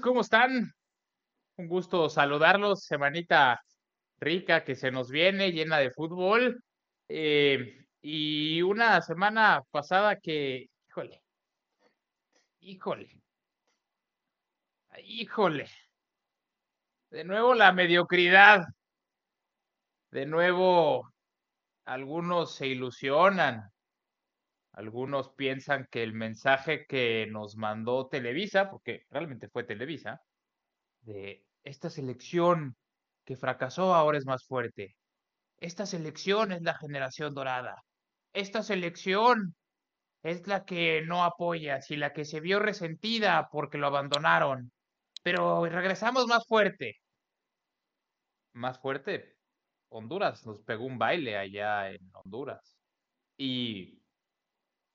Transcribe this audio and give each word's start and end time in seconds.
¿cómo 0.00 0.20
están? 0.20 0.72
Un 1.56 1.68
gusto 1.68 2.08
saludarlos, 2.08 2.84
semanita 2.84 3.60
rica 4.20 4.64
que 4.64 4.76
se 4.76 4.90
nos 4.90 5.10
viene, 5.10 5.52
llena 5.52 5.78
de 5.78 5.90
fútbol. 5.90 6.62
Eh, 7.08 7.84
y 8.00 8.62
una 8.62 9.00
semana 9.02 9.62
pasada 9.70 10.16
que, 10.16 10.68
híjole, 10.88 11.22
híjole, 12.60 13.22
híjole. 15.04 15.68
De 17.10 17.24
nuevo 17.24 17.54
la 17.54 17.72
mediocridad. 17.72 18.64
De 20.10 20.26
nuevo, 20.26 21.12
algunos 21.84 22.54
se 22.54 22.66
ilusionan. 22.68 23.70
Algunos 24.72 25.30
piensan 25.30 25.86
que 25.90 26.02
el 26.02 26.14
mensaje 26.14 26.86
que 26.86 27.26
nos 27.30 27.56
mandó 27.56 28.08
Televisa, 28.08 28.70
porque 28.70 29.06
realmente 29.10 29.48
fue 29.48 29.64
Televisa, 29.64 30.22
de 31.02 31.44
esta 31.64 31.90
selección 31.90 32.76
que 33.24 33.36
fracasó 33.36 33.94
ahora 33.94 34.18
es 34.18 34.26
más 34.26 34.44
fuerte. 34.46 34.96
Esta 35.58 35.86
selección 35.86 36.52
es 36.52 36.62
la 36.62 36.74
generación 36.74 37.34
dorada. 37.34 37.76
Esta 38.32 38.62
selección 38.62 39.54
es 40.22 40.46
la 40.46 40.64
que 40.64 41.02
no 41.02 41.24
apoyas 41.24 41.90
y 41.90 41.96
la 41.96 42.12
que 42.12 42.24
se 42.24 42.40
vio 42.40 42.58
resentida 42.58 43.48
porque 43.52 43.78
lo 43.78 43.88
abandonaron. 43.88 44.72
Pero 45.22 45.66
regresamos 45.66 46.26
más 46.26 46.46
fuerte. 46.46 46.96
Más 48.54 48.80
fuerte. 48.80 49.36
Honduras 49.88 50.46
nos 50.46 50.62
pegó 50.62 50.84
un 50.86 50.98
baile 50.98 51.36
allá 51.36 51.90
en 51.90 52.10
Honduras. 52.14 52.76
Y 53.36 54.01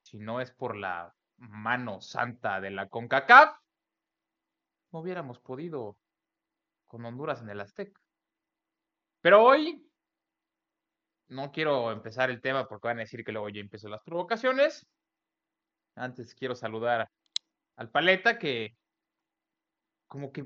si 0.07 0.19
no 0.19 0.39
es 0.39 0.51
por 0.51 0.77
la 0.77 1.13
mano 1.37 1.99
santa 1.99 2.61
de 2.61 2.71
la 2.71 2.87
CONCACAF, 2.87 3.57
no 4.91 4.99
hubiéramos 4.99 5.39
podido 5.39 5.97
con 6.87 7.03
Honduras 7.03 7.41
en 7.41 7.49
el 7.49 7.59
Azteca. 7.59 7.99
Pero 9.21 9.43
hoy 9.43 9.85
no 11.27 11.51
quiero 11.51 11.91
empezar 11.91 12.29
el 12.29 12.41
tema 12.41 12.67
porque 12.67 12.87
van 12.87 12.99
a 12.99 13.01
decir 13.01 13.25
que 13.25 13.33
luego 13.33 13.49
ya 13.49 13.59
empiezo 13.59 13.89
las 13.89 14.01
provocaciones. 14.03 14.87
Antes 15.95 16.33
quiero 16.33 16.55
saludar 16.55 17.09
al 17.75 17.89
Paleta 17.89 18.39
que 18.39 18.77
como 20.07 20.31
que 20.31 20.45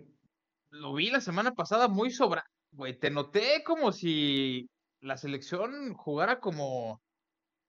lo 0.72 0.96
vi 0.96 1.12
la 1.12 1.22
semana 1.22 1.54
pasada 1.54 1.88
muy 1.88 2.10
sobra. 2.10 2.44
Güey, 2.72 2.98
te 2.98 3.12
noté 3.12 3.64
como 3.64 3.92
si 3.92 4.68
la 5.02 5.18
selección 5.18 5.94
jugara 5.94 6.40
como 6.40 7.00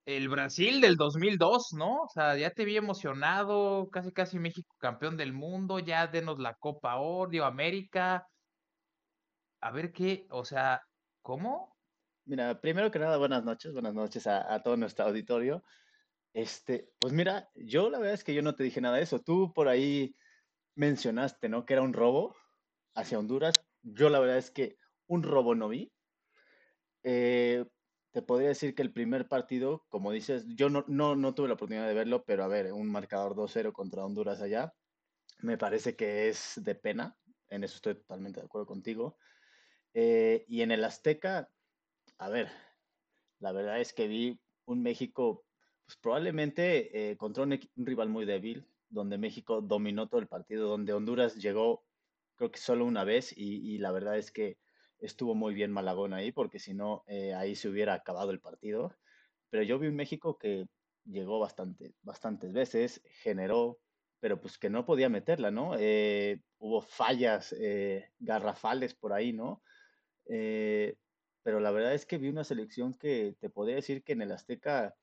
el 0.04 0.28
Brasil 0.28 0.80
del 0.80 0.96
2002, 0.96 1.74
¿no? 1.74 2.02
O 2.02 2.08
sea, 2.08 2.36
ya 2.36 2.50
te 2.50 2.64
vi 2.64 2.76
emocionado, 2.76 3.88
casi 3.90 4.12
casi 4.12 4.38
México 4.38 4.74
campeón 4.78 5.16
del 5.16 5.32
mundo, 5.32 5.78
ya 5.78 6.06
denos 6.06 6.38
la 6.38 6.54
Copa 6.54 6.96
Oro, 6.96 7.44
América. 7.44 8.26
A 9.60 9.70
ver 9.70 9.92
qué, 9.92 10.26
o 10.30 10.44
sea, 10.44 10.82
¿cómo? 11.22 11.76
Mira, 12.24 12.60
primero 12.60 12.90
que 12.90 12.98
nada, 12.98 13.16
buenas 13.16 13.44
noches, 13.44 13.72
buenas 13.72 13.94
noches 13.94 14.26
a, 14.26 14.60
todo 14.62 14.76
nuestro 14.76 15.06
auditorio. 15.06 15.62
Este, 16.34 16.88
pues 16.98 17.12
mira, 17.12 17.48
yo 17.54 17.90
la 17.90 17.98
verdad 17.98 18.14
es 18.14 18.24
que 18.24 18.34
yo 18.34 18.42
no 18.42 18.54
te 18.56 18.64
dije 18.64 18.80
nada 18.80 18.96
de 18.96 19.02
eso. 19.02 19.20
Tú 19.20 19.52
por 19.52 19.68
ahí 19.68 20.16
mencionaste, 20.74 21.48
¿no? 21.48 21.64
Que 21.64 21.74
era 21.74 21.82
un 21.82 21.92
robo 21.92 22.34
hacia 22.94 23.18
Honduras. 23.18 23.54
Yo 23.82 24.08
la 24.08 24.20
verdad 24.20 24.38
es 24.38 24.50
que 24.50 24.78
un 25.06 25.22
robo 25.22 25.54
no 25.54 25.68
vi. 25.68 25.92
Eh, 27.04 27.64
te 28.12 28.20
podría 28.20 28.48
decir 28.48 28.74
que 28.74 28.82
el 28.82 28.92
primer 28.92 29.26
partido, 29.26 29.84
como 29.88 30.12
dices, 30.12 30.44
yo 30.54 30.68
no, 30.68 30.84
no, 30.86 31.16
no 31.16 31.34
tuve 31.34 31.48
la 31.48 31.54
oportunidad 31.54 31.88
de 31.88 31.94
verlo, 31.94 32.24
pero 32.24 32.44
a 32.44 32.48
ver, 32.48 32.72
un 32.72 32.90
marcador 32.90 33.34
2-0 33.34 33.72
contra 33.72 34.04
Honduras 34.04 34.42
allá, 34.42 34.74
me 35.40 35.56
parece 35.56 35.96
que 35.96 36.28
es 36.28 36.60
de 36.62 36.74
pena, 36.74 37.16
en 37.48 37.64
eso 37.64 37.76
estoy 37.76 37.94
totalmente 37.94 38.40
de 38.40 38.46
acuerdo 38.46 38.66
contigo. 38.66 39.16
Eh, 39.94 40.44
y 40.46 40.60
en 40.60 40.72
el 40.72 40.84
Azteca, 40.84 41.50
a 42.18 42.28
ver, 42.28 42.50
la 43.40 43.52
verdad 43.52 43.80
es 43.80 43.94
que 43.94 44.06
vi 44.06 44.38
un 44.66 44.82
México, 44.82 45.44
pues 45.86 45.96
probablemente 45.96 47.10
eh, 47.10 47.16
contra 47.16 47.44
un, 47.44 47.58
rival 47.76 48.10
muy 48.10 48.26
débil, 48.26 48.68
donde 48.90 49.16
México 49.16 49.62
dominó 49.62 50.08
todo 50.08 50.20
el 50.20 50.28
partido, 50.28 50.68
donde 50.68 50.92
Honduras 50.92 51.36
llegó 51.36 51.84
creo 52.36 52.50
que 52.50 52.58
solo 52.58 52.84
una 52.84 53.04
vez 53.04 53.32
y 53.36 53.78
la 53.78 53.92
verdad 53.92 54.18
es 54.18 54.32
que 54.32 54.58
estuvo 55.02 55.34
muy 55.34 55.52
bien 55.52 55.72
Malagón 55.72 56.14
ahí, 56.14 56.32
porque 56.32 56.58
si 56.58 56.74
no, 56.74 57.02
eh, 57.06 57.34
ahí 57.34 57.56
se 57.56 57.68
hubiera 57.68 57.94
acabado 57.94 58.30
el 58.30 58.40
partido. 58.40 58.96
Pero 59.50 59.64
yo 59.64 59.78
vi 59.78 59.88
un 59.88 59.96
México 59.96 60.38
que 60.38 60.66
llegó 61.04 61.40
bastante, 61.40 61.94
bastantes 62.02 62.52
veces, 62.52 63.02
generó, 63.22 63.80
pero 64.20 64.40
pues 64.40 64.58
que 64.58 64.70
no 64.70 64.86
podía 64.86 65.08
meterla, 65.08 65.50
¿no? 65.50 65.74
Eh, 65.78 66.40
hubo 66.58 66.80
fallas 66.80 67.52
eh, 67.58 68.10
garrafales 68.18 68.94
por 68.94 69.12
ahí, 69.12 69.32
¿no? 69.32 69.62
pero 71.44 71.58
la 71.60 71.72
verdad 71.72 71.92
es 71.92 72.06
que 72.06 72.16
vi 72.16 72.28
una 72.28 72.44
selección 72.44 72.94
que 72.94 73.36
te 73.40 73.50
podría 73.50 73.74
decir 73.74 74.04
que 74.04 74.12
en 74.12 74.22
el 74.22 74.32
Azteca, 74.32 74.94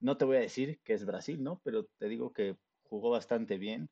no 0.00 0.18
te 0.18 0.24
voy 0.24 0.36
a 0.36 0.40
decir 0.40 0.80
que 0.82 0.92
es 0.92 1.06
Brasil, 1.06 1.42
¿no? 1.42 1.62
Pero 1.64 1.86
te 1.96 2.08
digo 2.08 2.32
que 2.32 2.56
jugó 2.82 3.10
bastante 3.10 3.56
bien 3.56 3.88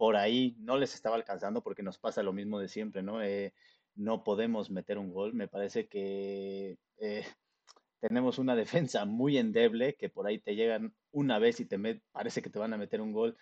por 0.00 0.16
ahí 0.16 0.56
no 0.60 0.78
les 0.78 0.94
estaba 0.94 1.16
alcanzando 1.16 1.62
porque 1.62 1.82
nos 1.82 1.98
pasa 1.98 2.22
lo 2.22 2.32
mismo 2.32 2.58
de 2.58 2.68
siempre, 2.68 3.02
¿no? 3.02 3.22
Eh, 3.22 3.52
no 3.94 4.24
podemos 4.24 4.70
meter 4.70 4.96
un 4.96 5.12
gol. 5.12 5.34
Me 5.34 5.46
parece 5.46 5.88
que 5.88 6.78
eh, 6.96 7.26
tenemos 8.00 8.38
una 8.38 8.56
defensa 8.56 9.04
muy 9.04 9.36
endeble, 9.36 9.96
que 9.96 10.08
por 10.08 10.26
ahí 10.26 10.38
te 10.38 10.56
llegan 10.56 10.94
una 11.10 11.38
vez 11.38 11.60
y 11.60 11.66
te 11.66 11.78
parece 12.12 12.40
que 12.40 12.48
te 12.48 12.58
van 12.58 12.72
a 12.72 12.78
meter 12.78 13.02
un 13.02 13.12
gol. 13.12 13.36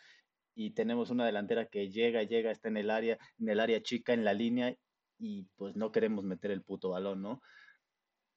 Y 0.57 0.73
tenemos 0.73 1.11
una 1.11 1.25
delantera 1.25 1.67
que 1.67 1.91
llega, 1.91 2.25
llega, 2.25 2.51
está 2.51 2.67
en 2.67 2.79
el 2.79 2.91
área, 2.91 3.19
en 3.39 3.51
el 3.51 3.61
área 3.61 3.81
chica, 3.81 4.13
en 4.13 4.25
la 4.25 4.35
línea, 4.35 4.75
y 5.17 5.45
pues 5.55 5.77
no 5.77 5.93
queremos 5.93 6.25
meter 6.25 6.51
el 6.51 6.65
puto 6.65 6.91
balón, 6.91 7.23
¿no? 7.23 7.41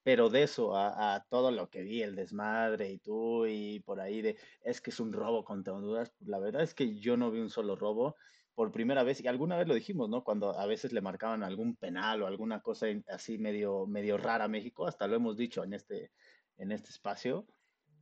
Pero 0.03 0.29
de 0.29 0.43
eso 0.43 0.75
a, 0.75 1.25
todo 1.29 1.51
lo 1.51 1.69
que 1.69 1.83
vi, 1.83 2.01
el 2.01 2.15
desmadre 2.15 2.91
y 2.91 2.97
tú 2.97 3.45
y 3.45 3.79
por 3.81 3.99
ahí 3.99 4.21
de, 4.21 4.37
es 4.63 4.81
que 4.81 4.89
es 4.89 4.99
un 4.99 5.13
robo 5.13 5.43
contra 5.43 5.73
Honduras, 5.73 6.13
la 6.19 6.39
verdad 6.39 6.63
es 6.63 6.73
que 6.73 6.99
yo 6.99 7.17
no 7.17 7.29
vi 7.29 7.39
un 7.39 7.49
solo 7.49 7.75
robo 7.75 8.15
por 8.55 8.71
primera 8.71 9.03
vez, 9.03 9.21
y 9.21 9.27
alguna 9.27 9.57
vez 9.57 9.67
lo 9.67 9.75
dijimos, 9.75 10.09
¿no? 10.09 10.23
Cuando 10.23 10.57
a 10.57 10.65
veces 10.65 10.91
le 10.91 11.01
marcaban 11.01 11.43
algún 11.43 11.75
penal 11.75 12.21
o 12.21 12.27
alguna 12.27 12.61
cosa 12.61 12.87
así 13.07 13.37
medio, 13.37 13.87
medio 13.87 14.17
rara 14.17 14.45
a 14.45 14.49
México, 14.49 14.87
hasta 14.87 15.07
lo 15.07 15.15
hemos 15.15 15.37
dicho 15.37 15.63
en 15.63 15.73
este, 15.73 16.11
en 16.57 16.71
este 16.71 16.89
espacio, 16.89 17.47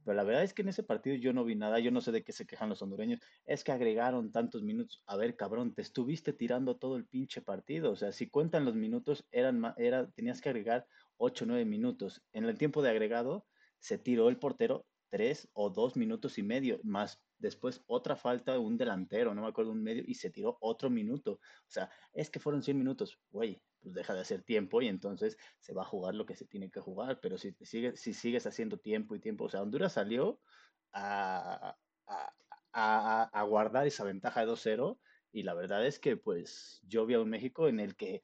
pero 0.04 0.16
la 0.16 0.24
verdad 0.24 0.44
es 0.44 0.54
que 0.54 0.64
en 0.64 0.70
ese 0.70 0.84
partido 0.84 1.16
yo 1.18 1.34
no 1.34 1.46
vi 1.46 1.56
nada, 1.56 1.80
yo 1.80 1.92
no 1.92 2.02
sé 2.02 2.12
de 2.12 2.24
qué 2.24 2.32
se 2.32 2.46
quejan 2.46 2.70
los 2.70 2.82
hondureños, 2.82 3.20
es 3.46 3.64
que 3.64 3.72
agregaron 3.72 4.32
tantos 4.32 4.64
minutos, 4.64 5.04
a 5.06 5.16
ver 5.18 5.36
cabrón, 5.36 5.74
te 5.74 5.82
estuviste 5.82 6.34
tirando 6.34 6.78
todo 6.78 6.96
el 6.96 7.06
pinche 7.06 7.42
partido, 7.42 7.92
o 7.92 7.96
sea, 7.96 8.12
si 8.12 8.28
cuentan 8.28 8.66
los 8.66 8.76
minutos, 8.76 9.26
eran, 9.32 9.62
era, 9.78 10.10
tenías 10.12 10.42
que 10.42 10.50
agregar 10.50 10.88
8 11.20 11.44
o 11.46 11.48
9 11.48 11.66
minutos. 11.66 12.24
En 12.34 12.46
el 12.46 12.58
tiempo 12.58 12.82
de 12.82 12.90
agregado 12.90 13.48
se 13.80 13.98
tiró 13.98 14.30
el 14.30 14.40
portero 14.40 14.88
3 15.10 15.50
o 15.54 15.70
2 15.70 15.96
minutos 15.98 16.38
y 16.38 16.44
medio, 16.44 16.80
más 16.84 17.22
después 17.38 17.84
otra 17.88 18.16
falta 18.16 18.54
de 18.54 18.60
un 18.60 18.78
delantero, 18.78 19.34
no 19.34 19.42
me 19.42 19.48
acuerdo, 19.48 19.72
un 19.72 19.84
medio, 19.84 20.04
y 20.06 20.16
se 20.16 20.30
tiró 20.30 20.58
otro 20.62 20.90
minuto. 20.90 21.34
O 21.34 21.70
sea, 21.70 21.90
es 22.14 22.30
que 22.30 22.40
fueron 22.40 22.62
100 22.64 22.78
minutos, 22.78 23.20
güey, 23.32 23.62
pues 23.80 23.96
deja 23.96 24.14
de 24.14 24.22
hacer 24.22 24.44
tiempo 24.44 24.82
y 24.82 24.88
entonces 24.88 25.38
se 25.60 25.74
va 25.74 25.84
a 25.84 25.86
jugar 25.86 26.16
lo 26.16 26.26
que 26.26 26.36
se 26.36 26.46
tiene 26.46 26.70
que 26.70 26.80
jugar. 26.80 27.20
Pero 27.22 27.38
si, 27.38 27.56
sigues, 27.62 28.00
si 28.00 28.14
sigues 28.14 28.46
haciendo 28.46 28.78
tiempo 28.78 29.16
y 29.16 29.20
tiempo, 29.20 29.46
o 29.46 29.50
sea, 29.50 29.62
Honduras 29.62 29.94
salió 29.94 30.42
a, 30.94 31.78
a, 32.74 33.24
a 33.24 33.44
guardar 33.44 33.88
esa 33.88 34.04
ventaja 34.04 34.42
de 34.42 34.48
2-0 34.48 35.00
y 35.32 35.44
la 35.44 35.54
verdad 35.54 35.86
es 35.86 36.00
que 36.00 36.18
pues 36.18 36.80
yo 36.84 37.06
vi 37.06 37.14
a 37.14 37.22
un 37.22 37.30
México 37.30 37.68
en 37.68 37.80
el 37.80 37.96
que 37.96 38.24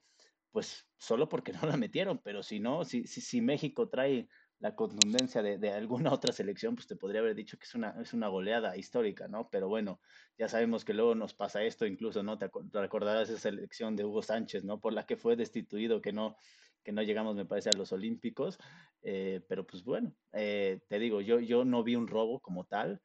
pues 0.55 0.87
solo 0.97 1.27
porque 1.27 1.51
no 1.61 1.67
la 1.67 1.75
metieron, 1.75 2.21
pero 2.23 2.41
si 2.41 2.61
no, 2.61 2.85
si, 2.85 3.05
si, 3.07 3.19
si 3.19 3.41
México 3.41 3.89
trae 3.89 4.29
la 4.59 4.73
contundencia 4.73 5.43
de, 5.43 5.57
de, 5.57 5.71
alguna 5.71 6.13
otra 6.13 6.31
selección, 6.31 6.75
pues 6.75 6.87
te 6.87 6.95
podría 6.95 7.19
haber 7.19 7.35
dicho 7.35 7.57
que 7.57 7.65
es 7.65 7.75
una, 7.75 7.89
es 8.01 8.13
una 8.13 8.29
goleada 8.29 8.77
histórica, 8.77 9.27
¿no? 9.27 9.49
Pero 9.49 9.67
bueno, 9.67 9.99
ya 10.37 10.47
sabemos 10.47 10.85
que 10.85 10.93
luego 10.93 11.13
nos 11.13 11.33
pasa 11.33 11.61
esto, 11.61 11.85
incluso, 11.85 12.23
¿no? 12.23 12.37
Te, 12.37 12.49
recordarás 12.71 13.29
esa 13.29 13.37
selección 13.41 13.97
de 13.97 14.05
Hugo 14.05 14.21
Sánchez, 14.21 14.63
¿no? 14.63 14.79
Por 14.79 14.93
la 14.93 15.05
que 15.05 15.17
fue 15.17 15.35
destituido, 15.35 16.01
que 16.01 16.13
no, 16.13 16.37
que 16.85 16.93
no 16.93 17.03
llegamos, 17.03 17.35
me 17.35 17.45
parece, 17.45 17.71
a 17.71 17.77
los 17.77 17.91
Olímpicos, 17.91 18.57
eh, 19.01 19.41
pero 19.49 19.67
pues 19.67 19.83
bueno, 19.83 20.15
eh, 20.31 20.79
te 20.87 20.99
digo, 20.99 21.19
yo, 21.19 21.41
yo 21.41 21.65
no 21.65 21.83
vi 21.83 21.97
un 21.97 22.07
robo 22.07 22.39
como 22.39 22.63
tal, 22.63 23.01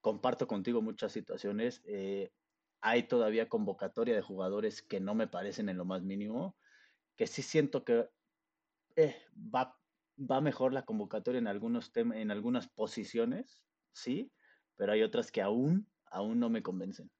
comparto 0.00 0.48
contigo 0.48 0.82
muchas 0.82 1.12
situaciones, 1.12 1.82
eh, 1.86 2.32
hay 2.80 3.04
todavía 3.04 3.48
convocatoria 3.48 4.16
de 4.16 4.22
jugadores 4.22 4.82
que 4.82 4.98
no 4.98 5.14
me 5.14 5.28
parecen 5.28 5.68
en 5.68 5.76
lo 5.76 5.84
más 5.84 6.02
mínimo, 6.02 6.56
que 7.20 7.26
sí 7.26 7.42
siento 7.42 7.84
que 7.84 8.08
eh, 8.96 9.14
va, 9.36 9.76
va 10.16 10.40
mejor 10.40 10.72
la 10.72 10.86
convocatoria 10.86 11.38
en, 11.38 11.48
algunos 11.48 11.92
en 11.94 12.30
algunas 12.30 12.66
posiciones, 12.68 13.62
sí, 13.92 14.32
pero 14.76 14.92
hay 14.92 15.02
otras 15.02 15.30
que 15.30 15.42
aún, 15.42 15.86
aún 16.06 16.40
no 16.40 16.48
me 16.48 16.62
convencen. 16.62 17.10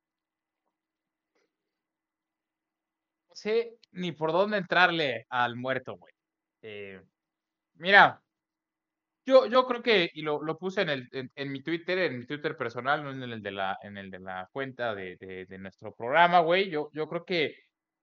No 3.28 3.34
sé 3.34 3.78
ni 3.92 4.12
por 4.12 4.32
dónde 4.32 4.58
entrarle 4.58 5.26
al 5.30 5.56
muerto, 5.56 5.96
güey. 5.96 6.14
Eh, 6.62 7.00
mira, 7.74 8.22
Yo, 9.26 9.46
yo 9.46 9.66
creo 9.66 9.82
que, 9.82 10.10
y 10.14 10.22
lo, 10.22 10.42
lo 10.42 10.58
puse 10.58 10.80
en, 10.82 10.88
el, 10.88 11.08
en, 11.12 11.52
mi 11.52 11.62
Twitter, 11.62 11.98
en 11.98 12.18
mi 12.18 12.26
Twitter 12.26 12.56
personal, 12.56 13.04
no 13.04 13.10
en 13.12 13.22
el 13.22 13.42
de 13.42 13.50
la, 13.52 13.78
en 13.82 13.96
el 13.98 14.10
de 14.10 14.18
la 14.18 14.48
cuenta 14.52 14.94
de, 14.94 15.16
de, 15.16 15.46
de 15.46 15.58
nuestro 15.58 15.94
programa, 15.94 16.40
güey. 16.40 16.70
Yo, 16.70 16.90
yo 16.92 17.06
creo 17.08 17.24
que 17.24 17.54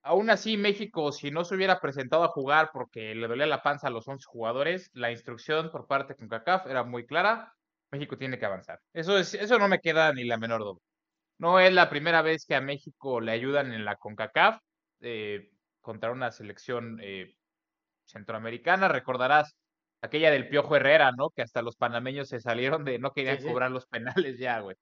aún 0.07 0.29
así 0.29 0.57
México, 0.57 1.11
si 1.11 1.31
no 1.31 1.43
se 1.43 1.55
hubiera 1.55 1.79
presentado 1.79 2.23
a 2.23 2.29
jugar 2.29 2.71
porque 2.73 3.13
le 3.13 3.27
dolía 3.27 3.45
la 3.45 3.61
panza 3.61 3.87
a 3.87 3.91
los 3.91 4.07
11 4.07 4.25
jugadores, 4.25 4.89
la 4.93 5.11
instrucción 5.11 5.69
por 5.71 5.87
parte 5.87 6.13
de 6.13 6.19
CONCACAF 6.19 6.67
era 6.67 6.83
muy 6.83 7.05
clara. 7.05 7.53
México 7.91 8.17
tiene 8.17 8.39
que 8.39 8.45
avanzar. 8.45 8.79
Eso, 8.93 9.17
es, 9.17 9.33
eso 9.33 9.59
no 9.59 9.67
me 9.67 9.79
queda 9.79 10.11
ni 10.13 10.23
la 10.23 10.37
menor 10.37 10.61
duda. 10.61 10.79
No 11.37 11.59
es 11.59 11.73
la 11.73 11.89
primera 11.89 12.21
vez 12.21 12.45
que 12.45 12.55
a 12.55 12.61
México 12.61 13.21
le 13.21 13.31
ayudan 13.31 13.73
en 13.73 13.85
la 13.85 13.97
CONCACAF 13.97 14.59
eh, 15.01 15.51
contra 15.81 16.11
una 16.11 16.31
selección 16.31 16.99
eh, 17.01 17.35
centroamericana. 18.05 18.87
Recordarás 18.87 19.55
aquella 20.01 20.31
del 20.31 20.49
Piojo 20.49 20.75
Herrera, 20.75 21.11
¿no? 21.11 21.29
Que 21.29 21.43
hasta 21.43 21.61
los 21.61 21.75
panameños 21.75 22.29
se 22.29 22.39
salieron 22.39 22.83
de 22.83 22.97
no 22.99 23.11
querían 23.11 23.41
cobrar 23.43 23.71
los 23.71 23.85
penales 23.87 24.39
ya, 24.39 24.59
güey. 24.61 24.75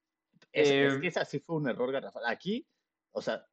Es, 0.52 0.70
em, 0.70 1.00
que 1.00 1.08
esa 1.08 1.24
sí 1.24 1.40
fue 1.40 1.56
un 1.56 1.68
error 1.68 1.92
garrafal. 1.92 2.22
Aquí, 2.26 2.66
o 3.12 3.20
sea, 3.20 3.44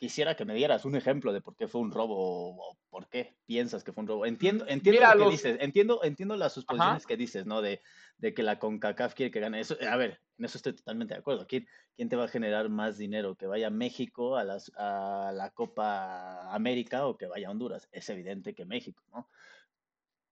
quisiera 0.00 0.34
que 0.34 0.46
me 0.46 0.54
dieras 0.54 0.86
un 0.86 0.96
ejemplo 0.96 1.30
de 1.30 1.42
por 1.42 1.54
qué 1.56 1.68
fue 1.68 1.82
un 1.82 1.92
robo 1.92 2.56
o 2.56 2.78
por 2.88 3.06
qué 3.10 3.36
piensas 3.44 3.84
que 3.84 3.92
fue 3.92 4.00
un 4.00 4.08
robo. 4.08 4.24
Entiendo, 4.24 4.64
entiendo 4.66 5.02
lo 5.14 5.26
que 5.26 5.30
dices, 5.32 5.58
entiendo, 5.60 6.02
entiendo 6.02 6.36
las 6.36 6.54
suposiciones 6.54 7.06
que 7.06 7.18
dices, 7.18 7.44
¿no? 7.44 7.60
De, 7.60 7.82
de, 8.16 8.32
que 8.32 8.42
la 8.42 8.58
CONCACAF 8.58 9.12
quiere 9.12 9.30
que 9.30 9.40
gane. 9.40 9.60
Eso, 9.60 9.76
a 9.86 9.96
ver, 9.96 10.22
en 10.38 10.46
eso 10.46 10.56
estoy 10.56 10.72
totalmente 10.72 11.12
de 11.12 11.20
acuerdo. 11.20 11.46
¿Quién, 11.46 11.68
quién 11.94 12.08
te 12.08 12.16
va 12.16 12.24
a 12.24 12.28
generar 12.28 12.70
más 12.70 12.96
dinero? 12.96 13.36
¿Que 13.36 13.46
vaya 13.46 13.68
México 13.68 14.36
a, 14.36 14.44
las, 14.44 14.72
a 14.74 15.32
la 15.34 15.50
Copa 15.50 16.50
América 16.54 17.06
o 17.06 17.18
que 17.18 17.26
vaya 17.26 17.50
Honduras? 17.50 17.86
Es 17.92 18.08
evidente 18.08 18.54
que 18.54 18.64
México, 18.64 19.04
¿no? 19.12 19.28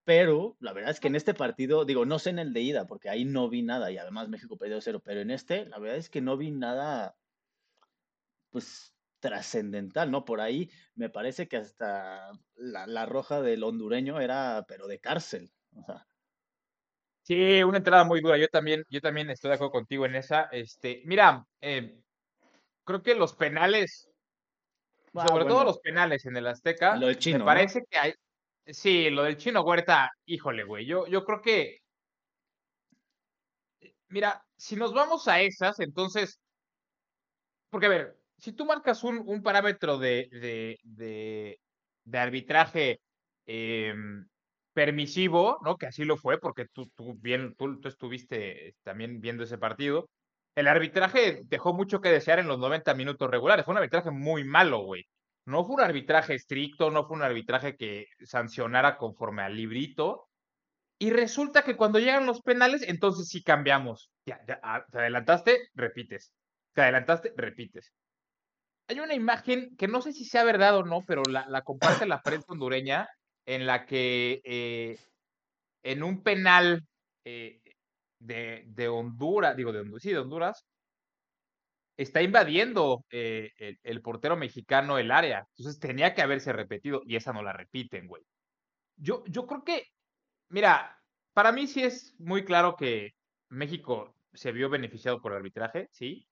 Pero 0.05 0.57
la 0.61 0.73
verdad 0.73 0.93
es 0.93 1.01
que 1.01 1.09
en 1.09 1.17
este 1.17 1.35
partido, 1.35 1.85
digo, 1.85 2.07
no 2.07 2.19
sé 2.19 2.31
en 2.31 2.39
el 2.39 2.55
de 2.55 2.63
ida, 2.63 2.87
porque 2.87 3.11
ahí 3.11 3.27
no 3.27 3.51
vi 3.51 3.61
nada 3.61 3.93
y 3.93 3.99
además 3.99 4.31
México 4.31 4.57
perdió 4.57 4.81
cero, 4.81 5.03
pero 5.05 5.21
en 5.21 5.31
este, 5.31 5.67
la 5.67 5.79
verdad 5.79 5.99
es 5.99 6.09
que 6.09 6.23
no 6.23 6.39
vi 6.39 6.51
nada, 6.51 7.19
pues, 8.49 8.95
trascendental, 9.21 10.11
¿no? 10.11 10.25
Por 10.25 10.41
ahí 10.41 10.71
me 10.95 11.11
parece 11.11 11.49
que 11.49 11.57
hasta 11.57 12.31
la, 12.55 13.07
roja 13.07 13.41
del 13.43 13.65
hondureño 13.65 14.21
era, 14.21 14.65
pero 14.69 14.87
de 14.87 15.01
cárcel, 15.01 15.51
o 15.77 15.85
sea. 15.85 16.07
Sí, 17.23 17.63
una 17.63 17.79
entrada 17.79 18.05
muy 18.05 18.23
dura. 18.23 18.39
Yo 18.39 18.49
también, 18.49 18.85
yo 18.89 19.03
también 19.03 19.29
estoy 19.29 19.51
de 19.51 19.57
acuerdo 19.57 19.73
contigo 19.73 20.07
en 20.07 20.15
esa. 20.15 20.45
Este, 20.51 21.03
mira, 21.05 21.45
eh, 21.61 22.01
creo 22.85 23.03
que 23.03 23.15
los 23.15 23.35
penales, 23.35 24.09
ah, 25.15 25.29
sobre 25.29 25.45
todo 25.45 25.65
los 25.65 25.79
penales 25.81 26.25
en 26.25 26.37
el 26.39 26.47
Azteca, 26.47 26.97
me 26.97 27.41
parece 27.45 27.83
que 27.91 27.99
hay, 27.99 28.15
Sí, 28.71 29.09
lo 29.11 29.23
del 29.23 29.39
chino 29.39 29.63
Huerta, 29.63 30.11
híjole, 30.27 30.63
güey. 30.65 30.85
Yo, 30.87 31.07
yo 31.07 31.25
creo 31.25 31.41
que. 31.41 31.79
Mira, 34.09 34.45
si 34.57 34.77
nos 34.77 34.93
vamos 34.93 35.27
a 35.29 35.41
esas, 35.41 35.81
entonces. 35.81 36.39
Porque, 37.71 37.87
a 37.87 37.89
ver, 37.91 38.18
si 38.39 38.53
tú 38.53 38.65
marcas 38.65 39.03
un, 39.05 39.43
parámetro 39.43 39.99
de, 39.99 41.59
arbitraje 42.13 43.01
em, 43.47 44.27
permisivo, 44.73 45.59
¿no? 45.65 45.77
Que 45.77 45.87
así 45.87 46.05
lo 46.05 46.17
fue, 46.17 46.39
porque 46.39 46.67
tú, 46.67 46.89
tú 46.95 47.15
bien, 47.19 47.55
tú 47.57 47.81
estuviste 47.85 48.75
también 48.83 49.21
viendo 49.21 49.45
ese 49.45 49.59
partido. 49.59 50.09
El 50.55 50.69
arbitraje 50.69 51.43
dejó 51.45 51.73
mucho 51.73 52.01
que 52.01 52.11
desear 52.11 52.39
en 52.39 52.49
los 52.49 52.59
90 52.59 52.95
minutos 52.95 53.31
regulares. 53.31 53.65
Fue 53.65 53.73
un 53.73 53.79
arbitraje 53.79 54.11
muy 54.11 54.45
malo, 54.45 54.81
güey. 54.81 55.07
No 55.47 55.65
fue 55.65 55.77
un 55.77 55.81
arbitraje 55.83 56.35
estricto, 56.35 56.91
no 56.91 57.07
fue 57.07 57.17
un 57.17 57.23
arbitraje 57.23 57.77
que 57.77 58.07
sancionara 58.25 58.97
conforme 58.99 59.43
al 59.43 59.57
librito. 59.57 60.29
Y 60.99 61.11
resulta 61.11 61.63
que 61.63 61.77
cuando 61.77 62.01
llegan 62.01 62.27
los 62.27 62.43
penales, 62.43 62.83
entonces 62.83 63.29
sí 63.29 63.43
cambiamos. 63.43 64.11
Ya, 64.27 64.41
ya, 64.47 64.61
ah, 64.63 64.85
te 64.91 64.99
adelantaste, 64.99 65.69
repites. 65.75 66.33
Te 66.75 66.83
adelantaste, 66.83 67.33
repites. 67.37 67.93
Hay 68.89 69.01
una 69.01 69.15
imagen 69.15 69.77
que 69.77 69.87
no 69.87 70.01
sé 70.01 70.13
si 70.13 70.25
sea 70.25 70.45
verdad 70.45 70.79
o 70.79 70.83
no, 70.83 71.05
pero 71.07 71.23
la, 71.25 71.63
comparte 71.63 72.07
la 72.07 72.23
prensa 72.23 72.53
hondureña, 72.53 73.07
en 73.45 73.67
la 73.67 73.85
que 73.85 74.41
eh, 74.45 74.99
en 75.83 76.03
un 76.03 76.23
penal 76.23 76.87
eh, 77.25 77.61
de, 78.19 78.65
de, 78.67 78.89
Honduras, 78.89 79.57
digo, 79.57 79.73
de, 79.73 79.81
Honduras, 80.19 80.65
está 81.99 82.23
invadiendo 82.23 83.05
eh, 83.11 83.53
el, 83.83 84.01
portero 84.01 84.37
mexicano 84.37 84.99
el 84.99 85.11
área. 85.11 85.47
Entonces 85.57 85.79
tenía 85.79 86.15
que 86.15 86.23
haberse 86.23 86.53
repetido 86.55 87.03
y 87.05 87.17
esa 87.17 87.35
no 87.35 87.43
la 87.43 87.53
repiten, 87.53 88.07
güey. 88.07 88.23
Yo, 88.97 89.23
yo 89.27 89.47
creo 89.47 89.65
que, 89.65 89.85
mira, 90.49 90.99
para 91.35 91.53
mí 91.53 91.67
sí 91.67 91.83
es 91.83 92.15
muy 92.19 92.45
claro 92.45 92.77
que 92.77 93.13
México 93.51 94.15
se 94.33 94.53
vio 94.53 94.71
beneficiado 94.71 95.21
por 95.21 95.33
el 95.33 95.39
arbitraje, 95.39 95.89
sí. 95.93 96.27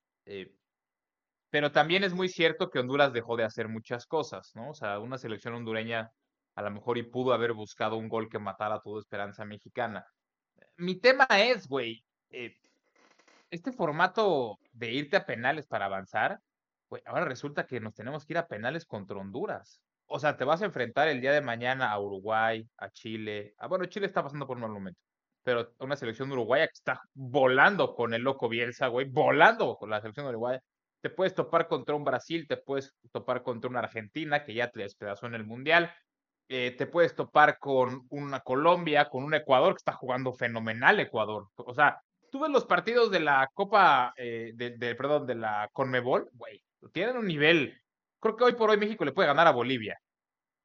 Pero 1.57 1.73
también 1.73 2.05
es 2.05 2.13
muy 2.13 2.29
cierto 2.29 2.69
que 2.69 2.81
Honduras 2.81 3.15
dejó 3.15 3.35
de 3.35 3.45
hacer 3.45 3.67
muchas 3.67 4.05
cosas, 4.05 4.55
¿no? 4.55 4.69
O 4.69 4.75
sea, 4.75 4.99
una 4.99 5.17
selección 5.17 5.55
hondureña 5.55 6.13
a 6.55 6.61
lo 6.61 6.71
mejor 6.71 6.99
y 6.99 7.03
pudo 7.03 7.33
haber 7.33 7.55
buscado 7.55 7.97
un 7.97 8.11
gol 8.11 8.29
que 8.29 8.39
matara 8.39 8.79
toda 8.81 9.01
esperanza 9.01 9.43
mexicana. 9.47 10.05
Mi 10.77 10.97
tema 10.97 11.27
es, 11.31 11.67
güey, 11.67 12.05
eh, 12.29 12.53
este 13.51 13.73
formato 13.73 14.59
de 14.73 14.93
irte 14.93 15.17
a 15.17 15.25
penales 15.25 15.67
para 15.67 15.87
avanzar, 15.87 16.39
pues 16.89 17.03
ahora 17.07 17.25
resulta 17.25 17.65
que 17.65 17.81
nos 17.81 17.95
tenemos 17.95 18.27
que 18.27 18.35
ir 18.35 18.39
a 18.39 18.49
penales 18.49 18.85
contra 18.85 19.17
Honduras. 19.17 19.81
O 20.09 20.19
sea, 20.19 20.37
te 20.37 20.45
vas 20.45 20.61
a 20.61 20.67
enfrentar 20.67 21.09
el 21.09 21.23
día 21.23 21.33
de 21.33 21.41
mañana 21.41 21.91
a 21.91 21.99
Uruguay, 21.99 22.69
a 22.77 22.91
Chile. 22.91 23.55
Ah, 23.57 23.67
bueno, 23.67 23.87
Chile 23.87 24.05
está 24.05 24.23
pasando 24.23 24.47
por 24.47 24.59
un 24.59 24.65
mal 24.65 24.73
momento. 24.73 25.01
Pero 25.43 25.73
una 25.79 25.97
selección 25.97 26.31
uruguaya 26.31 26.67
que 26.67 26.75
está 26.75 27.01
volando 27.15 27.95
con 27.95 28.13
el 28.13 28.21
loco 28.21 28.47
Bielsa, 28.47 28.89
güey, 28.89 29.07
volando 29.09 29.75
con 29.77 29.89
la 29.89 30.03
selección 30.03 30.27
uruguaya. 30.27 30.61
Te 31.07 31.11
puedes 31.11 31.37
topar 31.37 31.69
contra 31.69 31.95
un 31.95 32.03
Brasil, 32.03 32.49
te 32.49 32.57
puedes 32.57 32.93
topar 33.13 33.45
contra 33.45 33.71
una 33.71 33.79
Argentina 33.79 34.45
que 34.45 34.55
ya 34.55 34.73
te 34.73 34.81
despedazó 34.81 35.27
en 35.27 35.37
el 35.37 35.45
Mundial. 35.45 35.95
Eh, 36.49 36.75
te 36.77 36.89
puedes 36.89 37.15
topar 37.15 37.61
con 37.61 38.09
una 38.11 38.41
Colombia, 38.41 39.09
con 39.09 39.23
un 39.23 39.33
Ecuador 39.33 39.75
que 39.75 39.79
está 39.79 39.93
jugando 39.93 40.33
fenomenal 40.33 40.99
Ecuador. 40.99 41.47
O 41.55 41.73
sea, 41.75 42.03
tú 42.33 42.41
ves 42.41 42.51
los 42.51 42.65
partidos 42.65 43.13
de 43.13 43.21
la 43.21 43.49
Copa, 43.55 44.15
eh, 44.17 44.51
de, 44.57 44.97
perdón, 44.97 45.29
de 45.29 45.37
la 45.37 45.71
Conmebol, 45.73 46.29
güey, 46.33 46.61
tienen 46.93 47.17
un 47.17 47.29
nivel. 47.29 47.81
Creo 48.19 48.35
que 48.35 48.43
hoy 48.43 48.55
por 48.55 48.71
hoy 48.71 48.77
México 48.77 49.05
le 49.05 49.13
puede 49.13 49.29
ganar 49.29 49.47
a 49.47 49.53
Bolivia 49.53 49.97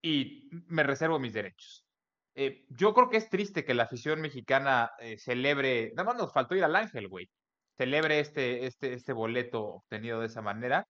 y 0.01 0.49
me 0.69 0.81
reservo 0.81 1.19
mis 1.19 1.33
derechos. 1.33 1.85
Eh, 2.33 2.65
yo 2.69 2.95
creo 2.95 3.11
que 3.11 3.17
es 3.17 3.29
triste 3.29 3.63
que 3.63 3.75
la 3.75 3.83
afición 3.83 4.21
mexicana 4.21 4.89
eh, 4.97 5.19
celebre, 5.19 5.91
nada 5.95 6.11
más 6.11 6.19
nos 6.19 6.33
faltó 6.33 6.55
ir 6.55 6.63
al 6.63 6.75
Ángel, 6.75 7.09
güey, 7.09 7.29
celebre 7.77 8.19
este, 8.19 8.65
este, 8.65 8.93
este 8.93 9.13
boleto 9.13 9.63
obtenido 9.63 10.19
de 10.19 10.27
esa 10.27 10.41
manera. 10.41 10.87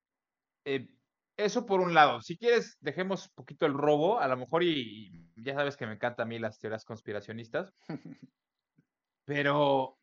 eso 1.38 1.65
por 1.65 1.81
un 1.81 1.93
lado. 1.93 2.21
Si 2.21 2.38
quieres, 2.38 2.77
dejemos 2.79 3.27
un 3.27 3.33
poquito 3.35 3.65
el 3.65 3.73
robo, 3.73 4.19
a 4.19 4.27
lo 4.27 4.38
mejor, 4.38 4.63
y 4.63 5.29
ya 5.35 5.55
sabes 5.55 5.77
que 5.77 5.88
me 5.88 5.93
encantan 5.93 6.27
a 6.27 6.29
mí 6.29 6.39
las 6.39 6.59
teorías 6.59 6.85
conspiracionistas, 6.85 7.73
pero 9.25 9.97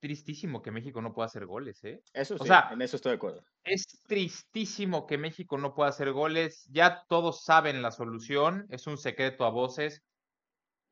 tristísimo 0.00 0.62
que 0.62 0.70
México 0.70 1.00
no 1.00 1.12
pueda 1.12 1.26
hacer 1.26 1.46
goles, 1.46 1.82
¿eh? 1.84 2.02
Eso 2.12 2.38
sí, 2.38 2.46
sea, 2.46 2.70
en 2.72 2.82
eso 2.82 2.96
estoy 2.96 3.10
de 3.10 3.16
acuerdo. 3.16 3.42
Es 3.64 3.86
tristísimo 4.06 5.06
que 5.06 5.18
México 5.18 5.58
no 5.58 5.74
pueda 5.74 5.90
hacer 5.90 6.12
goles. 6.12 6.64
Ya 6.70 7.04
todos 7.08 7.42
saben 7.42 7.82
la 7.82 7.90
solución, 7.90 8.66
es 8.70 8.86
un 8.86 8.98
secreto 8.98 9.44
a 9.44 9.50
voces. 9.50 10.02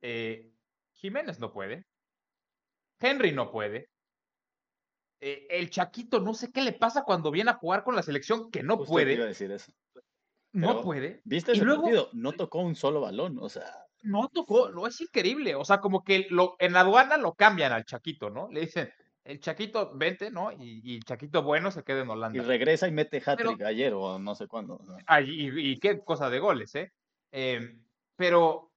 Eh, 0.03 0.51
Jiménez 0.95 1.39
no 1.39 1.53
puede. 1.53 1.85
Henry 2.99 3.33
no 3.33 3.51
puede. 3.51 3.89
Eh, 5.27 5.47
el 5.51 5.71
Chaquito, 5.71 6.21
no 6.21 6.35
sé 6.35 6.53
qué 6.53 6.61
le 6.61 6.73
pasa 6.73 7.03
cuando 7.03 7.31
viene 7.31 7.51
a 7.51 7.55
jugar 7.55 7.83
con 7.83 7.97
la 7.97 8.03
selección, 8.03 8.51
que 8.51 8.63
no 8.63 8.79
puede. 8.79 9.15
Iba 9.15 9.25
a 9.25 9.29
decir 9.29 9.51
eso. 9.51 9.73
no 10.53 10.83
puede. 10.83 11.23
¿Viste 11.25 11.53
ese 11.53 11.65
partido? 11.65 12.11
No 12.13 12.33
tocó 12.33 12.59
un 12.59 12.75
solo 12.75 13.01
balón, 13.01 13.39
o 13.41 13.49
sea 13.49 13.85
no 14.05 14.29
tocó, 14.29 14.71
no 14.71 14.87
es 14.87 15.01
increíble. 15.01 15.55
O 15.55 15.65
sea, 15.65 15.81
como 15.81 16.05
que 16.05 16.27
lo, 16.31 16.57
en 16.59 16.75
la 16.75 16.81
aduana 16.81 17.17
lo 17.17 17.35
cambian 17.35 17.73
al 17.73 17.85
Chaquito, 17.85 18.31
¿no? 18.31 18.49
Le 18.51 18.61
dicen, 18.61 18.93
el 19.25 19.41
Chaquito, 19.41 19.93
vente, 19.95 20.31
¿no? 20.31 20.53
Y, 20.53 20.97
el 20.97 21.05
Chaquito 21.05 21.43
bueno 21.43 21.71
se 21.71 21.83
queda 21.83 22.03
en 22.03 22.11
Holanda. 22.11 22.39
Y 22.39 22.43
regresa 22.45 22.87
y 22.87 22.93
mete 22.93 23.23
hat-trick 23.25 23.63
ayer 23.63 23.95
o 23.95 24.19
no 24.19 24.35
sé 24.35 24.47
cuándo. 24.47 24.79
y, 25.27 25.79
qué 25.81 26.05
cosa 26.05 26.31
de 26.31 26.39
goles, 26.39 26.75
¿eh? 26.75 26.93
¿eh? 27.33 27.77
Pero 28.17 28.71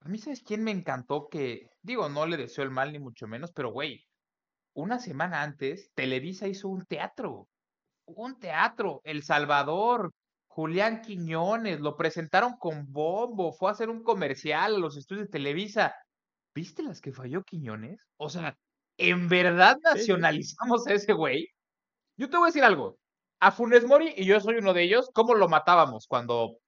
a 0.00 0.08
mí, 0.08 0.18
¿sabes 0.18 0.42
quién 0.42 0.62
me 0.62 0.70
encantó? 0.70 1.28
Que, 1.28 1.70
digo, 1.80 2.08
no 2.10 2.26
le 2.26 2.36
deseo 2.36 2.62
el 2.62 2.70
mal 2.70 2.92
ni 2.92 2.98
mucho 2.98 3.26
menos, 3.26 3.52
pero 3.52 3.70
güey, 3.70 4.06
una 4.74 4.98
semana 4.98 5.42
antes, 5.42 5.90
Televisa 5.94 6.48
hizo 6.48 6.68
un 6.68 6.84
teatro. 6.86 7.48
Un 8.04 8.38
teatro, 8.38 9.00
El 9.04 9.22
Salvador, 9.22 10.12
Julián 10.48 11.02
Quiñones, 11.02 11.80
lo 11.80 11.96
presentaron 11.96 12.56
con 12.58 12.92
bombo, 12.92 13.52
fue 13.52 13.70
a 13.70 13.72
hacer 13.72 13.88
un 13.88 14.02
comercial 14.02 14.74
a 14.74 14.78
los 14.78 14.96
estudios 14.96 15.26
de 15.26 15.32
Televisa. 15.32 15.94
¿Viste 16.54 16.82
las 16.82 17.00
que 17.00 17.12
falló 17.12 17.42
Quiñones? 17.42 18.06
O 18.18 18.28
sea, 18.28 18.56
¿en 18.98 19.28
verdad 19.28 19.78
nacionalizamos 19.82 20.86
a 20.86 20.92
ese 20.94 21.12
güey? 21.14 21.48
Yo 22.16 22.28
te 22.28 22.36
voy 22.36 22.46
a 22.46 22.48
decir 22.48 22.64
algo. 22.64 22.98
A 23.40 23.50
Funes 23.50 23.86
Mori, 23.86 24.12
y 24.16 24.24
yo 24.24 24.38
soy 24.40 24.56
uno 24.56 24.74
de 24.74 24.82
ellos, 24.82 25.10
¿cómo 25.14 25.34
lo 25.34 25.48
matábamos 25.48 26.06
cuando... 26.06 26.58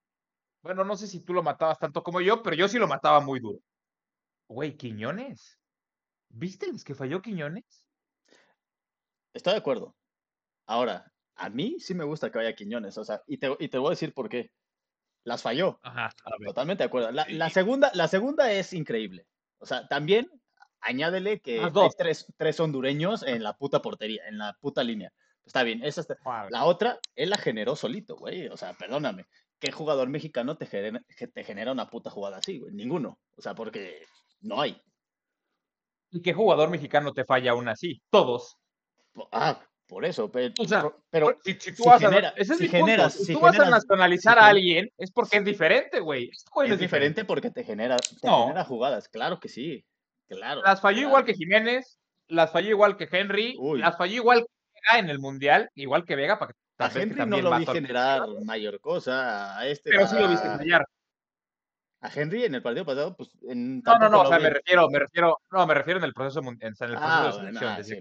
Bueno, 0.62 0.84
no 0.84 0.96
sé 0.96 1.06
si 1.06 1.20
tú 1.20 1.34
lo 1.34 1.42
matabas 1.42 1.78
tanto 1.78 2.02
como 2.02 2.22
yo, 2.22 2.42
pero 2.42 2.56
yo 2.56 2.68
sí 2.68 2.78
lo 2.78 2.88
mataba 2.88 3.20
muy 3.20 3.38
duro. 3.38 3.58
Güey, 4.48 4.76
Quiñones. 4.76 5.58
¿Viste 6.30 6.66
los 6.72 6.82
que 6.82 6.94
falló 6.94 7.20
Quiñones? 7.20 7.84
Estoy 9.34 9.52
de 9.52 9.58
acuerdo. 9.58 9.94
Ahora, 10.66 11.12
a 11.36 11.50
mí 11.50 11.76
sí 11.80 11.94
me 11.94 12.04
gusta 12.04 12.30
que 12.30 12.38
vaya 12.38 12.54
Quiñones, 12.54 12.96
o 12.96 13.04
sea, 13.04 13.22
y 13.26 13.38
te, 13.38 13.54
y 13.58 13.68
te 13.68 13.78
voy 13.78 13.88
a 13.88 13.90
decir 13.90 14.14
por 14.14 14.28
qué. 14.28 14.50
Las 15.24 15.42
falló. 15.42 15.80
Ajá. 15.82 16.10
Totalmente 16.44 16.82
de 16.82 16.86
acuerdo. 16.86 17.10
La, 17.10 17.50
segunda, 17.50 17.90
la 17.94 18.08
segunda 18.08 18.52
es 18.52 18.74
increíble. 18.74 19.26
O 19.58 19.64
sea, 19.64 19.88
también 19.88 20.30
añádele 20.80 21.40
que 21.40 21.60
hay 21.60 21.70
tres, 21.96 22.26
tres 22.36 22.60
hondureños 22.60 23.22
en 23.22 23.42
la 23.42 23.56
puta 23.56 23.80
portería, 23.80 24.22
en 24.28 24.36
la 24.36 24.56
puta 24.60 24.84
línea. 24.84 25.12
Está 25.42 25.62
bien, 25.62 25.82
esa 25.82 26.02
está-. 26.02 26.18
La 26.50 26.64
otra, 26.64 26.98
él 27.14 27.30
la 27.30 27.38
generó 27.38 27.74
solito, 27.74 28.16
güey. 28.16 28.48
O 28.48 28.56
sea, 28.58 28.74
perdóname. 28.74 29.26
¿Qué 29.58 29.72
jugador 29.72 30.08
mexicano 30.08 30.58
te 30.58 30.66
genera, 30.66 31.00
que 31.16 31.26
te 31.26 31.42
genera 31.42 31.72
una 31.72 31.88
puta 31.88 32.10
jugada 32.10 32.36
así, 32.36 32.58
güey? 32.58 32.74
Ninguno. 32.74 33.18
O 33.36 33.40
sea, 33.40 33.54
porque 33.54 34.04
no 34.40 34.60
hay. 34.60 34.78
¿Y 36.10 36.20
qué 36.20 36.34
jugador 36.34 36.68
mexicano 36.68 37.14
te 37.14 37.24
falla 37.24 37.52
aún 37.52 37.68
así? 37.68 38.02
Todos. 38.10 38.58
Ah, 39.32 39.60
por 39.86 40.04
eso. 40.04 40.30
Pero, 40.30 40.52
O 40.58 40.66
sea, 40.66 40.90
pero 41.10 41.38
si, 41.44 41.52
si 41.54 41.70
tú 41.74 41.82
si 41.84 41.88
vas 41.88 42.00
genera- 42.00 42.28
a, 42.28 42.32
ese 42.32 42.52
es 42.54 42.58
si 42.58 42.64
mi 42.64 42.68
punto. 42.70 42.86
generas- 42.86 43.12
Si 43.14 43.24
si 43.26 43.32
tú 43.34 43.40
vas 43.40 43.50
a 43.54 43.64
generas- 43.64 43.70
nacionalizar 43.84 44.38
a 44.38 44.46
alguien, 44.46 44.88
es 44.98 45.10
porque 45.12 45.36
es 45.38 45.44
diferente, 45.44 46.00
güey. 46.00 46.30
Este 46.32 46.72
es 46.74 46.78
diferente 46.78 47.24
porque 47.24 47.50
te 47.50 47.64
genera, 47.64 47.96
te 47.96 48.26
No. 48.26 48.42
genera 48.44 48.64
jugadas. 48.64 49.08
Claro 49.08 49.38
que 49.40 49.48
sí. 49.48 49.84
Claro. 50.28 50.62
Las 50.62 50.80
falló 50.80 50.96
claro. 50.96 51.08
igual 51.08 51.24
que 51.26 51.34
Jiménez, 51.34 51.98
las 52.28 52.50
falló 52.50 52.70
igual 52.70 52.96
que 52.96 53.08
Henry, 53.10 53.54
Uy. 53.58 53.78
las 53.80 53.96
falló 53.96 54.14
igual 54.14 54.40
que 54.40 54.80
Vega 54.90 54.98
en 55.00 55.10
el 55.10 55.18
Mundial, 55.18 55.68
igual 55.74 56.04
que 56.04 56.16
Vega, 56.16 56.38
para 56.38 56.52
que 56.52 56.58
A 56.78 56.90
Henry 57.02 57.24
no 57.26 57.40
lo 57.40 57.56
vi 57.56 57.66
generar 57.66 58.22
mayor 58.44 58.80
cosa. 58.80 59.56
A 59.58 59.66
este, 59.68 59.90
Pero 59.90 60.08
sí 60.08 60.16
lo 60.18 60.28
viste 60.28 60.48
fallar. 60.48 60.84
A 62.04 62.10
Henry 62.14 62.44
en 62.44 62.54
el 62.54 62.62
partido 62.62 62.84
pasado, 62.84 63.16
pues 63.16 63.30
en 63.48 63.80
No, 63.80 63.98
no, 63.98 64.08
no, 64.10 64.22
o 64.22 64.26
sea, 64.26 64.38
me 64.38 64.50
refiero, 64.50 64.88
me 64.90 64.98
refiero, 64.98 65.38
no, 65.50 65.66
me 65.66 65.72
refiero 65.74 65.98
en 65.98 66.04
el 66.04 66.12
proceso, 66.12 66.40
en, 66.40 66.48
en 66.48 66.56
el 66.62 66.74
proceso 66.74 66.98
Ah, 67.00 67.22
de 67.24 67.32
bueno, 67.32 67.38
selección, 67.38 67.70
ah, 67.72 67.82
sí, 67.82 67.94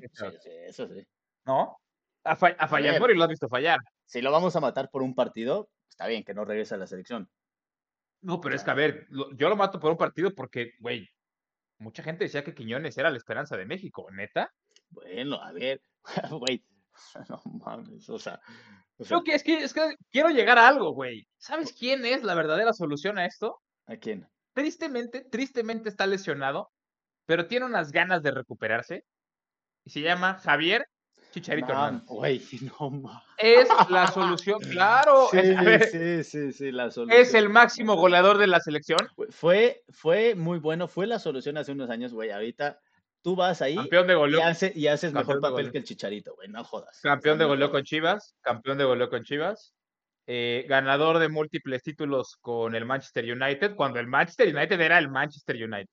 sí, 0.43 0.49
eso 0.67 0.87
sí. 0.87 1.07
¿no? 1.45 1.77
A, 2.25 2.35
fa- 2.35 2.55
a 2.57 2.67
fallar 2.67 2.99
por 2.99 3.11
y 3.11 3.15
lo 3.15 3.23
has 3.23 3.29
visto 3.29 3.47
fallar. 3.47 3.79
Si 4.05 4.21
lo 4.21 4.29
vamos 4.31 4.55
a 4.55 4.59
matar 4.59 4.89
por 4.91 5.03
un 5.03 5.15
partido, 5.15 5.69
está 5.89 6.07
bien 6.07 6.23
que 6.25 6.33
no 6.33 6.43
regrese 6.43 6.75
a 6.75 6.77
la 6.77 6.87
selección. 6.87 7.29
No, 8.21 8.41
pero 8.41 8.55
es 8.55 8.63
que, 8.63 8.71
a 8.71 8.73
ver, 8.73 9.05
lo- 9.09 9.33
yo 9.35 9.47
lo 9.49 9.55
mato 9.55 9.79
por 9.79 9.91
un 9.91 9.97
partido 9.97 10.33
porque, 10.35 10.71
güey, 10.79 11.07
mucha 11.79 12.03
gente 12.03 12.25
decía 12.25 12.43
que 12.43 12.53
Quiñones 12.53 12.97
era 12.97 13.09
la 13.09 13.17
esperanza 13.17 13.55
de 13.55 13.65
México, 13.65 14.07
¿neta? 14.11 14.51
Bueno, 14.89 15.41
a 15.41 15.53
ver, 15.53 15.81
güey, 16.41 16.61
no 17.29 17.41
mames, 17.65 18.09
o 18.09 18.19
sea, 18.19 18.39
o 18.97 19.03
sea, 19.05 19.07
Creo 19.17 19.23
que 19.23 19.33
es 19.35 19.43
que, 19.43 19.63
es 19.63 19.73
que 19.73 19.95
quiero 20.11 20.29
llegar 20.29 20.57
a 20.57 20.67
algo, 20.67 20.93
güey. 20.93 21.25
¿Sabes 21.37 21.73
quién 21.73 22.05
es 22.05 22.23
la 22.23 22.35
verdadera 22.35 22.73
solución 22.73 23.17
a 23.17 23.25
esto? 23.25 23.59
¿A 23.87 23.97
quién? 23.97 24.27
Tristemente, 24.53 25.21
tristemente 25.21 25.89
está 25.89 26.05
lesionado, 26.07 26.71
pero 27.25 27.47
tiene 27.47 27.65
unas 27.65 27.91
ganas 27.91 28.21
de 28.23 28.31
recuperarse. 28.31 29.05
Y 29.85 29.89
se 29.89 30.01
llama 30.01 30.35
Javier 30.35 30.85
Chicharito 31.31 31.69
Hernández. 31.69 32.05
güey, 32.07 32.41
no 32.79 32.89
mames. 32.91 33.23
Es 33.37 33.67
la 33.89 34.07
solución, 34.07 34.59
claro. 34.61 35.27
Sí, 35.31 35.39
es, 35.39 35.65
ver, 35.65 35.83
sí, 35.87 36.23
sí, 36.23 36.53
sí, 36.53 36.71
la 36.71 36.91
solución. 36.91 37.19
es 37.21 37.33
el 37.33 37.49
máximo 37.49 37.95
goleador 37.95 38.37
de 38.37 38.47
la 38.47 38.59
selección, 38.59 38.99
Fue, 39.29 39.83
fue 39.89 40.35
muy 40.35 40.59
bueno, 40.59 40.87
fue 40.87 41.07
la 41.07 41.19
solución 41.19 41.57
hace 41.57 41.71
unos 41.71 41.89
años, 41.89 42.13
güey. 42.13 42.29
Ahorita 42.29 42.79
tú 43.23 43.35
vas 43.35 43.61
ahí 43.61 43.75
campeón 43.75 44.05
de 44.07 44.13
y, 44.13 44.17
goleo, 44.17 44.43
hace- 44.45 44.73
y 44.75 44.87
haces 44.87 45.11
mejor 45.13 45.35
campeón 45.35 45.41
de 45.41 45.49
papel 45.57 45.71
que 45.71 45.77
el 45.79 45.83
Chicharito, 45.85 46.35
güey, 46.35 46.49
no 46.49 46.63
jodas. 46.63 46.99
campeón 47.01 47.39
de 47.39 47.45
goleo 47.45 47.71
con. 47.71 47.83
Chivas, 47.83 48.35
campeón 48.41 48.77
de 48.77 48.83
goleo 48.83 49.09
con 49.09 49.23
Chivas, 49.23 49.73
eh, 50.27 50.65
ganador 50.67 51.19
de 51.19 51.27
múltiples 51.29 51.83
títulos 51.83 52.37
con 52.41 52.75
el 52.75 52.85
Manchester 52.85 53.25
United, 53.31 53.75
cuando 53.75 53.99
el 53.99 54.07
Manchester 54.07 54.55
United 54.55 54.79
era 54.79 54.97
el 54.97 55.09
Manchester 55.09 55.55
United. 55.55 55.89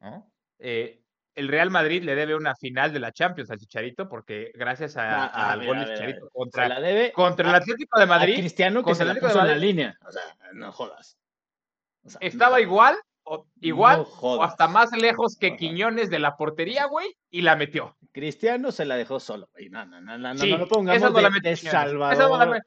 ¿no? 0.00 0.30
Eh, 0.58 1.00
el 1.34 1.48
Real 1.48 1.70
Madrid 1.70 2.02
le 2.02 2.14
debe 2.16 2.34
una 2.34 2.54
final 2.56 2.92
de 2.92 2.98
la 2.98 3.12
Champions 3.12 3.50
al 3.50 3.58
Chicharito, 3.58 4.08
porque 4.08 4.50
gracias 4.54 4.96
a- 4.96 5.26
Ah, 5.26 5.26
a 5.26 5.52
al 5.52 5.60
ver, 5.60 5.68
gol 5.68 5.76
a 5.78 5.84
de 5.86 5.92
a. 5.94 5.96
Se 5.96 6.20
contra, 6.32 6.68
la 6.68 6.80
debe 6.80 7.12
contra 7.12 7.48
el 7.48 7.54
a- 7.54 7.58
Atlético 7.58 7.96
de 7.98 8.04
a 8.04 8.08
Madrid, 8.08 8.36
Cristiano 8.38 8.82
que 8.84 8.94
se 8.94 9.04
la 9.04 9.14
puso 9.14 9.40
en 9.40 9.46
la 9.46 9.56
línea. 9.56 9.96
O 10.06 10.10
sea, 10.10 10.22
no 10.54 10.72
jodas. 10.72 11.16
O 12.04 12.10
sea, 12.10 12.18
no 12.20 12.26
estaba 12.26 12.60
igual, 12.60 12.96
o, 13.22 13.46
igual, 13.60 13.98
No 13.98 14.02
o 14.20 14.42
hasta 14.42 14.66
más 14.68 14.90
lejos 14.92 15.36
que. 15.38 15.56
Quiñones 15.56 16.10
de 16.10 16.18
la 16.18 16.36
portería, 16.36 16.86
güey, 16.86 17.14
y 17.30 17.42
la 17.42 17.54
metió. 17.56 17.96
Cristiano 18.12 18.72
se 18.72 18.84
la 18.84 18.96
dejó 18.96 19.20
solo, 19.20 19.48
güey. 19.52 19.68
No, 19.68 19.84
no, 19.86 20.00
no, 20.00 20.18
no, 20.18 20.36
Sí, 20.38 20.50
no 20.50 20.58
lo 20.58 20.66
pongamos 20.68 20.96
esa 20.96 21.10
no 21.10 21.20
la 21.20 21.28
de, 21.30 21.54
Quiñones. 21.54 21.62
Esa 21.62 21.84
no 22.28 22.36
la, 22.38 22.62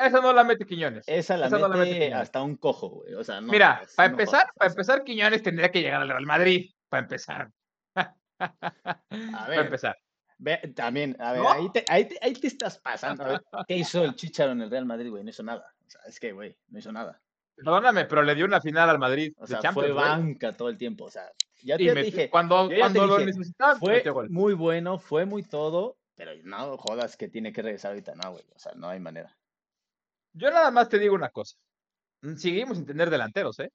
Me- 0.00 0.06
esa 0.06 0.20
no 0.20 0.32
la 0.32 0.44
mete 0.44 0.66
Quiñones. 0.66 1.04
esa 1.06 1.36
la 1.36 1.46
esa 1.46 1.58
no 1.58 1.68
la 1.68 1.76
mete 1.76 1.92
Quiñones. 1.92 2.14
hasta 2.14 2.42
un 2.42 2.56
cojo, 2.56 2.88
güey. 2.88 3.14
O 3.14 3.24
sea, 3.24 3.40
no 3.40 3.50
Mira, 3.52 3.82
para 3.96 4.08
no 4.08 4.14
empezar, 4.14 4.46
para 4.56 4.70
empezar, 4.70 5.04
Quiñones 5.04 5.42
tendría 5.42 5.70
que 5.70 5.80
llegar 5.82 6.02
al 6.02 6.08
Real 6.08 6.26
Madrid, 6.26 6.70
para 6.88 7.02
empezar. 7.02 7.50
Para 8.38 9.48
ver, 9.48 9.58
empezar. 9.60 9.96
Ve, 10.38 10.58
también, 10.74 11.16
a 11.20 11.32
ver, 11.32 11.42
ahí, 11.46 11.70
te, 11.72 11.84
ahí, 11.88 12.04
te, 12.06 12.18
ahí 12.20 12.32
te 12.32 12.48
estás 12.48 12.78
pasando. 12.78 13.24
A 13.24 13.28
ver, 13.28 13.42
¿qué 13.68 13.76
hizo 13.76 14.02
el 14.04 14.16
Chicharo 14.16 14.50
en 14.52 14.62
el 14.62 14.70
Real 14.70 14.84
Madrid, 14.86 15.10
güey? 15.10 15.22
No 15.22 15.30
hizo 15.30 15.42
nada. 15.44 15.64
O 15.86 15.90
sea, 15.90 16.00
es 16.06 16.18
que, 16.18 16.32
güey, 16.32 16.56
no 16.68 16.78
hizo 16.80 16.90
nada. 16.90 17.20
Perdóname, 17.54 18.06
pero 18.06 18.22
le 18.22 18.34
dio 18.34 18.44
una 18.46 18.60
final 18.60 18.88
al 18.90 18.98
Madrid 18.98 19.32
O 19.36 19.46
sea, 19.46 19.60
fue 19.72 19.92
güey. 19.92 19.94
banca 19.94 20.56
todo 20.56 20.68
el 20.70 20.76
tiempo. 20.78 21.04
O 21.04 21.10
sea, 21.10 21.30
ya 21.62 21.76
te 21.76 21.84
metió- 21.84 22.02
dije, 22.02 22.30
cuando, 22.30 22.68
cuando 22.76 23.06
lo 23.06 23.18
necesitaba, 23.20 23.76
fue 23.76 24.02
muy 24.30 24.54
bueno, 24.54 24.98
fue 24.98 25.26
muy 25.26 25.44
todo, 25.44 25.98
pero 26.16 26.32
no 26.42 26.76
jodas 26.78 27.16
que 27.16 27.28
tiene 27.28 27.52
que 27.52 27.62
regresar 27.62 27.90
ahorita, 27.92 28.14
no, 28.16 28.32
güey. 28.32 28.44
O 28.54 28.58
sea, 28.58 28.72
no 28.74 28.88
hay 28.88 28.98
manera. 28.98 29.36
Yo 30.34 30.50
nada 30.50 30.70
más 30.70 30.88
te 30.88 30.98
digo 30.98 31.14
una 31.14 31.30
cosa. 31.30 31.56
Mm, 32.22 32.36
Seguimos 32.36 32.76
sin 32.78 32.86
tener 32.86 33.10
delanteros, 33.10 33.58
¿eh? 33.60 33.70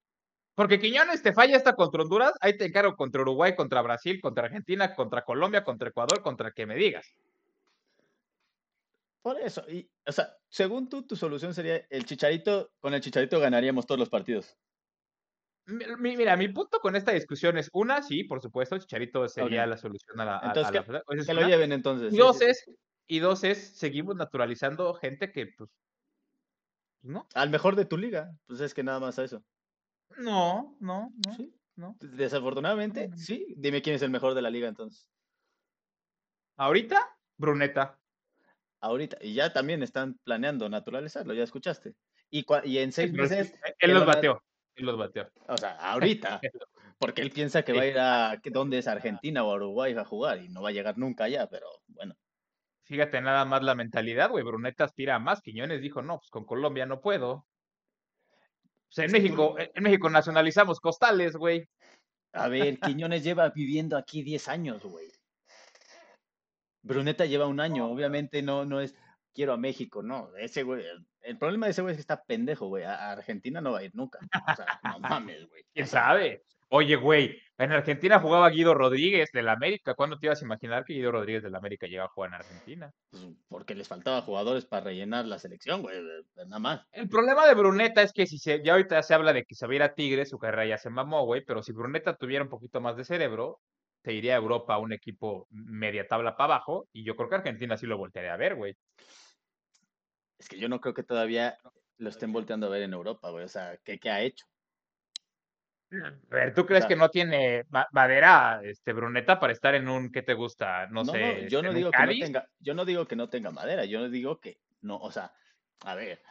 Porque 0.56 0.80
Quiñones 0.80 1.22
te 1.22 1.34
falla 1.34 1.56
esta 1.56 1.74
contra 1.74 2.02
Honduras, 2.02 2.34
ahí 2.42 2.58
te 2.58 2.66
encargo 2.66 2.96
contra 2.96 3.22
Uruguay, 3.22 3.56
contra 3.56 3.82
Brasil, 3.84 4.20
contra 4.22 4.46
Argentina, 4.46 4.96
contra 4.96 5.24
Colombia, 5.24 5.64
contra 5.64 5.90
Ecuador, 5.90 6.22
contra 6.24 6.52
que 6.52 6.66
me 6.66 6.76
digas. 6.76 7.08
Por 9.22 9.40
eso, 9.40 9.64
y, 9.70 9.90
o 10.06 10.12
sea, 10.12 10.36
según 10.50 10.90
tú, 10.90 11.06
tu 11.06 11.16
solución 11.16 11.54
sería 11.54 11.86
el 11.90 12.06
Chicharito, 12.06 12.72
con 12.80 12.94
el 12.94 13.02
Chicharito 13.02 13.40
ganaríamos 13.40 13.86
todos 13.86 14.00
los 14.00 14.10
partidos. 14.10 14.56
Mi- 15.66 15.86
mi- 16.00 16.18
Mira, 16.18 16.38
mi 16.38 16.48
punto 16.48 16.80
con 16.80 16.96
esta 16.96 17.12
discusión 17.12 17.58
es, 17.58 17.70
una, 17.74 18.02
sí, 18.02 18.24
por 18.24 18.42
supuesto, 18.42 18.78
Chicharito 18.78 19.28
sería 19.28 19.68
la 19.68 19.78
solución 19.78 20.20
a 20.22 20.26
la... 20.26 20.38
a- 20.38 20.40
a 20.40 20.48
Entonces, 20.48 20.74
la 20.74 21.04
que- 21.28 21.34
lo 21.34 21.48
lleven 21.48 21.72
entonces. 21.74 22.14
Y 22.14 22.18
dos 22.18 22.38
sí, 22.40 22.46
sí. 22.46 22.52
es, 22.52 22.66
y 23.08 23.20
dos 23.20 23.44
es, 23.44 23.78
seguimos 23.78 24.16
naturalizando 24.16 24.94
gente 24.94 25.32
que, 25.32 25.48
pues, 25.58 25.70
no, 27.08 27.28
Al 27.34 27.50
mejor 27.50 27.76
de 27.76 27.86
tu 27.86 27.98
liga, 27.98 28.32
pues 28.46 28.60
es 28.60 28.74
que 28.74 28.84
nada 28.84 29.00
más 29.00 29.18
a 29.20 29.24
eso. 29.24 29.44
no, 30.18 30.76
no, 30.80 31.12
no, 31.26 31.34
Sí. 31.36 31.54
no. 31.76 31.96
Desafortunadamente, 32.00 33.12
sí. 33.16 33.54
Dime 33.58 33.82
quién 33.82 33.96
es 33.96 34.02
el 34.02 34.10
mejor 34.10 34.34
de 34.34 34.42
la 34.42 34.50
liga 34.50 34.68
entonces. 34.68 35.10
Ahorita, 36.58 37.16
Bruneta. 37.38 38.00
Ahorita. 38.82 39.18
Y 39.22 39.34
ya 39.34 39.54
también 39.54 39.84
están 39.84 40.16
planeando 40.24 40.70
naturalizarlo, 40.70 41.34
ya 41.34 41.44
escuchaste. 41.44 41.96
Y, 42.30 42.46
y 42.66 42.80
en 42.80 42.92
seis 42.92 43.14
meses, 43.14 43.54
Él 43.80 43.94
los 43.94 44.06
bateó, 44.06 44.44
él 44.76 44.86
los 44.86 44.98
bateó. 44.98 45.30
o 45.48 45.58
sea, 45.58 45.76
ahorita, 45.78 46.42
porque 47.00 47.22
él 47.22 47.32
piensa 47.32 47.64
que 47.64 47.74
va 47.74 47.82
a 47.82 47.86
ir 47.88 48.00
a, 48.00 48.42
¿dónde 48.52 48.80
es? 48.80 48.88
Argentina 48.88 49.44
o 49.44 49.52
a 49.52 49.56
Uruguay 49.56 49.94
a 49.94 50.04
jugar 50.04 50.42
y 50.42 50.50
no 50.50 50.62
va 50.62 50.70
a 50.70 50.74
llegar 50.74 50.98
nunca 50.98 51.24
allá, 51.26 51.48
pero 51.48 51.68
bueno. 51.88 52.16
Fíjate 52.88 53.20
nada 53.22 53.44
más 53.46 53.64
la 53.64 53.76
mentalidad, 53.76 54.30
güey. 54.30 54.44
Bruneta 54.44 54.86
aspira 54.86 55.16
a 55.16 55.20
más. 55.20 55.42
Quiñones 55.42 55.82
dijo, 55.82 56.02
no, 56.02 56.20
pues 56.20 56.30
con 56.30 56.46
Colombia 56.46 56.86
no 56.86 57.02
puedo. 57.02 57.32
O 57.32 57.46
sea, 58.90 59.06
en 59.06 59.12
México, 59.12 59.56
Bru- 59.56 59.72
en 59.74 59.84
México 59.84 60.10
nacionalizamos 60.10 60.80
costales, 60.80 61.36
güey. 61.36 61.68
A 62.32 62.48
ver, 62.48 62.80
Quiñones 62.80 63.24
lleva 63.24 63.50
viviendo 63.50 63.98
aquí 63.98 64.24
10 64.24 64.48
años, 64.48 64.84
güey. 64.84 65.12
Bruneta 66.82 67.26
lleva 67.26 67.48
un 67.48 67.60
año, 67.60 67.90
obviamente 67.92 68.42
no, 68.42 68.64
no 68.64 68.80
es 68.80 68.96
quiero 69.34 69.54
a 69.54 69.58
México, 69.58 70.02
no. 70.02 70.36
Ese 70.38 70.64
güey, 70.64 70.84
el, 71.22 71.38
problema 71.38 71.68
de 71.68 71.72
ese 71.72 71.82
güey 71.82 71.92
es 71.92 71.98
que 71.98 72.02
está 72.02 72.24
pendejo, 72.24 72.68
güey. 72.70 72.86
A, 72.86 73.12
Argentina 73.12 73.60
no 73.60 73.74
va 73.74 73.80
a 73.80 73.84
ir 73.84 73.92
nunca. 73.94 74.20
O 74.52 74.56
sea, 74.56 74.80
no 74.84 75.00
mames, 75.00 75.48
güey. 75.48 75.64
¿Quién 75.74 75.88
sabe? 75.88 76.44
Oye, 76.70 76.98
güey, 76.98 77.42
en 77.58 77.72
Argentina 77.72 78.20
jugaba 78.20 78.50
Guido 78.50 78.74
Rodríguez 78.74 79.32
del 79.32 79.48
América. 79.48 79.96
¿Cuándo 79.96 80.20
te 80.20 80.28
ibas 80.28 80.42
a 80.42 80.46
imaginar 80.46 80.84
que 80.84 80.94
Guido 80.94 81.12
Rodríguez 81.12 81.44
del 81.44 81.56
América 81.56 81.88
llegaba 81.88 82.08
a 82.08 82.12
jugar 82.12 82.30
en 82.30 82.36
Argentina? 82.36 82.92
pues, 83.10 83.26
porque 83.48 83.74
les 83.74 83.88
faltaba 83.88 84.22
jugadores 84.22 84.66
para 84.66 84.84
rellenar 84.84 85.26
la 85.26 85.40
selección, 85.40 85.82
güey. 85.82 85.98
Nada 86.36 86.60
más. 86.60 86.86
El 86.92 87.08
problema 87.08 87.48
de 87.48 87.56
Bruneta 87.56 88.02
es 88.02 88.12
que 88.12 88.28
si 88.28 88.38
se, 88.38 88.62
ya 88.64 88.74
ahorita 88.74 89.02
se 89.02 89.14
habla 89.14 89.34
de 89.34 89.46
que 89.46 89.56
se 89.56 89.66
va 89.66 89.74
a 89.74 89.76
ir 89.76 89.84
a 89.84 89.94
Tigres, 89.96 90.30
su 90.30 90.38
carrera 90.38 90.66
ya 90.66 90.78
se 90.78 90.90
mamó, 90.90 91.26
güey, 91.26 91.44
pero 91.46 91.64
si 91.64 91.72
Bruneta 91.72 92.16
tuviera 92.16 92.44
un 92.44 92.50
poquito 92.50 92.82
más 92.82 92.98
de 92.98 93.06
cerebro, 93.06 93.62
se 94.04 94.14
iría 94.14 94.34
a 94.34 94.38
Europa 94.38 94.76
a 94.76 94.80
un 94.80 94.94
equipo 94.94 95.48
media 95.50 96.08
tabla 96.08 96.36
para 96.36 96.56
abajo, 96.56 96.88
y 96.92 97.04
yo 97.04 97.16
creo 97.16 97.30
que 97.30 97.36
Argentina 97.36 97.78
sí 97.78 97.88
lo 97.88 97.98
voltearía 97.98 98.34
a 98.34 98.38
ver, 98.38 98.56
güey. 98.56 98.76
Es 100.38 100.48
que 100.48 100.60
yo 100.60 100.70
no 100.70 100.80
creo 100.80 100.94
que 100.94 101.04
todavía 101.04 101.58
lo 101.98 102.10
estén 102.10 102.32
volteando 102.32 102.68
a 102.68 102.70
ver 102.70 102.84
en 102.84 102.94
Europa, 102.94 103.32
güey. 103.32 103.46
O 103.46 103.50
sea, 103.50 103.78
¿qué, 103.84 103.98
qué 103.98 104.10
ha 104.10 104.22
hecho? 104.22 104.46
A 105.92 106.36
ver, 106.36 106.54
¿tú 106.54 106.66
crees 106.66 106.86
que 106.86 106.96
no 106.96 107.10
tiene 107.10 107.64
ma- 107.70 107.88
madera, 107.92 108.60
este, 108.64 108.92
Bruneta, 108.94 109.40
para 109.40 109.54
estar 109.54 109.74
en 109.76 109.88
un, 109.88 110.12
¿qué 110.12 110.22
te 110.22 110.34
gusta? 110.34 110.88
No, 110.88 111.04
No, 111.04 111.14
sé, 111.14 111.18
no, 111.18 111.34
yo 111.40 111.46
este, 111.46 111.58
no 111.62 111.70
un 111.70 111.76
digo 111.78 111.92
que 111.92 112.04
no 112.04 112.18
tenga, 112.18 112.50
yo 112.60 112.74
no 112.74 112.84
digo 112.86 113.08
que 113.08 113.16
no 113.16 113.30
tenga 113.30 113.52
madera, 113.52 113.86
yo 113.86 114.10
digo 114.10 114.40
que 114.40 114.60
no, 114.82 114.98
o 114.98 115.12
sea, 115.12 115.32
a 115.86 115.96
ver, 115.96 116.22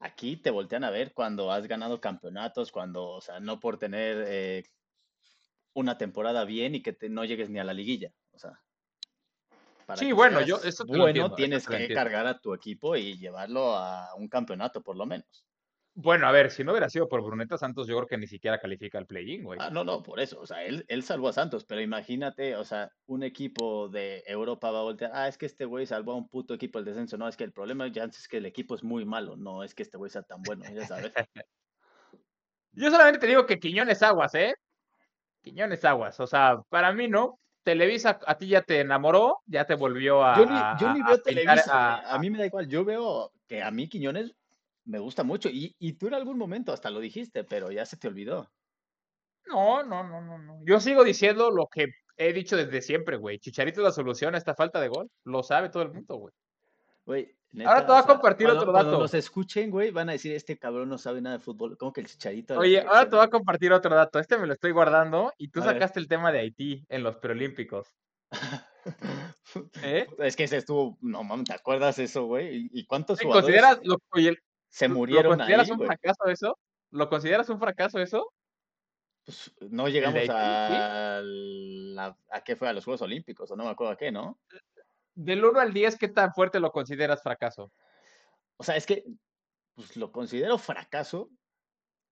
aquí 0.00 0.36
te 0.36 0.50
voltean 0.50 0.82
a 0.84 0.90
ver 0.90 1.12
cuando 1.12 1.52
has 1.52 1.66
ganado 1.68 2.00
campeonatos, 2.00 2.72
cuando, 2.72 3.06
o 3.10 3.20
sea, 3.20 3.38
no 3.38 3.60
por 3.60 3.78
tener 3.78 4.24
eh, 4.26 4.64
una 5.74 5.98
temporada 5.98 6.44
bien 6.44 6.74
y 6.74 6.82
que 6.82 6.92
te- 6.92 7.08
no 7.08 7.24
llegues 7.24 7.50
ni 7.50 7.58
a 7.58 7.64
la 7.64 7.74
liguilla. 7.74 8.12
O 8.32 8.38
sea, 8.38 8.62
para 9.86 10.00
Sí, 10.00 10.06
que 10.08 10.14
bueno, 10.14 10.40
yo 10.40 10.56
eso 10.64 10.84
te 10.86 10.96
lo 10.96 11.04
bueno, 11.04 11.28
entiendo, 11.28 11.36
tienes 11.36 11.66
que 11.66 11.92
cargar 11.92 12.26
a 12.26 12.38
tu 12.38 12.54
equipo 12.54 12.96
y 12.96 13.16
llevarlo 13.18 13.76
a 13.76 14.14
un 14.16 14.28
campeonato, 14.28 14.82
por 14.82 14.96
lo 14.96 15.06
menos. 15.06 15.44
Bueno, 15.96 16.26
a 16.26 16.32
ver, 16.32 16.50
si 16.50 16.64
no 16.64 16.72
hubiera 16.72 16.90
sido 16.90 17.08
por 17.08 17.22
Bruneta 17.22 17.56
Santos, 17.56 17.86
yo 17.86 17.94
creo 17.96 18.08
que 18.08 18.18
ni 18.18 18.26
siquiera 18.26 18.58
califica 18.58 18.98
al 18.98 19.06
play-in, 19.06 19.44
güey. 19.44 19.60
Ah, 19.62 19.70
no, 19.70 19.84
no, 19.84 20.02
por 20.02 20.18
eso. 20.18 20.40
O 20.40 20.46
sea, 20.46 20.64
él, 20.64 20.84
él 20.88 21.04
salvó 21.04 21.28
a 21.28 21.32
Santos, 21.32 21.64
pero 21.64 21.80
imagínate, 21.80 22.56
o 22.56 22.64
sea, 22.64 22.90
un 23.06 23.22
equipo 23.22 23.88
de 23.88 24.24
Europa 24.26 24.72
va 24.72 24.80
a 24.80 24.82
voltear. 24.82 25.12
Ah, 25.14 25.28
es 25.28 25.38
que 25.38 25.46
este 25.46 25.64
güey 25.64 25.86
salvó 25.86 26.12
a 26.12 26.16
un 26.16 26.28
puto 26.28 26.52
equipo 26.52 26.78
del 26.78 26.86
descenso. 26.86 27.16
No, 27.16 27.28
es 27.28 27.36
que 27.36 27.44
el 27.44 27.52
problema 27.52 27.86
ya 27.86 28.04
es 28.04 28.26
que 28.26 28.38
el 28.38 28.46
equipo 28.46 28.74
es 28.74 28.82
muy 28.82 29.04
malo. 29.04 29.36
No 29.36 29.62
es 29.62 29.72
que 29.72 29.84
este 29.84 29.96
güey 29.96 30.10
sea 30.10 30.22
tan 30.22 30.42
bueno, 30.42 30.64
ya 30.74 30.84
sabes. 30.84 31.12
Yo 32.72 32.90
solamente 32.90 33.20
te 33.20 33.28
digo 33.28 33.46
que 33.46 33.60
Quiñones 33.60 34.02
Aguas, 34.02 34.34
¿eh? 34.34 34.54
Quiñones 35.42 35.84
Aguas. 35.84 36.18
O 36.18 36.26
sea, 36.26 36.60
para 36.70 36.92
mí 36.92 37.06
no. 37.06 37.38
Televisa 37.62 38.18
a 38.26 38.36
ti 38.36 38.48
ya 38.48 38.60
te 38.60 38.80
enamoró, 38.80 39.38
ya 39.46 39.64
te 39.64 39.74
volvió 39.74 40.22
a. 40.22 40.36
Yo 40.36 40.44
ni, 40.44 40.56
yo 40.80 41.06
veo 41.06 41.14
a 41.14 41.18
Televisa, 41.18 41.94
a-. 41.94 42.14
A 42.14 42.18
mí 42.18 42.28
me 42.30 42.38
da 42.38 42.46
igual. 42.46 42.68
Yo 42.68 42.84
veo 42.84 43.32
que 43.46 43.62
a 43.62 43.70
mí 43.70 43.88
Quiñones 43.88 44.34
me 44.84 44.98
gusta 44.98 45.22
mucho. 45.22 45.48
Y, 45.48 45.74
y 45.78 45.94
tú 45.94 46.08
en 46.08 46.14
algún 46.14 46.38
momento 46.38 46.72
hasta 46.72 46.90
lo 46.90 47.00
dijiste, 47.00 47.44
pero 47.44 47.70
ya 47.70 47.84
se 47.86 47.96
te 47.96 48.08
olvidó. 48.08 48.50
No, 49.46 49.82
no, 49.82 50.02
no, 50.04 50.20
no, 50.22 50.38
no. 50.38 50.60
Yo 50.66 50.80
sigo 50.80 51.04
diciendo 51.04 51.50
lo 51.50 51.66
que 51.66 51.88
he 52.16 52.32
dicho 52.32 52.56
desde 52.56 52.80
siempre, 52.82 53.16
güey. 53.16 53.38
Chicharito 53.38 53.80
es 53.80 53.84
la 53.84 53.92
solución 53.92 54.34
a 54.34 54.38
esta 54.38 54.54
falta 54.54 54.80
de 54.80 54.88
gol. 54.88 55.10
Lo 55.24 55.42
sabe 55.42 55.68
todo 55.68 55.82
el 55.82 55.92
mundo, 55.92 56.16
güey. 56.16 56.32
Güey, 57.06 57.36
Ahora 57.66 57.82
te 57.82 57.86
voy 57.92 57.96
a 57.96 58.02
sea, 58.02 58.12
compartir 58.14 58.46
cuando- 58.46 58.62
otro 58.62 58.72
Cuando 58.72 58.90
dato. 58.92 59.02
nos 59.02 59.14
escuchen, 59.14 59.70
güey, 59.70 59.90
van 59.92 60.08
a 60.08 60.12
decir, 60.12 60.32
este 60.34 60.58
cabrón 60.58 60.88
no 60.88 60.98
sabe 60.98 61.20
nada 61.20 61.36
de 61.38 61.44
fútbol. 61.44 61.76
¿Cómo 61.76 61.92
que 61.92 62.00
el 62.00 62.06
chicharito 62.08 62.58
Oye, 62.58 62.78
ahora 62.80 62.88
te 62.90 62.94
selección?" 62.94 63.18
voy 63.18 63.26
a 63.26 63.30
compartir 63.30 63.72
otro 63.72 63.94
dato. 63.94 64.18
Este 64.18 64.38
me 64.38 64.46
lo 64.46 64.54
estoy 64.54 64.72
guardando 64.72 65.32
y 65.38 65.48
tú 65.48 65.60
A 65.60 65.66
ver. 65.66 65.74
sacaste 65.74 66.00
el 66.00 66.08
tema 66.08 66.32
de 66.32 66.40
Haití 66.40 66.84
en 66.88 67.02
los 67.02 67.16
preolímpicos. 67.18 67.94
¿Eh? 69.82 70.06
Es 70.18 70.34
que 70.36 70.44
ese 70.44 70.56
estuvo, 70.56 70.98
no 71.00 71.22
mames, 71.22 71.46
¿te 71.46 71.54
acuerdas 71.54 71.98
eso, 71.98 72.24
güey? 72.24 72.68
¿Y, 72.72 72.86
cuántos 72.86 73.18
¿Te 73.18 73.24
jugadores 73.24 73.44
¿Consideras, 73.62 73.80
lo, 73.84 73.98
oye, 74.12 74.36
se 74.74 74.88
¿lo 75.08 75.24
murieron 75.24 75.24
consideras 75.24 75.70
ahí, 75.70 75.70
un 75.70 75.80
fracaso 75.82 76.26
eso? 76.26 76.58
¿Lo 76.90 77.08
consideras 77.10 77.48
un 77.50 77.58
fracaso 77.60 77.98
eso? 77.98 78.32
Pues, 79.24 79.54
no 79.70 79.88
llegamos 79.88 80.28
sí. 80.66 80.84
a, 80.88 81.20
la- 81.24 82.18
a 82.30 82.44
qué 82.44 82.56
fue, 82.56 82.68
a 82.68 82.72
los 82.72 82.84
Juegos 82.84 83.02
Olímpicos, 83.02 83.50
o 83.50 83.56
no 83.56 83.64
me 83.64 83.70
acuerdo 83.70 83.92
a 83.94 83.96
qué, 83.96 84.12
¿no? 84.12 84.38
Del 85.14 85.44
1 85.44 85.60
al 85.60 85.72
10, 85.72 85.96
¿qué 85.98 86.08
tan 86.08 86.32
fuerte 86.34 86.60
lo 86.60 86.72
consideras 86.72 87.22
fracaso? 87.22 87.72
O 88.58 88.64
sea, 88.64 88.76
es 88.76 88.86
que 88.86 89.04
pues, 89.74 89.96
lo 89.96 90.12
considero 90.12 90.58
fracaso 90.58 91.30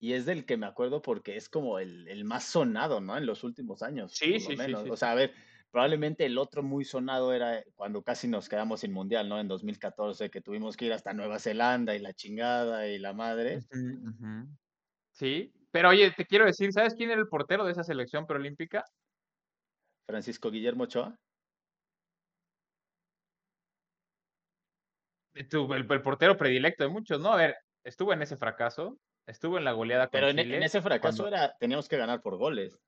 y 0.00 0.14
es 0.14 0.26
del 0.26 0.47
que 0.47 0.57
me 0.59 0.66
acuerdo 0.66 1.02
porque 1.02 1.37
es 1.37 1.49
como 1.49 1.78
el, 1.81 2.09
el 2.09 2.25
más 2.25 2.45
sonado, 2.47 3.00
¿no? 3.00 3.16
En 3.19 3.26
los 3.26 3.45
últimos 3.45 3.83
años, 3.83 4.21
Sí, 4.21 4.28
por 4.28 4.40
sí, 4.40 4.52
lo 4.52 4.57
sí, 4.57 4.57
menos. 4.57 4.83
sí, 4.83 4.90
O 4.90 4.97
sea, 4.97 5.12
a 5.12 5.16
ver, 5.16 5.35
probablemente 5.73 6.25
el 6.26 6.38
otro 6.38 6.62
muy 6.62 6.85
sonado 6.85 7.33
era 7.33 7.64
cuando 7.75 8.02
casi 8.02 8.29
nos 8.29 8.49
quedamos 8.49 8.81
sin 8.81 8.93
mundial, 8.93 9.29
¿no? 9.29 9.41
En 9.41 9.49
2014, 9.49 10.31
que 10.31 10.43
tuvimos 10.43 10.76
que 10.76 10.85
ir 10.85 10.93
hasta 10.93 11.14
Nueva 11.14 11.38
Zelanda 11.41 11.97
y 11.97 11.99
la 11.99 12.12
chingada 12.12 12.87
y 12.87 12.99
la 12.99 13.14
madre. 13.14 13.61
Sí, 15.12 15.52
pero 15.71 15.88
oye, 15.88 16.11
te 16.12 16.26
quiero 16.26 16.45
decir, 16.45 16.73
¿sabes 16.73 16.95
quién 16.95 17.11
era 17.11 17.21
el 17.21 17.29
portero 17.29 17.64
de 17.64 17.73
esa 17.73 17.83
selección 17.83 18.26
preolímpica? 18.26 18.85
Francisco 20.07 20.50
Guillermo 20.50 20.85
Ochoa. 20.85 21.17
Eh, 25.35 25.45
tu- 25.45 25.73
el, 25.73 25.87
el 25.91 26.02
portero 26.02 26.37
predilecto 26.37 26.85
de 26.85 26.91
muchos, 26.91 27.21
¿no? 27.21 27.33
A 27.33 27.37
ver, 27.37 27.57
estuvo 27.85 28.12
en 28.12 28.21
ese 28.21 28.37
fracaso, 28.37 28.99
estuvo 29.26 29.57
en 29.57 29.64
la 29.64 29.73
goleada 29.73 30.05
con 30.09 30.12
Pero 30.12 30.29
en, 30.29 30.37
Chile. 30.37 30.57
en 30.59 30.62
ese 30.64 30.83
fracaso 30.83 31.23
cuando- 31.23 31.37
era, 31.37 31.57
teníamos 31.59 31.88
que 31.88 31.97
ganar 31.97 32.20
por 32.20 32.37
goles. 32.37 32.79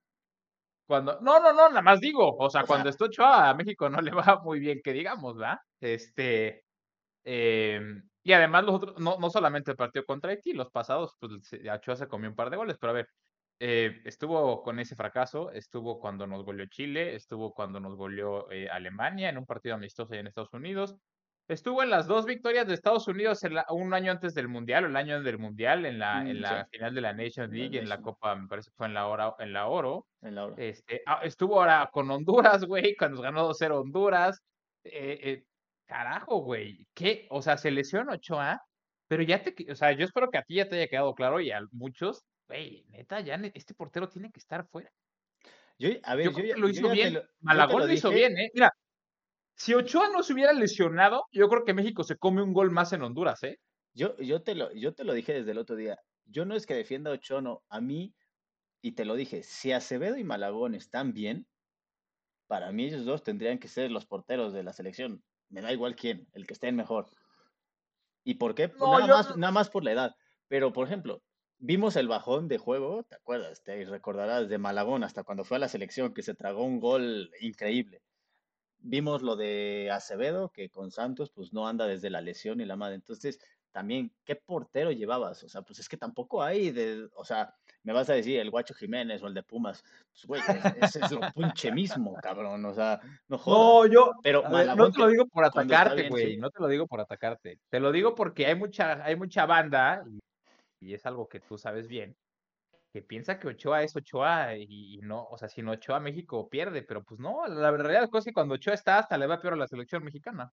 Cuando, 0.86 1.18
no, 1.22 1.40
no, 1.40 1.52
no, 1.54 1.68
nada 1.70 1.82
más 1.82 2.00
digo, 2.00 2.36
o 2.36 2.50
sea, 2.50 2.64
O 2.64 2.66
cuando 2.66 2.84
sea- 2.84 2.90
está 2.90 3.04
Ochoa 3.06 3.48
a 3.50 3.54
México 3.54 3.88
no 3.88 4.00
le 4.02 4.10
va 4.12 4.40
muy 4.44 4.60
bien, 4.60 4.80
que 4.84 4.92
digamos, 4.92 5.40
¿va? 5.40 5.58
Este, 5.80 6.62
em, 7.24 8.02
y 8.24 8.32
además 8.32 8.64
los 8.64 8.76
otros, 8.76 8.98
no, 9.00 9.18
no 9.18 9.30
solamente 9.30 9.70
el 9.72 9.76
partido 9.76 10.04
contra 10.06 10.30
Haití, 10.32 10.52
los 10.54 10.70
pasados, 10.70 11.16
pues 11.20 11.32
Ochoa 11.74 11.96
se 11.96 12.08
comió 12.08 12.30
un 12.30 12.36
par 12.36 12.50
de 12.50 12.56
goles, 12.58 12.76
pero 12.80 12.90
a 12.92 12.94
ver, 12.94 13.08
eh, 13.60 14.02
estuvo 14.04 14.62
con 14.62 14.78
ese 14.80 14.96
fracaso, 14.96 15.50
estuvo 15.52 16.00
cuando 16.00 16.26
nos 16.26 16.44
goleó 16.44 16.66
Chile, 16.68 17.14
estuvo 17.16 17.54
cuando 17.54 17.80
nos 17.80 17.96
goleó 17.96 18.50
eh, 18.50 18.68
Alemania 18.70 19.28
en 19.30 19.38
un 19.38 19.46
partido 19.46 19.74
amistoso 19.76 20.14
en 20.14 20.26
Estados 20.26 20.52
Unidos, 20.54 20.96
estuvo 21.48 21.82
en 21.82 21.90
las 21.90 22.06
dos 22.06 22.24
victorias 22.26 22.66
de 22.66 22.74
Estados 22.74 23.06
Unidos 23.08 23.42
en 23.44 23.54
la- 23.54 23.66
un 23.70 23.92
año 23.94 24.10
antes 24.12 24.34
del 24.34 24.48
Mundial, 24.48 24.84
o 24.84 24.86
el 24.88 24.96
año 24.96 25.22
del 25.22 25.38
Mundial, 25.38 25.84
en 25.86 25.98
la, 25.98 26.20
en 26.22 26.38
Mm, 26.38 26.40
la 26.40 26.64
sí. 26.64 26.70
final 26.78 26.94
de 26.94 27.00
la 27.00 27.12
Nations 27.12 27.50
la 27.50 27.56
League, 27.56 27.78
en 27.78 27.88
la. 27.88 28.00
Copa, 28.00 28.34
me 28.34 28.48
parece 28.48 28.70
que 28.70 28.76
fue 28.76 28.86
en 28.86 28.94
la, 28.94 29.06
hora, 29.06 29.34
en 29.38 29.52
la 29.52 29.66
Oro. 29.68 30.06
En 30.22 30.34
la 30.34 30.46
hora. 30.46 30.54
Este, 30.58 31.02
ah, 31.06 31.20
estuvo 31.22 31.60
ahora 31.60 31.88
con 31.92 32.10
Honduras, 32.10 32.64
güey, 32.68 32.94
cuando 32.96 33.20
ganó 33.22 33.44
2-0 33.46 33.80
Honduras. 33.80 34.40
Eh, 34.84 35.18
eh, 35.22 35.44
carajo, 35.86 36.38
güey. 36.38 36.86
¿Qué? 36.94 37.26
O 37.30 37.42
sea, 37.42 37.56
se 37.58 37.70
lesionó 37.70 38.12
Ochoa, 38.12 38.60
pero 39.08 39.22
ya 39.22 39.42
te, 39.42 39.54
o 39.70 39.74
sea, 39.74 39.92
yo 39.92 40.04
espero 40.04 40.30
que 40.30 40.38
a 40.38 40.42
ti 40.42 40.54
ya 40.56 40.68
te 40.68 40.76
haya 40.76 40.88
quedado 40.88 41.14
claro 41.14 41.40
y 41.40 41.50
a 41.50 41.60
muchos, 41.72 42.24
güey, 42.48 42.84
neta, 42.88 43.20
ya 43.20 43.34
este 43.54 43.74
portero 43.74 44.08
tiene 44.08 44.30
que 44.30 44.40
estar 44.40 44.66
fuera. 44.66 44.90
Yo, 45.78 45.88
a 46.04 46.14
ver, 46.14 46.26
Yo 46.26 46.30
yo, 46.30 46.36
creo 46.36 46.46
ya, 46.48 46.54
que 46.54 46.60
lo 46.60 46.68
hizo 46.68 46.88
bien. 46.90 47.14
lo- 47.14 47.22
Malagón 47.40 47.80
lo 47.80 47.86
lo 47.86 47.92
hizo 47.92 48.10
bien, 48.10 48.38
¿eh? 48.38 48.50
Mira, 48.54 48.70
si 49.56 49.74
Ochoa 49.74 50.08
no 50.10 50.22
se 50.22 50.32
hubiera 50.32 50.52
lesionado, 50.52 51.26
yo 51.32 51.48
creo 51.48 51.64
que 51.64 51.74
México 51.74 52.04
se 52.04 52.16
come 52.16 52.42
un 52.42 52.52
gol 52.52 52.70
más 52.70 52.92
en 52.92 53.02
Honduras, 53.02 53.42
¿eh? 53.44 53.58
Yo, 53.92 54.16
yo, 54.18 54.42
te 54.42 54.54
lo, 54.54 54.72
yo 54.72 54.94
te 54.94 55.04
lo 55.04 55.12
dije 55.12 55.32
desde 55.32 55.52
el 55.52 55.58
otro 55.58 55.76
día. 55.76 55.98
Yo 56.26 56.44
no 56.44 56.56
es 56.56 56.66
que 56.66 56.74
defienda 56.74 57.10
a 57.10 57.14
Ochoa, 57.14 57.40
no. 57.40 57.62
A 57.68 57.80
mí, 57.80 58.14
y 58.82 58.92
te 58.92 59.04
lo 59.04 59.14
dije, 59.14 59.42
si 59.42 59.72
Acevedo 59.72 60.16
y 60.16 60.24
Malagón 60.24 60.74
están 60.74 61.12
bien, 61.12 61.46
para 62.46 62.72
mí 62.72 62.86
ellos 62.86 63.04
dos 63.04 63.22
tendrían 63.22 63.58
que 63.58 63.68
ser 63.68 63.90
los 63.90 64.06
porteros 64.06 64.52
de 64.52 64.62
la 64.62 64.72
selección. 64.72 65.22
Me 65.48 65.60
da 65.60 65.72
igual 65.72 65.94
quién, 65.94 66.26
el 66.32 66.46
que 66.46 66.54
estén 66.54 66.74
mejor. 66.74 67.06
¿Y 68.24 68.34
por 68.34 68.54
qué? 68.54 68.72
No, 68.78 68.98
nada, 68.98 69.06
yo 69.06 69.14
más, 69.14 69.36
nada 69.36 69.52
más 69.52 69.70
por 69.70 69.84
la 69.84 69.92
edad. 69.92 70.16
Pero, 70.48 70.72
por 70.72 70.86
ejemplo, 70.86 71.22
vimos 71.58 71.96
el 71.96 72.08
bajón 72.08 72.48
de 72.48 72.58
juego, 72.58 73.04
¿te 73.04 73.14
acuerdas? 73.14 73.62
Te 73.62 73.84
recordarás 73.84 74.48
de 74.48 74.58
Malagón 74.58 75.04
hasta 75.04 75.22
cuando 75.22 75.44
fue 75.44 75.58
a 75.58 75.60
la 75.60 75.68
selección, 75.68 76.12
que 76.12 76.22
se 76.22 76.34
tragó 76.34 76.64
un 76.64 76.80
gol 76.80 77.30
increíble. 77.40 78.02
Vimos 78.86 79.22
lo 79.22 79.34
de 79.34 79.90
Acevedo, 79.90 80.50
que 80.50 80.68
con 80.68 80.90
Santos 80.90 81.30
pues 81.30 81.52
no 81.54 81.66
anda 81.66 81.86
desde 81.86 82.10
la 82.10 82.20
lesión 82.20 82.60
y 82.60 82.66
la 82.66 82.76
madre. 82.76 82.96
Entonces, 82.96 83.38
también, 83.72 84.12
¿qué 84.24 84.36
portero 84.36 84.92
llevabas? 84.92 85.42
O 85.42 85.48
sea, 85.48 85.62
pues 85.62 85.78
es 85.78 85.88
que 85.88 85.96
tampoco 85.96 86.42
hay 86.42 86.70
de, 86.70 87.08
o 87.16 87.24
sea, 87.24 87.54
me 87.82 87.94
vas 87.94 88.08
a 88.10 88.12
decir 88.12 88.38
el 88.38 88.50
Guacho 88.50 88.74
Jiménez 88.74 89.22
o 89.22 89.26
el 89.26 89.34
de 89.34 89.42
Pumas. 89.42 89.82
Pues, 90.26 90.26
güey, 90.26 90.40
es- 90.80 90.96
ese 90.96 91.00
es 91.06 91.10
lo 91.12 91.20
pinche 91.34 91.72
mismo, 91.72 92.14
cabrón. 92.22 92.64
O 92.66 92.74
sea, 92.74 93.00
no 93.26 93.38
jodas. 93.38 93.58
No, 93.58 93.86
yo, 93.92 94.12
Pero 94.22 94.42
ver, 94.48 94.76
no 94.76 94.92
te 94.92 94.98
lo 95.00 95.08
digo 95.08 95.26
por 95.26 95.44
atacarte, 95.46 95.96
bien, 95.96 96.10
güey, 96.10 96.34
sí. 96.34 96.36
no 96.36 96.50
te 96.50 96.60
lo 96.60 96.68
digo 96.68 96.86
por 96.86 97.00
atacarte. 97.00 97.58
Te 97.70 97.80
lo 97.80 97.90
digo 97.90 98.14
porque 98.14 98.46
hay 98.46 98.54
mucha, 98.54 99.02
hay 99.02 99.16
mucha 99.16 99.46
banda, 99.46 100.04
y, 100.06 100.20
y 100.90 100.94
es 100.94 101.04
algo 101.06 101.26
que 101.26 101.40
tú 101.40 101.56
sabes 101.58 101.88
bien, 101.88 102.14
que 102.94 103.02
piensa 103.02 103.40
que 103.40 103.48
Ochoa 103.48 103.82
es 103.82 103.96
Ochoa 103.96 104.56
y, 104.56 104.66
y 104.94 104.98
no, 104.98 105.24
o 105.24 105.36
sea, 105.36 105.48
si 105.48 105.62
no 105.62 105.72
Ochoa 105.72 105.98
México 105.98 106.48
pierde, 106.48 106.84
pero 106.84 107.02
pues 107.02 107.18
no, 107.18 107.44
la 107.48 107.72
realidad 107.72 108.04
es 108.04 108.24
que 108.24 108.32
cuando 108.32 108.54
Ochoa 108.54 108.74
está 108.74 108.98
hasta 108.98 109.18
le 109.18 109.26
va 109.26 109.40
peor 109.40 109.54
a 109.54 109.56
la 109.56 109.66
selección 109.66 110.04
mexicana. 110.04 110.52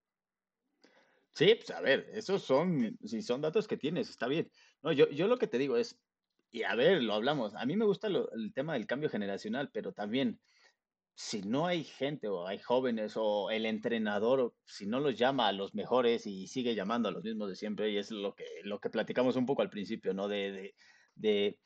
Sí, 1.36 1.54
pues 1.54 1.70
a 1.70 1.82
ver, 1.82 2.08
esos 2.14 2.42
son, 2.42 2.98
si 3.04 3.22
son 3.22 3.42
datos 3.42 3.68
que 3.68 3.78
tienes, 3.78 4.10
está 4.10 4.28
bien. 4.28 4.50
No, 4.82 4.92
yo, 4.92 5.08
yo 5.12 5.28
lo 5.28 5.38
que 5.38 5.46
te 5.46 5.60
digo 5.60 5.78
es, 5.78 6.00
y 6.50 6.64
a 6.64 6.74
ver, 6.74 7.04
lo 7.04 7.14
hablamos, 7.14 7.54
a 7.54 7.64
mí 7.68 7.76
me 7.78 7.86
gusta 7.86 8.10
lo- 8.10 8.32
el 8.32 8.52
tema 8.54 8.74
del 8.74 8.88
cambio 8.88 9.10
generacional, 9.12 9.70
pero 9.72 9.94
también, 9.94 10.42
si 11.16 11.44
no 11.44 11.68
hay 11.68 11.84
gente 11.84 12.28
o 12.30 12.48
hay 12.48 12.60
jóvenes 12.60 13.14
o 13.18 13.52
el 13.52 13.66
entrenador, 13.68 14.56
si 14.66 14.88
no 14.88 15.00
los 15.00 15.18
llama 15.18 15.48
a 15.48 15.54
los 15.54 15.76
mejores 15.76 16.26
y 16.28 16.48
sigue 16.48 16.76
llamando 16.76 17.10
a 17.10 17.12
los 17.12 17.24
mismos 17.24 17.50
de 17.50 17.56
siempre, 17.56 17.92
y 17.92 17.98
es 17.98 18.12
lo 18.12 18.34
que, 18.36 18.46
lo 18.64 18.80
que 18.80 18.90
platicamos 18.90 19.36
un 19.36 19.46
poco 19.46 19.62
al 19.62 19.70
principio, 19.70 20.14
¿no? 20.16 20.28
De, 20.28 20.52
de, 20.52 20.76
de 21.16 21.60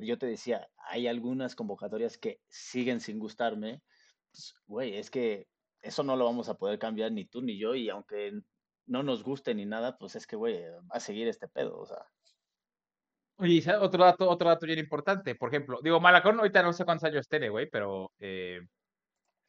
que 0.00 0.06
yo 0.06 0.18
te 0.18 0.26
decía, 0.26 0.68
hay 0.88 1.06
algunas 1.06 1.54
convocatorias 1.54 2.18
que 2.18 2.40
siguen 2.48 3.00
sin 3.00 3.18
gustarme, 3.18 3.82
pues, 4.30 4.54
güey, 4.66 4.96
es 4.96 5.10
que 5.10 5.48
eso 5.82 6.02
no 6.02 6.16
lo 6.16 6.24
vamos 6.24 6.48
a 6.48 6.56
poder 6.58 6.78
cambiar 6.78 7.12
ni 7.12 7.24
tú 7.26 7.42
ni 7.42 7.58
yo, 7.58 7.74
y 7.74 7.88
aunque 7.90 8.32
no 8.86 9.02
nos 9.02 9.22
guste 9.22 9.54
ni 9.54 9.66
nada, 9.66 9.96
pues 9.98 10.16
es 10.16 10.26
que, 10.26 10.36
güey, 10.36 10.60
va 10.62 10.82
a 10.90 11.00
seguir 11.00 11.28
este 11.28 11.48
pedo, 11.48 11.78
o 11.78 11.86
sea. 11.86 12.06
Oye, 13.36 13.62
otro 13.80 14.04
dato, 14.04 14.28
otro 14.28 14.48
dato 14.48 14.66
bien 14.66 14.78
importante, 14.78 15.34
por 15.34 15.48
ejemplo, 15.48 15.80
digo, 15.82 16.00
Malacón 16.00 16.38
ahorita 16.38 16.62
no 16.62 16.72
sé 16.72 16.84
cuántos 16.84 17.04
años 17.04 17.28
tiene, 17.28 17.48
güey, 17.48 17.68
pero, 17.68 18.12
eh, 18.18 18.60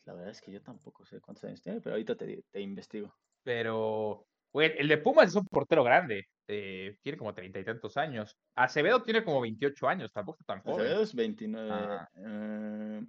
La 0.05 0.13
verdad 0.13 0.31
es 0.31 0.41
que 0.41 0.51
yo 0.51 0.62
tampoco 0.62 1.05
sé 1.05 1.19
cuántos 1.19 1.43
años 1.43 1.62
tiene, 1.62 1.81
pero 1.81 1.95
ahorita 1.95 2.15
te, 2.15 2.43
te 2.51 2.62
investigo. 2.62 3.13
pero, 3.43 4.25
güey, 4.51 4.73
el 4.77 4.88
de 4.88 4.97
Pumas 4.97 5.29
es 5.29 5.36
un 5.36 5.45
portero 5.45 5.84
grande, 5.84 6.27
eh, 6.47 6.97
tiene 7.01 7.17
como 7.17 7.34
treinta 7.34 7.60
y 7.60 7.63
tantos 7.63 7.97
años. 7.97 8.38
Acevedo 8.55 9.01
tiene 9.03 9.23
como 9.23 9.41
28 9.41 9.88
años, 9.88 10.12
tampoco 10.12 10.38
está 10.39 10.53
tan 10.53 10.63
joven. 10.63 10.81
Acevedo 10.86 11.03
es 11.03 11.15
29. 11.15 11.69
Ah. 11.71 12.10
eh, 12.15 13.01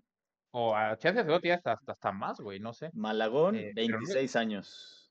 O 0.53 0.75
a 0.75 0.97
Chance 0.97 1.21
Acevedo 1.21 1.41
tiene 1.41 1.57
hasta, 1.57 1.73
hasta, 1.73 1.93
hasta 1.93 2.13
más, 2.13 2.41
güey, 2.41 2.61
no 2.61 2.73
sé. 2.73 2.91
Malagón, 2.95 3.57
Eh, 3.57 3.73
pero 3.75 3.89
no- 3.89 3.99
26 3.99 4.37
años. 4.37 5.03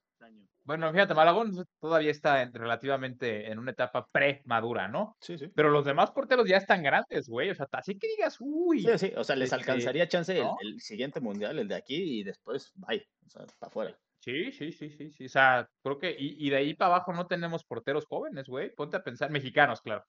Bueno, 0.64 0.92
fíjate, 0.92 1.14
Malagón 1.14 1.64
todavía 1.80 2.10
está 2.10 2.44
relativamente 2.52 3.52
en 3.52 3.60
una 3.60 3.70
etapa 3.70 4.08
pre-madura, 4.12 4.88
¿no? 4.88 5.16
Sí, 5.22 5.38
sí. 5.38 5.48
Pero 5.54 5.70
los 5.70 5.86
demás 5.86 6.10
porteros 6.10 6.50
ya 6.50 6.58
están 6.58 6.82
grandes, 6.82 7.30
güey. 7.30 7.52
O 7.52 7.56
sea, 7.56 7.68
así 7.72 8.00
que 8.00 8.08
digas, 8.08 8.38
uy. 8.40 8.82
Sí, 8.82 8.98
sí. 8.98 9.14
O 9.16 9.24
sea, 9.24 9.36
les 9.36 9.54
este, 9.54 9.58
alcanzaría 9.58 10.08
chance 10.08 10.36
el, 10.62 10.82
siguiente 10.82 11.20
mundial, 11.20 11.60
el 11.60 11.68
de 11.68 11.76
aquí, 11.76 12.20
y 12.20 12.24
después, 12.24 12.72
bye. 12.74 13.08
O 13.28 13.30
sea, 13.30 13.46
para 13.60 13.70
afuera. 13.70 14.00
Sí, 14.26 14.52
sí, 14.52 14.72
sí, 14.72 14.90
sí, 14.90 15.12
sí. 15.12 15.26
O 15.26 15.30
sea, 15.30 15.70
creo 15.84 16.00
que. 16.00 16.16
Y, 16.18 16.50
de 16.50 16.58
ahí 16.58 16.74
para 16.74 16.96
abajo 16.96 17.14
no 17.14 17.28
tenemos 17.28 17.64
porteros 17.64 18.08
jóvenes, 18.08 18.48
güey. 18.48 18.74
Ponte 18.74 18.98
a 18.98 19.04
pensar, 19.04 19.30
mexicanos, 19.30 19.82
claro. 19.82 20.04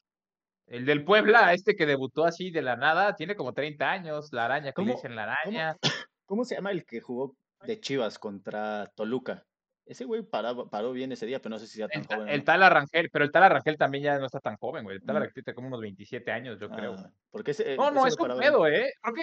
El 0.66 0.86
del 0.86 1.04
Puebla, 1.04 1.52
este 1.52 1.76
que 1.76 1.86
debutó 1.86 2.24
así 2.24 2.50
de 2.50 2.62
la 2.62 2.76
nada, 2.76 3.14
tiene 3.14 3.36
como 3.36 3.52
30 3.52 3.88
años, 3.88 4.32
la 4.32 4.46
araña, 4.46 4.72
que 4.72 4.82
dicen 4.82 5.14
la 5.14 5.24
araña. 5.24 5.76
¿cómo 6.26 6.44
se 6.44 6.56
llama 6.56 6.72
el 6.72 6.84
que 6.84 7.00
jugó 7.00 7.36
de 7.62 7.80
Chivas 7.80 8.18
contra 8.18 8.90
Toluca? 8.94 9.44
Ese 9.84 10.04
güey 10.04 10.22
paró, 10.22 10.68
paró 10.68 10.92
bien 10.92 11.12
ese 11.12 11.26
día, 11.26 11.38
pero 11.38 11.50
no 11.50 11.58
sé 11.60 11.68
si 11.68 11.78
ya 11.78 11.86
tan 11.86 12.02
el, 12.02 12.06
joven. 12.08 12.28
El 12.28 12.42
tal 12.42 12.62
Arrangel, 12.64 13.08
pero 13.12 13.24
el 13.24 13.30
tal 13.30 13.44
Arrangel 13.44 13.78
también 13.78 14.02
ya 14.02 14.18
no 14.18 14.26
está 14.26 14.40
tan 14.40 14.56
joven, 14.56 14.82
güey. 14.82 14.96
El 14.96 15.04
tal 15.04 15.14
mm. 15.14 15.16
Arrangel 15.18 15.44
tiene 15.44 15.54
como 15.54 15.68
unos 15.68 15.80
27 15.80 16.32
años, 16.32 16.58
yo 16.58 16.68
creo. 16.68 16.94
Ah, 16.94 17.10
porque 17.30 17.52
ese, 17.52 17.76
no, 17.76 17.92
no, 17.92 18.04
es 18.04 18.18
un 18.18 18.36
pedo, 18.36 18.66
¿eh? 18.66 18.92
Creo 19.00 19.14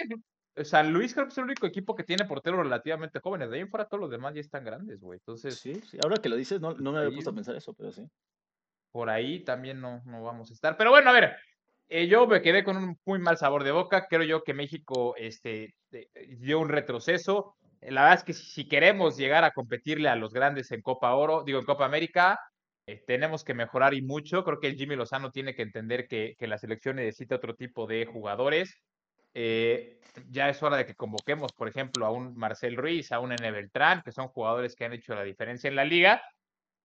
San 0.62 0.92
Luis 0.92 1.14
creo 1.14 1.26
que 1.26 1.32
es 1.32 1.38
el 1.38 1.44
único 1.44 1.66
equipo 1.66 1.94
que 1.94 2.04
tiene 2.04 2.24
porteros 2.24 2.60
relativamente 2.60 3.20
jóvenes. 3.20 3.50
De 3.50 3.56
ahí 3.56 3.62
en 3.62 3.70
fuera 3.70 3.86
todos 3.86 4.00
los 4.00 4.10
demás 4.10 4.34
ya 4.34 4.40
están 4.40 4.64
grandes, 4.64 5.00
güey. 5.00 5.18
Entonces. 5.18 5.56
Sí, 5.56 5.74
sí. 5.74 5.98
Ahora 6.02 6.16
que 6.16 6.28
lo 6.28 6.36
dices, 6.36 6.60
no, 6.60 6.74
no 6.74 6.92
me 6.92 6.98
había 6.98 7.10
puesto 7.10 7.30
a 7.30 7.34
pensar 7.34 7.56
eso, 7.56 7.74
pero 7.74 7.90
sí. 7.90 8.08
Por 8.92 9.10
ahí 9.10 9.42
también 9.42 9.80
no, 9.80 10.02
no 10.04 10.22
vamos 10.22 10.50
a 10.50 10.54
estar. 10.54 10.76
Pero 10.76 10.90
bueno, 10.90 11.10
a 11.10 11.12
ver. 11.12 11.36
Eh, 11.88 12.08
yo 12.08 12.26
me 12.26 12.40
quedé 12.40 12.64
con 12.64 12.78
un 12.78 12.98
muy 13.04 13.18
mal 13.18 13.36
sabor 13.36 13.64
de 13.64 13.72
boca. 13.72 14.06
Creo 14.08 14.22
yo 14.22 14.42
que 14.42 14.54
México 14.54 15.14
este, 15.18 15.74
dio 16.38 16.58
un 16.58 16.70
retroceso 16.70 17.56
la 17.90 18.02
verdad 18.02 18.18
es 18.18 18.24
que 18.24 18.32
si, 18.32 18.66
queremos 18.66 19.16
llegar 19.16 19.44
a 19.44 19.52
competirle 19.52 20.08
a 20.08 20.16
los 20.16 20.32
grandes 20.32 20.70
en 20.70 20.80
Copa 20.80 21.14
Oro, 21.14 21.42
digo 21.44 21.58
en 21.58 21.66
Copa 21.66 21.84
América, 21.84 22.38
eh, 22.86 23.02
tenemos 23.06 23.44
que 23.44 23.54
mejorar 23.54 23.94
y 23.94 24.02
mucho. 24.02 24.44
Creo 24.44 24.60
que 24.60 24.68
el 24.68 24.76
Jimmy 24.76 24.96
Lozano 24.96 25.30
tiene 25.30 25.54
que 25.54 25.62
entender 25.62 26.06
que, 26.08 26.36
la 26.40 26.58
selección 26.58 26.96
necesita 26.96 27.36
otro 27.36 27.54
tipo 27.54 27.86
de 27.86 28.06
jugadores. 28.06 28.74
Eh, 29.34 30.00
ya 30.30 30.48
es 30.48 30.62
hora 30.62 30.76
de 30.76 30.86
que 30.86 30.94
convoquemos, 30.94 31.52
por 31.52 31.68
ejemplo, 31.68 32.06
a 32.06 32.10
un 32.10 32.36
Marcel 32.36 32.76
Ruiz, 32.76 33.10
a 33.12 33.20
un 33.20 33.32
N. 33.32 33.50
Beltrán, 33.50 34.02
que 34.02 34.12
son 34.12 34.28
jugadores 34.28 34.76
que 34.76 34.84
han 34.84 34.92
hecho 34.92 35.14
la 35.14 35.24
diferencia 35.24 35.68
en 35.68 35.76
la 35.76 35.84
liga. 35.84 36.22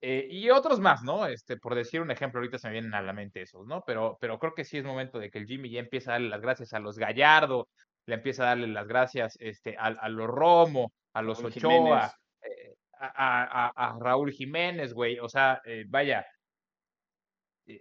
Eh, 0.02 0.28
y 0.32 0.50
otros 0.50 0.80
más, 0.80 1.04
¿no? 1.04 1.26
Este, 1.26 1.58
por 1.58 1.76
decir 1.76 2.02
un 2.02 2.10
ejemplo, 2.10 2.40
ahorita 2.40 2.58
se 2.58 2.68
me 2.68 2.74
vienen 2.74 2.94
a 2.94 3.02
la 3.02 3.14
mente 3.14 3.42
esos, 3.42 3.68
¿no? 3.68 3.84
Pero, 3.86 4.18
pero 4.20 4.40
creo 4.40 4.54
que 4.54 4.64
sí 4.64 4.78
es 4.78 4.86
momento 4.86 5.20
de 5.20 5.30
que 5.30 5.40
el 5.40 5.46
Jimmy 5.46 5.70
ya 5.70 5.82
empiece 5.82 6.10
a 6.10 6.14
darle 6.14 6.30
las 6.30 6.42
gracias 6.42 6.74
a 6.74 6.80
los 6.80 6.98
Gallardo, 6.98 7.68
le 8.06 8.16
empieza 8.16 8.44
a 8.44 8.48
darle 8.48 8.68
las 8.68 8.88
gracias 8.88 9.38
este, 9.40 9.76
a, 9.78 10.10
los 10.10 10.28
Romo, 10.28 10.94
a 11.14 11.22
los 11.22 11.44
Ochoa, 11.44 12.14
eh, 12.42 12.76
a, 13.00 13.98
Raúl 14.00 14.32
Jiménez, 14.32 14.94
güey. 14.94 15.20
O 15.20 15.28
sea, 15.28 15.62
eh, 15.66 15.84
vaya, 15.88 16.26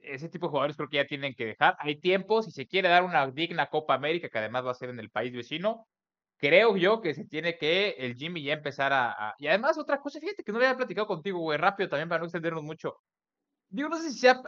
ese 0.03 0.29
tipo 0.29 0.47
de 0.47 0.51
jugadores 0.51 0.77
creo 0.77 0.89
que 0.89 0.97
ya 0.97 1.07
tienen 1.07 1.35
que 1.35 1.47
dejar. 1.47 1.77
Hay 1.79 2.01
tiempo, 2.01 2.43
si 2.43 2.51
se 2.51 2.67
quiere 2.67 2.89
dar 2.89 3.05
una 3.05 3.31
digna 3.31 3.69
Copa 3.69 3.95
América, 3.95 4.29
que 4.29 4.39
además 4.39 4.67
va 4.67 4.73
a 4.73 4.75
ser 4.75 4.91
en 4.91 5.01
el 5.01 5.11
país 5.11 5.33
vecino, 5.33 5.87
creo 6.37 6.77
yo 6.77 7.01
que 7.01 7.15
se 7.15 7.25
tiene 7.25 7.59
que 7.59 7.91
el 7.99 8.15
Jimmy 8.17 8.43
ya 8.43 8.55
empezar 8.55 8.93
a, 8.93 9.35
Y 9.39 9.47
además, 9.49 9.79
otra 9.79 10.01
cosa, 10.01 10.21
fíjate 10.21 10.45
que 10.45 10.53
no 10.53 10.59
había 10.59 10.77
platicado 10.77 11.07
contigo, 11.07 11.39
güey, 11.41 11.59
rápido 11.59 11.89
también 11.89 12.09
para 12.09 12.21
no 12.21 12.27
extendernos 12.27 12.63
mucho. 12.65 12.97
Digo, 13.71 13.89
no 13.89 13.99
sé 13.99 14.11
si 14.11 14.19
sea, 14.19 14.43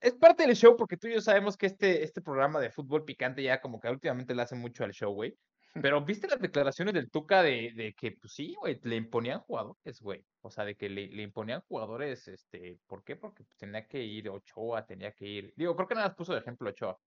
es 0.00 0.14
parte 0.14 0.46
del 0.46 0.54
show 0.54 0.76
porque 0.76 0.96
tú 0.96 1.08
y 1.08 1.14
yo 1.14 1.20
sabemos 1.20 1.56
que 1.56 1.66
este, 1.66 2.04
este 2.04 2.20
programa 2.22 2.60
de 2.60 2.70
fútbol 2.70 3.04
picante 3.04 3.42
ya 3.42 3.60
como 3.60 3.80
que 3.80 3.88
últimamente 3.88 4.34
le 4.34 4.42
hace 4.42 4.54
mucho 4.54 4.84
al 4.84 4.92
show, 4.92 5.12
güey. 5.12 5.36
Pero 5.82 6.04
viste 6.04 6.28
las 6.28 6.40
declaraciones 6.40 6.94
del 6.94 7.10
Tuca 7.10 7.42
de, 7.42 7.72
de 7.74 7.94
que, 7.94 8.12
pues 8.12 8.32
sí, 8.32 8.54
güey, 8.58 8.80
le 8.82 8.96
imponían 8.96 9.40
jugadores, 9.40 10.00
güey. 10.00 10.24
O 10.40 10.50
sea, 10.50 10.64
de 10.64 10.76
que 10.76 10.88
le, 10.88 11.08
le, 11.08 11.22
imponían 11.22 11.62
jugadores, 11.68 12.28
este, 12.28 12.78
¿por 12.86 13.04
qué? 13.04 13.16
Porque 13.16 13.44
pues, 13.44 13.56
tenía 13.56 13.86
que 13.86 14.02
ir 14.02 14.28
Ochoa, 14.28 14.86
tenía 14.86 15.12
que 15.12 15.26
ir. 15.26 15.52
Digo, 15.56 15.74
creo 15.76 15.88
que 15.88 15.94
nada 15.94 16.08
más 16.08 16.16
puso 16.16 16.32
de 16.32 16.40
ejemplo 16.40 16.70
Ochoa. 16.70 16.98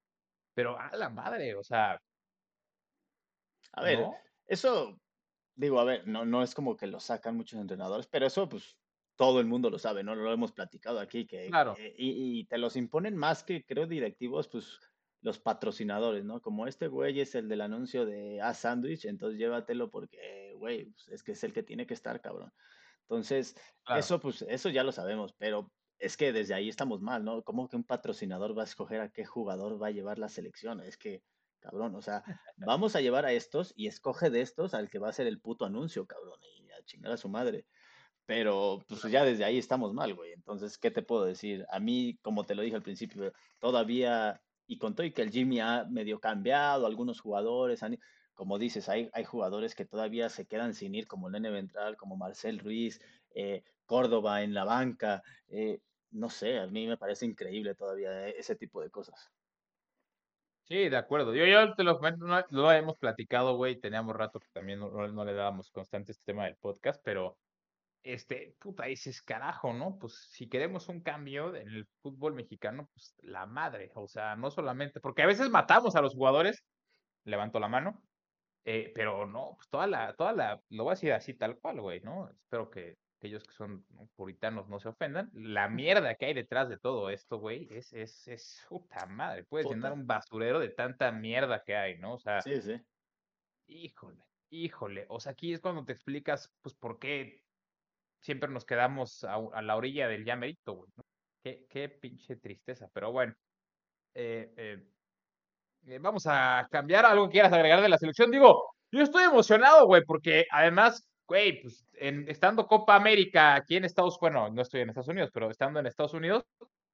Pero 0.53 0.77
a 0.79 0.95
la 0.95 1.09
madre, 1.09 1.55
o 1.55 1.63
sea. 1.63 1.99
A 3.73 3.83
ver, 3.83 4.05
eso, 4.45 4.99
digo, 5.55 5.79
a 5.79 5.83
ver, 5.83 6.07
no, 6.07 6.25
no 6.25 6.43
es 6.43 6.53
como 6.53 6.75
que 6.75 6.87
lo 6.87 6.99
sacan 6.99 7.37
muchos 7.37 7.59
entrenadores, 7.59 8.07
pero 8.07 8.25
eso, 8.25 8.49
pues, 8.49 8.77
todo 9.15 9.39
el 9.39 9.47
mundo 9.47 9.69
lo 9.69 9.77
sabe, 9.77 10.03
¿no? 10.03 10.15
Lo 10.15 10.31
hemos 10.31 10.51
platicado 10.51 10.99
aquí, 10.99 11.27
que, 11.27 11.47
claro. 11.47 11.75
y, 11.77 12.45
te 12.45 12.57
los 12.57 12.75
imponen 12.75 13.15
más 13.15 13.43
que 13.43 13.63
creo 13.65 13.85
directivos, 13.85 14.47
pues 14.47 14.79
los 15.21 15.39
patrocinadores, 15.39 16.23
¿no? 16.23 16.41
Como 16.41 16.67
este 16.67 16.87
güey 16.87 17.19
es 17.19 17.35
el 17.35 17.49
del 17.49 17.61
anuncio 17.61 18.05
de 18.05 18.41
A 18.41 18.53
Sandwich, 18.53 19.05
entonces 19.05 19.39
llévatelo 19.39 19.89
porque, 19.89 20.53
güey, 20.57 20.85
pues, 20.85 21.09
es 21.09 21.23
que 21.23 21.33
es 21.33 21.43
el 21.43 21.53
que 21.53 21.63
tiene 21.63 21.85
que 21.85 21.93
estar, 21.93 22.21
cabrón. 22.21 22.53
Entonces, 23.01 23.55
eso, 23.95 24.19
pues, 24.19 24.43
eso 24.43 24.69
ya 24.69 24.83
lo 24.83 24.91
sabemos, 24.91 25.33
pero 25.33 25.71
es 25.97 26.15
que 26.15 26.31
desde 26.31 26.53
ahí 26.53 26.69
estamos 26.69 27.01
mal, 27.01 27.23
¿no? 27.25 27.43
¿Cómo 27.43 27.67
que 27.67 27.75
un 27.75 27.83
patrocinador 27.83 28.57
va 28.57 28.61
a 28.61 28.65
escoger 28.65 29.01
a 29.01 29.11
qué 29.11 29.25
jugador 29.25 29.81
va 29.81 29.87
a 29.87 29.91
llevar 29.91 30.19
la 30.19 30.29
selección? 30.29 30.79
Es 30.79 30.97
que, 30.97 31.23
cabrón, 31.59 31.95
o 31.95 32.01
sea, 32.01 32.23
vamos 32.55 32.95
a 32.95 33.01
llevar 33.01 33.25
a 33.25 33.33
estos 33.33 33.73
y 33.75 33.87
escoge 33.87 34.29
de 34.29 34.41
estos 34.41 34.73
al 34.73 34.89
que 34.89 34.99
va 34.99 35.09
a 35.09 35.13
ser 35.13 35.27
el 35.27 35.41
puto 35.41 35.65
anuncio, 35.65 36.05
cabrón, 36.05 36.39
y 36.41 36.71
a 36.71 36.81
chingar 36.85 37.11
a 37.11 37.17
su 37.17 37.27
madre. 37.27 37.65
Pero 38.25 38.85
pues 38.87 39.01
ya 39.03 39.25
desde 39.25 39.43
ahí 39.43 39.57
estamos 39.57 39.91
mal, 39.91 40.13
güey. 40.13 40.31
Entonces, 40.33 40.77
¿qué 40.77 40.91
te 40.91 41.01
puedo 41.01 41.25
decir? 41.25 41.65
A 41.71 41.79
mí, 41.79 42.19
como 42.21 42.45
te 42.45 42.53
lo 42.53 42.61
dije 42.61 42.75
al 42.75 42.83
principio, 42.83 43.33
todavía, 43.57 44.39
y 44.69 44.77
con 44.77 44.93
todo 44.93 45.05
y 45.05 45.11
que 45.11 45.23
el 45.23 45.31
Jimmy 45.31 45.59
ha 45.59 45.85
medio 45.89 46.19
cambiado, 46.19 46.85
algunos 46.85 47.19
jugadores 47.19 47.83
como 48.35 48.57
dices, 48.57 48.87
hay, 48.87 49.09
hay 49.11 49.25
jugadores 49.25 49.75
que 49.75 49.83
todavía 49.83 50.29
se 50.29 50.45
quedan 50.45 50.73
sin 50.73 50.95
ir, 50.95 51.07
como 51.07 51.29
Nene 51.29 51.49
Ventral, 51.49 51.97
como 51.97 52.15
Marcel 52.15 52.59
Ruiz, 52.59 53.01
eh, 53.35 53.63
Córdoba 53.85 54.43
en 54.43 54.53
la 54.53 54.63
banca. 54.63 55.23
Eh, 55.49 55.81
no 56.11 56.29
sé, 56.29 56.59
a 56.59 56.67
mí 56.67 56.87
me 56.87 56.95
parece 56.95 57.25
increíble 57.25 57.75
todavía 57.75 58.29
eh, 58.29 58.35
ese 58.37 58.55
tipo 58.55 58.81
de 58.81 58.89
cosas. 58.89 59.29
Sí, 60.63 60.87
de 60.87 60.95
acuerdo. 60.95 61.33
Yo, 61.33 61.45
yo 61.47 61.73
te 61.73 61.83
lo 61.83 61.99
no, 61.99 62.45
lo 62.51 62.71
hemos 62.71 62.95
platicado, 62.97 63.57
güey. 63.57 63.77
Teníamos 63.77 64.15
rato 64.15 64.39
que 64.39 64.47
también 64.53 64.79
no, 64.79 65.07
no, 65.07 65.25
le 65.25 65.33
dábamos 65.33 65.71
constante 65.71 66.11
este 66.11 66.23
tema 66.25 66.45
del 66.45 66.55
podcast, 66.55 67.01
pero 67.03 67.37
este, 68.03 68.55
puta, 68.59 68.85
dices, 68.85 69.21
carajo, 69.21 69.73
¿no? 69.73 69.97
Pues 69.99 70.13
si 70.31 70.47
queremos 70.47 70.89
un 70.89 71.01
cambio 71.01 71.55
en 71.55 71.67
el 71.67 71.87
fútbol 72.01 72.33
mexicano, 72.33 72.89
pues 72.93 73.15
la 73.21 73.45
madre, 73.45 73.91
o 73.95 74.07
sea, 74.07 74.35
no 74.35 74.51
solamente, 74.51 74.99
porque 74.99 75.23
a 75.23 75.27
veces 75.27 75.49
matamos 75.49 75.95
a 75.95 76.01
los 76.01 76.13
jugadores, 76.13 76.63
levanto 77.25 77.59
la 77.59 77.67
mano, 77.67 78.01
eh, 78.65 78.91
pero 78.93 79.25
no, 79.25 79.53
pues 79.55 79.69
toda 79.69 79.87
la, 79.87 80.13
toda 80.15 80.33
la, 80.33 80.61
lo 80.69 80.83
voy 80.83 80.91
a 80.91 80.95
decir 80.95 81.13
así 81.13 81.33
tal 81.33 81.57
cual, 81.59 81.81
güey, 81.81 82.01
¿no? 82.01 82.29
Espero 82.29 82.69
que 82.69 82.97
aquellos 83.19 83.43
que 83.43 83.53
son 83.53 83.85
puritanos 84.15 84.69
no 84.69 84.79
se 84.79 84.87
ofendan. 84.87 85.29
La 85.33 85.67
mierda 85.67 86.15
que 86.15 86.27
hay 86.27 86.33
detrás 86.33 86.69
de 86.69 86.77
todo 86.77 87.09
esto, 87.09 87.37
güey, 87.37 87.67
es, 87.69 87.91
es, 87.93 88.27
es, 88.27 88.65
puta 88.69 89.05
madre, 89.07 89.43
puedes 89.43 89.67
llenar 89.67 89.91
un 89.91 90.07
basurero 90.07 90.59
de 90.59 90.69
tanta 90.69 91.11
mierda 91.11 91.63
que 91.63 91.75
hay, 91.75 91.97
¿no? 91.99 92.13
O 92.13 92.19
sea, 92.19 92.41
sí, 92.41 92.61
sí. 92.61 92.79
Híjole, 93.67 94.23
híjole, 94.49 95.05
o 95.09 95.19
sea, 95.19 95.33
aquí 95.33 95.53
es 95.53 95.59
cuando 95.59 95.83
te 95.85 95.93
explicas, 95.93 96.51
pues, 96.61 96.73
por 96.75 96.97
qué 96.97 97.43
siempre 98.19 98.49
nos 98.49 98.65
quedamos 98.65 99.23
a, 99.23 99.61
la 99.61 99.75
orilla 99.75 100.07
del 100.07 100.25
ya 100.25 100.35
güey. 100.35 100.55
Qué, 101.43 101.65
qué, 101.69 101.89
pinche 101.89 102.35
tristeza, 102.35 102.89
pero 102.93 103.11
bueno. 103.11 103.33
Eh, 104.13 104.51
eh, 104.57 104.83
eh, 105.87 105.99
vamos 105.99 106.25
a 106.27 106.67
cambiar 106.69 107.05
algo 107.05 107.27
que 107.27 107.33
quieras 107.33 107.53
agregar 107.53 107.81
de 107.81 107.89
la 107.89 107.97
selección. 107.97 108.31
Digo, 108.31 108.75
yo 108.91 109.01
estoy 109.01 109.23
emocionado, 109.23 109.85
güey, 109.85 110.03
porque 110.03 110.45
además, 110.51 111.07
güey, 111.25 111.61
pues 111.61 111.85
en, 111.93 112.27
estando 112.29 112.67
Copa 112.67 112.95
América 112.95 113.55
aquí 113.55 113.77
en 113.77 113.85
Estados 113.85 114.17
Unidos, 114.17 114.19
bueno, 114.21 114.49
no 114.49 114.61
estoy 114.61 114.81
en 114.81 114.89
Estados 114.89 115.07
Unidos, 115.07 115.29
pero 115.33 115.49
estando 115.49 115.79
en 115.79 115.85
Estados 115.85 116.13
Unidos, 116.13 116.43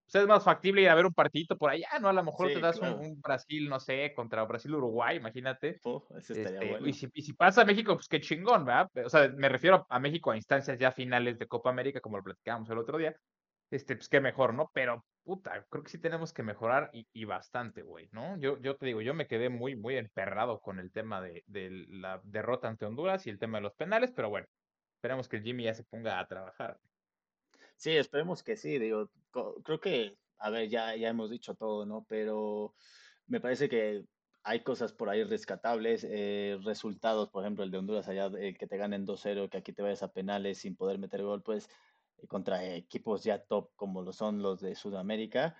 pues 0.05 0.21
es 0.21 0.27
más 0.27 0.43
factible 0.43 0.83
ir 0.83 0.89
a 0.89 0.95
ver 0.95 1.05
un 1.05 1.13
partidito 1.13 1.57
por 1.57 1.71
allá, 1.71 1.89
¿no? 1.99 2.09
A 2.09 2.13
lo 2.13 2.23
mejor 2.23 2.47
te 2.47 2.59
das 2.59 2.79
un, 2.79 3.19
Brasil, 3.21 3.67
no 3.67 3.79
sé, 3.79 4.13
contra 4.15 4.43
Brasil-Uruguay, 4.43 5.17
imagínate. 5.17 5.79
Este, 6.17 6.79
y, 6.85 6.93
si, 6.93 7.09
y, 7.13 7.21
si, 7.23 7.33
pasa 7.33 7.65
México, 7.65 7.95
pues 7.95 8.07
qué 8.07 8.21
chingón, 8.21 8.65
¿verdad? 8.65 8.89
O 9.03 9.09
sea, 9.09 9.27
me 9.29 9.49
refiero 9.49 9.85
a 9.89 9.99
México 9.99 10.31
a 10.31 10.35
instancias 10.35 10.77
ya 10.77 10.91
finales 10.91 11.39
de 11.39 11.47
Copa 11.47 11.71
América, 11.71 12.01
como 12.01 12.17
lo 12.17 12.23
platicábamos 12.23 12.69
el 12.69 12.77
otro 12.77 12.99
día. 12.99 13.15
Este, 13.71 13.95
pues 13.95 14.07
qué 14.07 14.21
mejor, 14.21 14.53
¿no? 14.53 14.69
Pero, 14.73 15.03
puta, 15.23 15.65
creo 15.69 15.83
que 15.83 15.89
sí 15.89 15.97
tenemos 15.97 16.33
que 16.33 16.43
mejorar 16.43 16.91
y, 16.93 17.25
bastante, 17.25 17.81
güey, 17.81 18.07
¿no? 18.11 18.37
Yo, 18.37 18.61
yo 18.61 18.77
te 18.77 18.85
digo, 18.85 19.01
yo 19.01 19.15
me 19.15 19.25
quedé 19.25 19.49
muy, 19.49 19.75
muy 19.75 19.97
emperrado 19.97 20.59
con 20.61 20.79
el 20.79 20.91
tema 20.91 21.19
de, 21.19 21.43
de 21.47 21.85
la 21.89 22.21
derrota 22.23 22.67
ante 22.67 22.85
Honduras 22.85 23.25
y 23.25 23.31
el 23.31 23.39
tema 23.39 23.57
de 23.57 23.63
los 23.63 23.73
penales, 23.73 24.11
pero 24.15 24.29
bueno, 24.29 24.45
esperemos 24.97 25.27
que 25.27 25.37
el 25.37 25.43
Jimmy 25.43 25.63
ya 25.63 25.73
se 25.73 25.83
ponga 25.83 26.19
a 26.19 26.27
trabajar. 26.27 26.77
Sí, 27.77 27.91
esperemos 27.91 28.43
que 28.43 28.55
sí, 28.57 28.79
digo, 28.79 29.11
creo 29.63 29.79
que, 29.79 30.17
a 30.37 30.49
ver, 30.49 30.69
ya, 30.69 30.95
ya 30.95 31.09
hemos 31.09 31.29
dicho 31.29 31.55
todo, 31.55 31.85
¿no? 31.85 32.05
Pero 32.07 32.75
me 33.27 33.41
parece 33.41 33.69
que 33.69 34.05
hay 34.43 34.63
cosas 34.63 34.93
por 34.93 35.09
ahí 35.09 35.23
rescatables, 35.23 36.05
eh, 36.09 36.57
resultados, 36.63 37.29
por 37.29 37.43
ejemplo, 37.43 37.63
el 37.63 37.71
de 37.71 37.77
Honduras 37.79 38.07
allá, 38.07 38.29
que 38.31 38.67
te 38.67 38.77
ganen 38.77 39.05
2-0, 39.05 39.49
que 39.49 39.57
aquí 39.57 39.73
te 39.73 39.81
vayas 39.81 40.03
a 40.03 40.13
penales 40.13 40.59
sin 40.59 40.75
poder 40.75 40.99
meter 40.99 41.23
gol, 41.23 41.43
pues 41.43 41.67
eh, 42.17 42.27
contra 42.27 42.63
equipos 42.75 43.23
ya 43.23 43.43
top 43.45 43.71
como 43.75 44.01
lo 44.01 44.13
son 44.13 44.41
los 44.41 44.61
de 44.61 44.75
Sudamérica, 44.75 45.57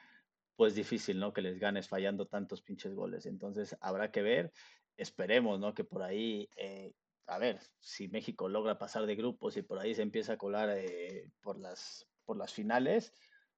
pues 0.55 0.75
difícil, 0.75 1.19
¿no? 1.19 1.33
Que 1.33 1.41
les 1.41 1.59
ganes 1.59 1.89
fallando 1.89 2.27
tantos 2.27 2.61
pinches 2.61 2.93
goles. 2.93 3.25
Entonces 3.25 3.75
habrá 3.81 4.11
que 4.11 4.21
ver, 4.21 4.53
esperemos, 4.97 5.59
¿no? 5.59 5.73
Que 5.73 5.83
por 5.83 6.03
ahí 6.03 6.49
eh, 6.55 6.93
a 7.27 7.37
ver, 7.39 7.59
si 7.79 8.07
México 8.07 8.47
logra 8.47 8.77
pasar 8.77 9.05
de 9.05 9.15
grupos 9.15 9.57
y 9.57 9.61
por 9.61 9.79
ahí 9.79 9.95
se 9.95 10.01
empieza 10.01 10.33
a 10.33 10.37
colar 10.37 10.69
eh, 10.77 11.29
por 11.41 11.57
las, 11.57 12.07
por 12.25 12.37
las 12.37 12.53
finales, 12.53 13.13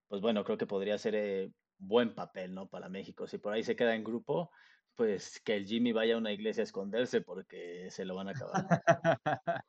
pues 0.07 0.21
bueno, 0.21 0.43
creo 0.43 0.57
que 0.57 0.67
podría 0.67 0.97
ser 0.97 1.15
eh, 1.15 1.51
buen 1.77 2.15
papel, 2.15 2.53
¿no? 2.53 2.67
Para 2.67 2.89
México. 2.89 3.27
Si 3.27 3.37
por 3.37 3.53
ahí 3.53 3.63
se 3.63 3.75
queda 3.75 3.95
en 3.95 4.03
grupo, 4.03 4.51
pues 4.95 5.41
que 5.41 5.55
el 5.55 5.65
Jimmy 5.65 5.91
vaya 5.91 6.15
a 6.15 6.17
una 6.17 6.31
iglesia 6.31 6.61
a 6.61 6.65
esconderse 6.65 7.21
porque 7.21 7.89
se 7.91 8.05
lo 8.05 8.15
van 8.15 8.29
a 8.29 8.31
acabar. 8.31 8.65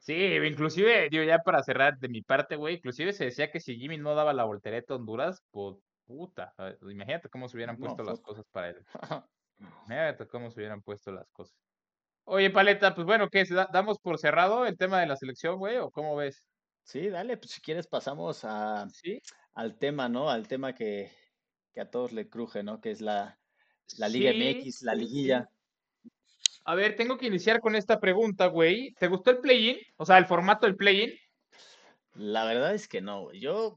Sí, 0.00 0.14
inclusive, 0.14 1.10
digo, 1.10 1.24
ya 1.24 1.40
para 1.40 1.62
cerrar 1.62 1.98
de 1.98 2.08
mi 2.08 2.22
parte, 2.22 2.56
güey, 2.56 2.76
inclusive 2.76 3.12
se 3.12 3.26
decía 3.26 3.50
que 3.50 3.60
si 3.60 3.76
Jimmy 3.76 3.98
no 3.98 4.14
daba 4.14 4.32
la 4.32 4.44
voltereta 4.44 4.94
a 4.94 4.96
Honduras, 4.96 5.42
pues 5.50 5.76
puta, 6.06 6.54
imagínate 6.88 7.28
cómo 7.28 7.46
se 7.46 7.56
hubieran 7.56 7.76
puesto 7.76 8.02
las 8.02 8.20
cosas 8.20 8.46
para 8.50 8.70
él. 8.70 8.86
imagínate 9.58 10.26
cómo 10.26 10.50
se 10.50 10.60
hubieran 10.60 10.80
puesto 10.80 11.12
las 11.12 11.28
cosas. 11.30 11.67
Oye, 12.30 12.50
Paleta, 12.50 12.94
pues 12.94 13.06
bueno, 13.06 13.30
¿qué? 13.30 13.42
¿Damos 13.72 13.98
por 14.00 14.18
cerrado 14.18 14.66
el 14.66 14.76
tema 14.76 15.00
de 15.00 15.06
la 15.06 15.16
selección, 15.16 15.56
güey? 15.56 15.78
¿O 15.78 15.90
cómo 15.90 16.14
ves? 16.14 16.44
Sí, 16.82 17.08
dale, 17.08 17.38
pues 17.38 17.52
si 17.52 17.62
quieres 17.62 17.86
pasamos 17.86 18.44
a, 18.44 18.86
al 19.54 19.78
tema, 19.78 20.10
¿no? 20.10 20.28
Al 20.28 20.46
tema 20.46 20.74
que, 20.74 21.10
que, 21.72 21.80
a 21.80 21.90
todos 21.90 22.12
le 22.12 22.28
cruje, 22.28 22.62
¿no? 22.62 22.82
Que 22.82 22.90
es 22.90 23.00
la, 23.00 23.38
la 23.96 24.10
Liga 24.10 24.30
MX, 24.32 24.82
la 24.82 24.94
liguilla. 24.94 25.48
A 26.66 26.74
ver, 26.74 26.96
tengo 26.96 27.16
que 27.16 27.28
iniciar 27.28 27.60
con 27.60 27.74
esta 27.74 27.98
pregunta, 27.98 28.48
güey. 28.48 28.92
¿Te 28.98 29.08
gustó 29.08 29.30
el 29.30 29.38
play-in? 29.38 29.78
O 29.96 30.04
sea, 30.04 30.18
el 30.18 30.26
formato 30.26 30.66
del 30.66 30.76
play-in. 30.76 31.14
La 32.12 32.44
verdad 32.44 32.74
es 32.74 32.88
que 32.88 33.00
no, 33.00 33.22
güey. 33.22 33.40
Yo. 33.40 33.74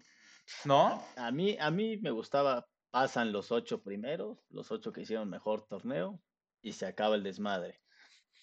¿No? 0.66 1.02
A 1.16 1.32
mí, 1.32 1.56
a 1.58 1.72
mí 1.72 1.96
me 2.02 2.12
gustaba, 2.12 2.68
pasan 2.90 3.32
los 3.32 3.54
ocho 3.54 3.82
primeros, 3.82 4.40
los 4.50 4.72
ocho 4.72 4.92
que 4.92 5.04
hicieron 5.04 5.30
mejor 5.30 5.66
torneo, 5.68 6.20
y 6.62 6.74
se 6.74 6.86
acaba 6.86 7.16
el 7.16 7.24
desmadre. 7.24 7.81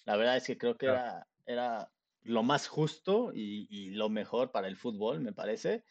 La 0.09 0.17
verdad 0.17 0.37
es 0.37 0.47
que 0.47 0.57
creo 0.57 0.77
que 0.77 0.87
era, 0.87 1.27
era 1.45 1.93
lo 2.23 2.43
más 2.43 2.67
justo 2.67 3.31
y, 3.33 3.67
y 3.69 3.91
lo 3.91 4.09
mejor 4.09 4.51
para 4.51 4.67
el 4.67 4.75
fútbol, 4.77 5.21
me 5.21 5.33
parece. 5.33 5.85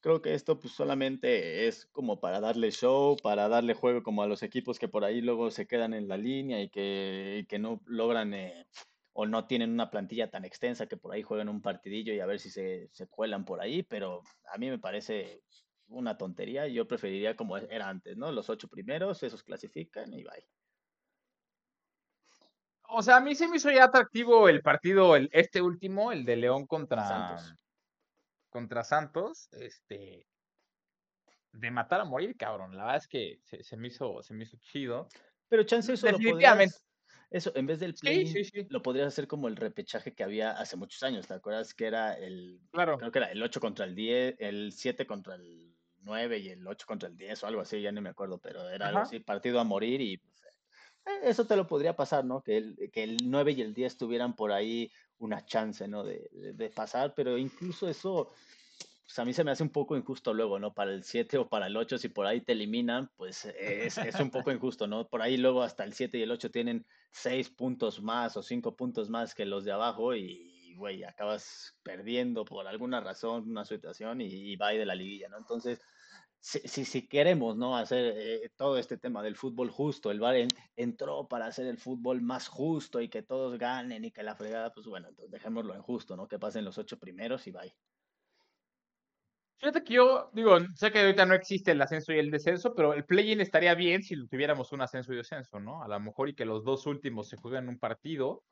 Creo 0.00 0.22
que 0.22 0.34
esto 0.34 0.60
pues 0.60 0.74
solamente 0.74 1.66
es 1.68 1.86
como 1.86 2.20
para 2.20 2.40
darle 2.40 2.70
show, 2.72 3.16
para 3.22 3.48
darle 3.48 3.74
juego 3.74 4.02
como 4.02 4.22
a 4.22 4.28
los 4.28 4.42
equipos 4.42 4.78
que 4.78 4.88
por 4.88 5.04
ahí 5.04 5.20
luego 5.20 5.50
se 5.50 5.66
quedan 5.66 5.94
en 5.94 6.08
la 6.08 6.16
línea 6.16 6.62
y 6.62 6.70
que, 6.70 7.46
que 7.48 7.58
no 7.58 7.82
logran 7.86 8.34
eh, 8.34 8.66
o 9.12 9.26
no 9.26 9.46
tienen 9.46 9.72
una 9.72 9.90
plantilla 9.90 10.30
tan 10.30 10.44
extensa 10.44 10.86
que 10.88 10.96
por 10.96 11.12
ahí 11.14 11.22
juegan 11.22 11.48
un 11.48 11.62
partidillo 11.62 12.14
y 12.14 12.20
a 12.20 12.26
ver 12.26 12.38
si 12.40 12.50
se, 12.50 12.88
se 12.92 13.08
cuelan 13.08 13.44
por 13.44 13.60
ahí, 13.60 13.82
pero 13.82 14.22
a 14.52 14.58
mí 14.58 14.70
me 14.70 14.78
parece 14.78 15.44
una 15.88 16.16
tontería. 16.18 16.68
Yo 16.68 16.88
preferiría 16.88 17.36
como 17.36 17.56
era 17.58 17.88
antes, 17.88 18.16
¿no? 18.16 18.32
Los 18.32 18.50
ocho 18.50 18.68
primeros, 18.68 19.22
esos 19.24 19.42
clasifican 19.44 20.12
y 20.14 20.24
bye. 20.24 20.57
O 22.88 23.02
sea, 23.02 23.18
a 23.18 23.20
mí 23.20 23.34
se 23.34 23.48
me 23.48 23.56
hizo 23.56 23.70
ya 23.70 23.84
atractivo 23.84 24.48
el 24.48 24.62
partido, 24.62 25.14
el, 25.14 25.28
este 25.32 25.62
último, 25.62 26.10
el 26.10 26.24
de 26.24 26.36
León 26.36 26.66
contra 26.66 27.06
Santos 27.06 27.54
contra 28.48 28.84
Santos, 28.84 29.48
este, 29.52 30.26
de 31.52 31.70
matar 31.70 32.00
a 32.00 32.04
morir, 32.04 32.36
cabrón. 32.36 32.76
La 32.76 32.84
verdad 32.84 33.02
es 33.02 33.08
que 33.08 33.40
se, 33.44 33.76
me 33.76 33.88
hizo, 33.88 34.22
se 34.22 34.34
me 34.34 34.44
hizo 34.44 34.56
chido. 34.58 35.08
Pero 35.48 35.62
chance 35.62 35.92
eso 35.92 36.06
Definitivamente. 36.06 36.76
eso, 37.30 37.52
en 37.54 37.66
vez 37.66 37.80
del 37.80 37.94
play, 37.94 38.32
lo 38.68 38.82
podrías 38.82 39.08
hacer 39.08 39.26
como 39.26 39.48
el 39.48 39.56
repechaje 39.56 40.14
que 40.14 40.24
había 40.24 40.52
hace 40.52 40.76
muchos 40.76 41.02
años, 41.02 41.26
¿te 41.26 41.34
acuerdas? 41.34 41.74
Que 41.74 41.86
era 41.86 42.14
el, 42.14 42.60
claro. 42.70 42.98
creo 42.98 43.12
que 43.12 43.18
era 43.18 43.30
el 43.30 43.42
8 43.42 43.60
contra 43.60 43.84
el 43.84 43.94
10, 43.94 44.36
el 44.38 44.72
7 44.72 45.06
contra 45.06 45.36
el 45.36 45.74
9 46.00 46.38
y 46.38 46.48
el 46.50 46.66
8 46.66 46.86
contra 46.86 47.08
el 47.08 47.16
10 47.16 47.42
o 47.42 47.46
algo 47.46 47.60
así, 47.60 47.80
ya 47.80 47.92
no 47.92 48.02
me 48.02 48.10
acuerdo, 48.10 48.38
pero 48.38 48.68
era 48.68 48.88
algo 48.88 49.00
así, 49.00 49.20
partido 49.20 49.60
a 49.60 49.64
morir 49.64 50.00
y 50.00 50.20
eso 51.22 51.46
te 51.46 51.56
lo 51.56 51.66
podría 51.66 51.96
pasar, 51.96 52.24
¿no? 52.24 52.42
Que 52.42 52.56
el, 52.56 52.90
que 52.92 53.02
el 53.02 53.16
9 53.24 53.52
y 53.52 53.62
el 53.62 53.74
10 53.74 53.96
tuvieran 53.96 54.34
por 54.34 54.52
ahí 54.52 54.90
una 55.18 55.44
chance, 55.44 55.86
¿no? 55.88 56.04
De, 56.04 56.28
de, 56.32 56.70
pasar, 56.70 57.14
pero 57.14 57.36
incluso 57.36 57.88
eso, 57.88 58.30
pues 59.04 59.18
a 59.18 59.24
mí 59.24 59.32
se 59.32 59.44
me 59.44 59.50
hace 59.50 59.62
un 59.62 59.70
poco 59.70 59.96
injusto 59.96 60.32
luego, 60.32 60.58
¿no? 60.58 60.72
Para 60.72 60.92
el 60.92 61.04
7 61.04 61.38
o 61.38 61.48
para 61.48 61.66
el 61.66 61.76
8, 61.76 61.98
si 61.98 62.08
por 62.08 62.26
ahí 62.26 62.40
te 62.40 62.52
eliminan, 62.52 63.10
pues 63.16 63.46
es, 63.46 63.98
es 63.98 64.20
un 64.20 64.30
poco 64.30 64.52
injusto, 64.52 64.86
¿no? 64.86 65.08
Por 65.08 65.22
ahí 65.22 65.36
luego 65.36 65.62
hasta 65.62 65.84
el 65.84 65.92
7 65.92 66.18
y 66.18 66.22
el 66.22 66.30
8 66.30 66.50
tienen 66.50 66.86
6 67.12 67.50
puntos 67.50 68.02
más 68.02 68.36
o 68.36 68.42
5 68.42 68.76
puntos 68.76 69.10
más 69.10 69.34
que 69.34 69.44
los 69.44 69.64
de 69.64 69.72
abajo 69.72 70.14
y, 70.14 70.74
güey, 70.76 71.04
acabas 71.04 71.76
perdiendo 71.82 72.44
por 72.44 72.66
alguna 72.68 73.00
razón 73.00 73.50
una 73.50 73.64
situación 73.64 74.20
y, 74.20 74.26
y 74.26 74.56
de 74.56 74.86
la 74.86 74.94
liguilla, 74.94 75.28
¿no? 75.28 75.38
Entonces, 75.38 75.80
si, 76.40 76.84
si, 76.84 77.08
queremos 77.08 77.56
¿no? 77.56 77.76
hacer 77.76 78.14
eh, 78.16 78.50
todo 78.56 78.78
este 78.78 78.96
tema 78.96 79.22
del 79.22 79.36
fútbol 79.36 79.70
justo, 79.70 80.10
el 80.10 80.20
VAR 80.20 80.36
entró 80.76 81.26
para 81.28 81.46
hacer 81.46 81.66
el 81.66 81.78
fútbol 81.78 82.22
más 82.22 82.48
justo 82.48 83.00
y 83.00 83.08
que 83.08 83.22
todos 83.22 83.58
ganen 83.58 84.04
y 84.04 84.10
que 84.10 84.22
la 84.22 84.34
fregada, 84.34 84.72
pues 84.72 84.86
bueno, 84.86 85.08
dejémoslo 85.28 85.74
en 85.74 85.82
justo, 85.82 86.16
¿no? 86.16 86.28
Que 86.28 86.38
pasen 86.38 86.64
los 86.64 86.78
ocho 86.78 86.98
primeros 86.98 87.46
y 87.46 87.50
bye. 87.50 87.74
Fíjate 89.58 89.82
que 89.82 89.94
yo 89.94 90.30
digo, 90.32 90.56
sé 90.76 90.92
que 90.92 91.00
ahorita 91.00 91.26
no 91.26 91.34
existe 91.34 91.72
el 91.72 91.82
ascenso 91.82 92.12
y 92.12 92.18
el 92.18 92.30
descenso, 92.30 92.74
pero 92.76 92.94
el 92.94 93.04
play-in 93.04 93.40
estaría 93.40 93.74
bien 93.74 94.04
si 94.04 94.14
tuviéramos 94.28 94.70
un 94.70 94.82
ascenso 94.82 95.12
y 95.12 95.16
descenso, 95.16 95.58
¿no? 95.58 95.82
A 95.82 95.88
lo 95.88 95.98
mejor 95.98 96.28
y 96.28 96.34
que 96.34 96.44
los 96.44 96.64
dos 96.64 96.86
últimos 96.86 97.28
se 97.28 97.36
jueguen 97.36 97.68
un 97.68 97.78
partido 97.80 98.44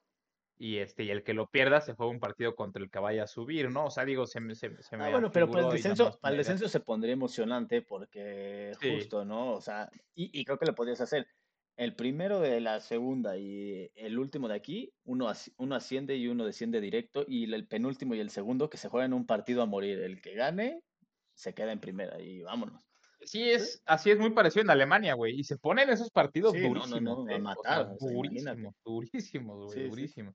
y 0.58 0.78
este 0.78 1.04
y 1.04 1.10
el 1.10 1.22
que 1.22 1.34
lo 1.34 1.48
pierda 1.50 1.80
se 1.80 1.94
juega 1.94 2.12
un 2.12 2.20
partido 2.20 2.54
contra 2.54 2.82
el 2.82 2.90
que 2.90 2.98
vaya 2.98 3.24
a 3.24 3.26
subir, 3.26 3.70
¿no? 3.70 3.86
O 3.86 3.90
sea, 3.90 4.04
digo, 4.04 4.26
se, 4.26 4.40
se, 4.54 4.82
se 4.82 4.96
me 4.96 5.04
ah, 5.04 5.10
bueno, 5.10 5.30
pero 5.30 5.50
para 5.50 5.66
el 5.66 5.72
descenso, 5.72 6.18
para 6.20 6.32
el 6.32 6.38
descenso 6.38 6.68
se 6.68 6.80
pondría 6.80 7.12
emocionante 7.12 7.82
porque 7.82 8.72
justo, 8.80 9.24
¿no? 9.24 9.52
O 9.52 9.60
sea, 9.60 9.90
y, 10.14 10.30
y, 10.38 10.44
creo 10.44 10.58
que 10.58 10.66
lo 10.66 10.74
podrías 10.74 11.00
hacer. 11.00 11.26
El 11.76 11.94
primero 11.94 12.40
de 12.40 12.58
la 12.60 12.80
segunda 12.80 13.36
y 13.36 13.90
el 13.96 14.18
último 14.18 14.48
de 14.48 14.54
aquí, 14.54 14.94
uno, 15.04 15.30
uno 15.58 15.74
asciende 15.74 16.16
y 16.16 16.26
uno 16.26 16.46
desciende 16.46 16.80
directo, 16.80 17.26
y 17.28 17.52
el 17.52 17.66
penúltimo 17.66 18.14
y 18.14 18.20
el 18.20 18.30
segundo 18.30 18.70
que 18.70 18.78
se 18.78 18.88
juegan 18.88 19.12
un 19.12 19.26
partido 19.26 19.60
a 19.60 19.66
morir. 19.66 19.98
El 19.98 20.22
que 20.22 20.34
gane 20.34 20.80
se 21.34 21.52
queda 21.52 21.72
en 21.72 21.80
primera 21.80 22.18
y 22.18 22.40
vámonos. 22.40 22.82
Sí, 23.26 23.42
es, 23.50 23.82
así 23.86 24.10
es 24.10 24.18
muy 24.18 24.30
parecido 24.30 24.62
en 24.62 24.70
Alemania, 24.70 25.14
güey. 25.14 25.38
Y 25.38 25.44
se 25.44 25.58
ponen 25.58 25.90
esos 25.90 26.10
partidos 26.10 26.52
durísimos. 26.52 27.02
No, 27.02 27.24
no, 27.24 27.34
a 27.34 27.38
matar. 27.38 27.88
durísimos, 27.98 28.74
durísimos, 28.84 29.66
güey, 29.66 29.88
durísimos. 29.88 30.34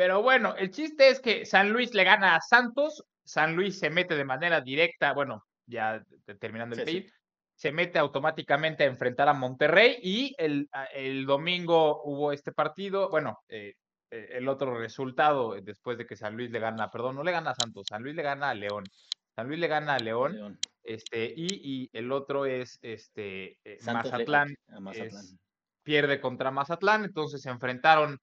Pero 0.00 0.22
bueno, 0.22 0.54
el 0.56 0.70
chiste 0.70 1.10
es 1.10 1.20
que 1.20 1.44
San 1.44 1.74
Luis 1.74 1.92
le 1.92 2.04
gana 2.04 2.34
a 2.34 2.40
Santos, 2.40 3.04
San 3.22 3.54
Luis 3.54 3.78
se 3.78 3.90
mete 3.90 4.16
de 4.16 4.24
manera 4.24 4.62
directa, 4.62 5.12
bueno, 5.12 5.44
ya 5.66 6.02
terminando 6.38 6.74
el 6.74 6.88
sí, 6.88 7.06
se 7.54 7.70
mete 7.70 7.98
automáticamente 7.98 8.84
a 8.84 8.86
enfrentar 8.86 9.28
a 9.28 9.34
Monterrey 9.34 9.98
y 10.02 10.34
el, 10.38 10.70
el 10.94 11.26
domingo 11.26 12.00
hubo 12.04 12.32
este 12.32 12.50
partido, 12.50 13.10
bueno, 13.10 13.40
eh, 13.50 13.74
eh, 14.10 14.28
el 14.30 14.48
otro 14.48 14.78
resultado 14.78 15.54
después 15.60 15.98
de 15.98 16.06
que 16.06 16.16
San 16.16 16.34
Luis 16.34 16.50
le 16.50 16.60
gana, 16.60 16.90
perdón, 16.90 17.16
no 17.16 17.22
le 17.22 17.32
gana 17.32 17.50
a 17.50 17.54
Santos, 17.54 17.84
San 17.86 18.02
Luis 18.02 18.16
le 18.16 18.22
gana 18.22 18.48
a 18.48 18.54
León. 18.54 18.84
San 19.36 19.48
Luis 19.48 19.60
le 19.60 19.68
gana 19.68 19.96
a 19.96 19.98
León, 19.98 20.58
este 20.82 21.30
y, 21.36 21.46
y, 21.62 21.90
el 21.92 22.10
otro 22.10 22.46
es 22.46 22.78
este 22.80 23.58
eh, 23.64 23.76
Mazatlán, 23.84 24.56
pierde 25.82 26.22
contra 26.22 26.50
Mazatlán, 26.50 27.04
entonces 27.04 27.42
se 27.42 27.50
enfrentaron 27.50 28.18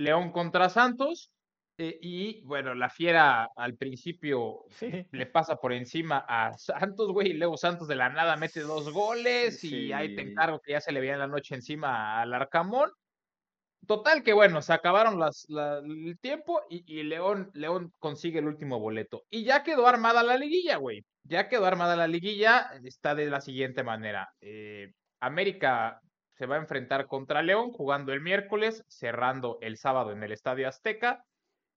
León 0.00 0.32
contra 0.32 0.68
Santos. 0.68 1.30
Eh, 1.78 1.98
y 2.02 2.42
bueno, 2.42 2.74
la 2.74 2.90
fiera 2.90 3.48
al 3.56 3.74
principio 3.74 4.66
le 5.12 5.26
pasa 5.26 5.56
por 5.56 5.72
encima 5.72 6.24
a 6.28 6.52
Santos, 6.58 7.10
güey, 7.10 7.30
y 7.30 7.32
luego 7.34 7.56
Santos 7.56 7.88
de 7.88 7.96
la 7.96 8.10
nada 8.10 8.36
mete 8.36 8.60
dos 8.60 8.92
goles 8.92 9.64
y 9.64 9.90
ahí 9.92 10.14
te 10.14 10.20
encargo 10.20 10.60
que 10.60 10.72
ya 10.72 10.80
se 10.80 10.92
le 10.92 11.00
veía 11.00 11.16
la 11.16 11.26
noche 11.26 11.54
encima 11.54 12.20
al 12.20 12.34
Arcamón. 12.34 12.90
Total 13.86 14.22
que 14.22 14.34
bueno, 14.34 14.60
se 14.60 14.74
acabaron 14.74 15.18
las, 15.18 15.46
el 15.48 16.18
tiempo 16.20 16.60
y, 16.68 17.02
León, 17.02 17.50
León 17.54 17.92
consigue 17.98 18.40
el 18.40 18.46
último 18.46 18.78
boleto. 18.78 19.24
Y 19.30 19.44
ya 19.44 19.62
quedó 19.62 19.86
armada 19.86 20.22
la 20.22 20.36
liguilla, 20.36 20.76
güey. 20.76 21.04
Ya 21.24 21.48
quedó 21.48 21.64
armada 21.64 21.96
la 21.96 22.06
liguilla, 22.06 22.72
está 22.84 23.14
de 23.14 23.26
la 23.30 23.40
siguiente 23.40 23.82
manera. 23.82 24.28
Eh, 24.42 24.92
América 25.18 26.00
se 26.40 26.46
va 26.46 26.56
a 26.56 26.60
enfrentar 26.60 27.06
contra 27.06 27.42
León 27.42 27.70
jugando 27.70 28.14
el 28.14 28.22
miércoles, 28.22 28.82
cerrando 28.88 29.58
el 29.60 29.76
sábado 29.76 30.10
en 30.10 30.22
el 30.22 30.32
Estadio 30.32 30.66
Azteca. 30.68 31.22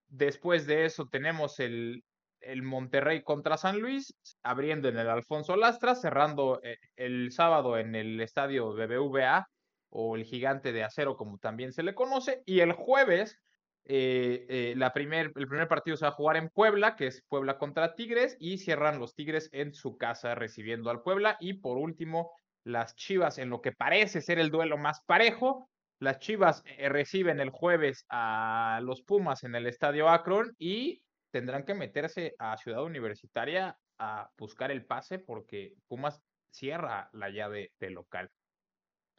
Después 0.07 0.65
de 0.67 0.85
eso 0.85 1.09
tenemos 1.11 1.59
el, 1.59 2.05
el 2.39 2.63
Monterrey 2.63 3.23
contra 3.23 3.57
San 3.57 3.81
Luis, 3.81 4.15
abriendo 4.41 4.87
en 4.87 4.97
el 4.97 5.09
Alfonso 5.09 5.57
Lastra, 5.57 5.95
cerrando 5.95 6.61
eh, 6.63 6.77
el 6.95 7.33
sábado 7.33 7.77
en 7.77 7.93
el 7.93 8.21
Estadio 8.21 8.71
BBVA 8.71 9.49
o 9.89 10.15
el 10.15 10.23
Gigante 10.23 10.71
de 10.71 10.85
Acero, 10.85 11.17
como 11.17 11.39
también 11.39 11.73
se 11.73 11.83
le 11.83 11.93
conoce. 11.93 12.41
Y 12.45 12.61
el 12.61 12.71
jueves, 12.71 13.37
eh, 13.83 14.45
eh, 14.47 14.75
la 14.77 14.93
primer, 14.93 15.33
el 15.35 15.47
primer 15.49 15.67
partido 15.67 15.97
se 15.97 16.05
va 16.05 16.11
a 16.11 16.15
jugar 16.15 16.37
en 16.37 16.47
Puebla, 16.47 16.95
que 16.95 17.07
es 17.07 17.21
Puebla 17.27 17.57
contra 17.57 17.95
Tigres, 17.95 18.37
y 18.39 18.59
cierran 18.59 18.97
los 18.97 19.13
Tigres 19.13 19.49
en 19.51 19.73
su 19.73 19.97
casa 19.97 20.35
recibiendo 20.35 20.89
al 20.89 21.01
Puebla. 21.01 21.35
Y 21.41 21.55
por 21.55 21.77
último, 21.77 22.31
las 22.63 22.95
Chivas 22.95 23.37
en 23.37 23.49
lo 23.49 23.61
que 23.61 23.71
parece 23.71 24.21
ser 24.21 24.39
el 24.39 24.51
duelo 24.51 24.77
más 24.77 25.01
parejo. 25.05 25.69
Las 25.99 26.19
Chivas 26.19 26.63
eh, 26.65 26.89
reciben 26.89 27.39
el 27.39 27.49
jueves 27.49 28.05
a 28.09 28.79
los 28.83 29.01
Pumas 29.01 29.43
en 29.43 29.55
el 29.55 29.67
Estadio 29.67 30.09
Akron 30.09 30.55
y 30.57 31.03
tendrán 31.31 31.65
que 31.65 31.73
meterse 31.73 32.35
a 32.39 32.57
Ciudad 32.57 32.83
Universitaria 32.83 33.77
a 33.97 34.29
buscar 34.37 34.71
el 34.71 34.85
pase 34.85 35.19
porque 35.19 35.73
Pumas 35.87 36.21
cierra 36.51 37.09
la 37.13 37.29
llave 37.29 37.71
de 37.79 37.89
local. 37.89 38.29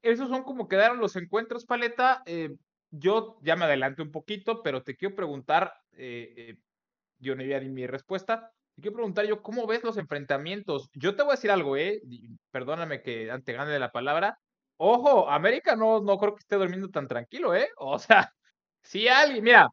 Esos 0.02 0.28
son 0.28 0.44
como 0.44 0.68
quedaron 0.68 0.98
los 0.98 1.16
encuentros, 1.16 1.64
Paleta. 1.64 2.22
Eh, 2.26 2.56
yo 2.90 3.38
ya 3.42 3.56
me 3.56 3.64
adelanté 3.64 4.02
un 4.02 4.12
poquito, 4.12 4.62
pero 4.62 4.82
te 4.82 4.96
quiero 4.96 5.16
preguntar, 5.16 5.74
eh, 5.92 6.34
eh, 6.36 6.58
yo 7.18 7.34
no 7.34 7.42
ya 7.42 7.58
di 7.58 7.68
mi 7.68 7.86
respuesta. 7.86 8.52
Te 8.74 8.82
quiero 8.82 8.96
preguntar 8.96 9.26
yo, 9.26 9.40
¿cómo 9.42 9.66
ves 9.66 9.84
los 9.84 9.96
enfrentamientos? 9.96 10.90
Yo 10.94 11.14
te 11.14 11.22
voy 11.22 11.32
a 11.32 11.36
decir 11.36 11.50
algo, 11.50 11.76
¿eh? 11.76 12.00
Perdóname 12.50 13.02
que 13.02 13.30
te 13.44 13.52
gane 13.52 13.70
de 13.70 13.78
la 13.78 13.92
palabra. 13.92 14.38
Ojo, 14.76 15.30
América 15.30 15.76
no, 15.76 16.00
no 16.00 16.18
creo 16.18 16.34
que 16.34 16.40
esté 16.40 16.56
durmiendo 16.56 16.90
tan 16.90 17.06
tranquilo, 17.06 17.54
¿eh? 17.54 17.68
O 17.78 17.98
sea, 17.98 18.32
si 18.82 19.08
alguien, 19.08 19.44
mira, 19.44 19.68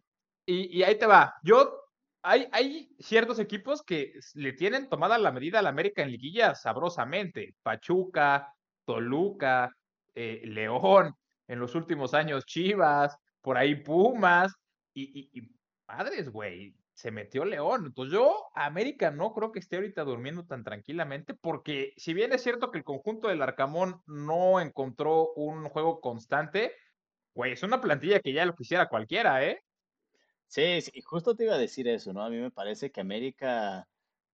y, 0.45 0.77
y 0.79 0.83
ahí 0.83 0.97
te 0.97 1.07
va. 1.07 1.33
Yo 1.43 1.81
hay, 2.23 2.47
hay, 2.51 2.95
ciertos 2.99 3.39
equipos 3.39 3.81
que 3.83 4.13
le 4.35 4.53
tienen 4.53 4.87
tomada 4.89 5.17
la 5.17 5.31
medida 5.31 5.59
a 5.59 5.61
la 5.63 5.69
América 5.69 6.03
en 6.03 6.11
liguilla 6.11 6.53
sabrosamente. 6.55 7.55
Pachuca, 7.63 8.53
Toluca, 8.85 9.75
eh, 10.13 10.41
León, 10.45 11.15
en 11.47 11.59
los 11.59 11.73
últimos 11.75 12.13
años 12.13 12.45
Chivas, 12.45 13.17
por 13.41 13.57
ahí 13.57 13.75
Pumas, 13.75 14.53
y, 14.93 15.29
y, 15.33 15.49
padres, 15.85 16.29
güey, 16.29 16.75
se 17.01 17.09
metió 17.09 17.45
León. 17.45 17.87
Entonces 17.87 18.13
yo, 18.13 18.51
América 18.53 19.09
no 19.09 19.33
creo 19.33 19.51
que 19.51 19.57
esté 19.57 19.77
ahorita 19.77 20.03
durmiendo 20.03 20.45
tan 20.45 20.63
tranquilamente, 20.63 21.33
porque 21.33 21.93
si 21.97 22.13
bien 22.13 22.31
es 22.31 22.43
cierto 22.43 22.69
que 22.69 22.77
el 22.77 22.83
conjunto 22.83 23.27
del 23.27 23.41
Arcamón 23.41 24.03
no 24.05 24.59
encontró 24.59 25.33
un 25.33 25.67
juego 25.69 25.99
constante, 25.99 26.75
güey, 27.33 27.53
es 27.53 27.63
una 27.63 27.81
plantilla 27.81 28.19
que 28.19 28.33
ya 28.33 28.45
lo 28.45 28.55
quisiera 28.55 28.87
cualquiera, 28.87 29.43
¿eh? 29.43 29.63
Sí, 30.45 30.79
sí, 30.81 31.01
justo 31.01 31.35
te 31.35 31.45
iba 31.45 31.55
a 31.55 31.57
decir 31.57 31.87
eso, 31.87 32.13
¿no? 32.13 32.23
A 32.23 32.29
mí 32.29 32.37
me 32.37 32.51
parece 32.51 32.91
que 32.91 33.01
América, 33.01 33.87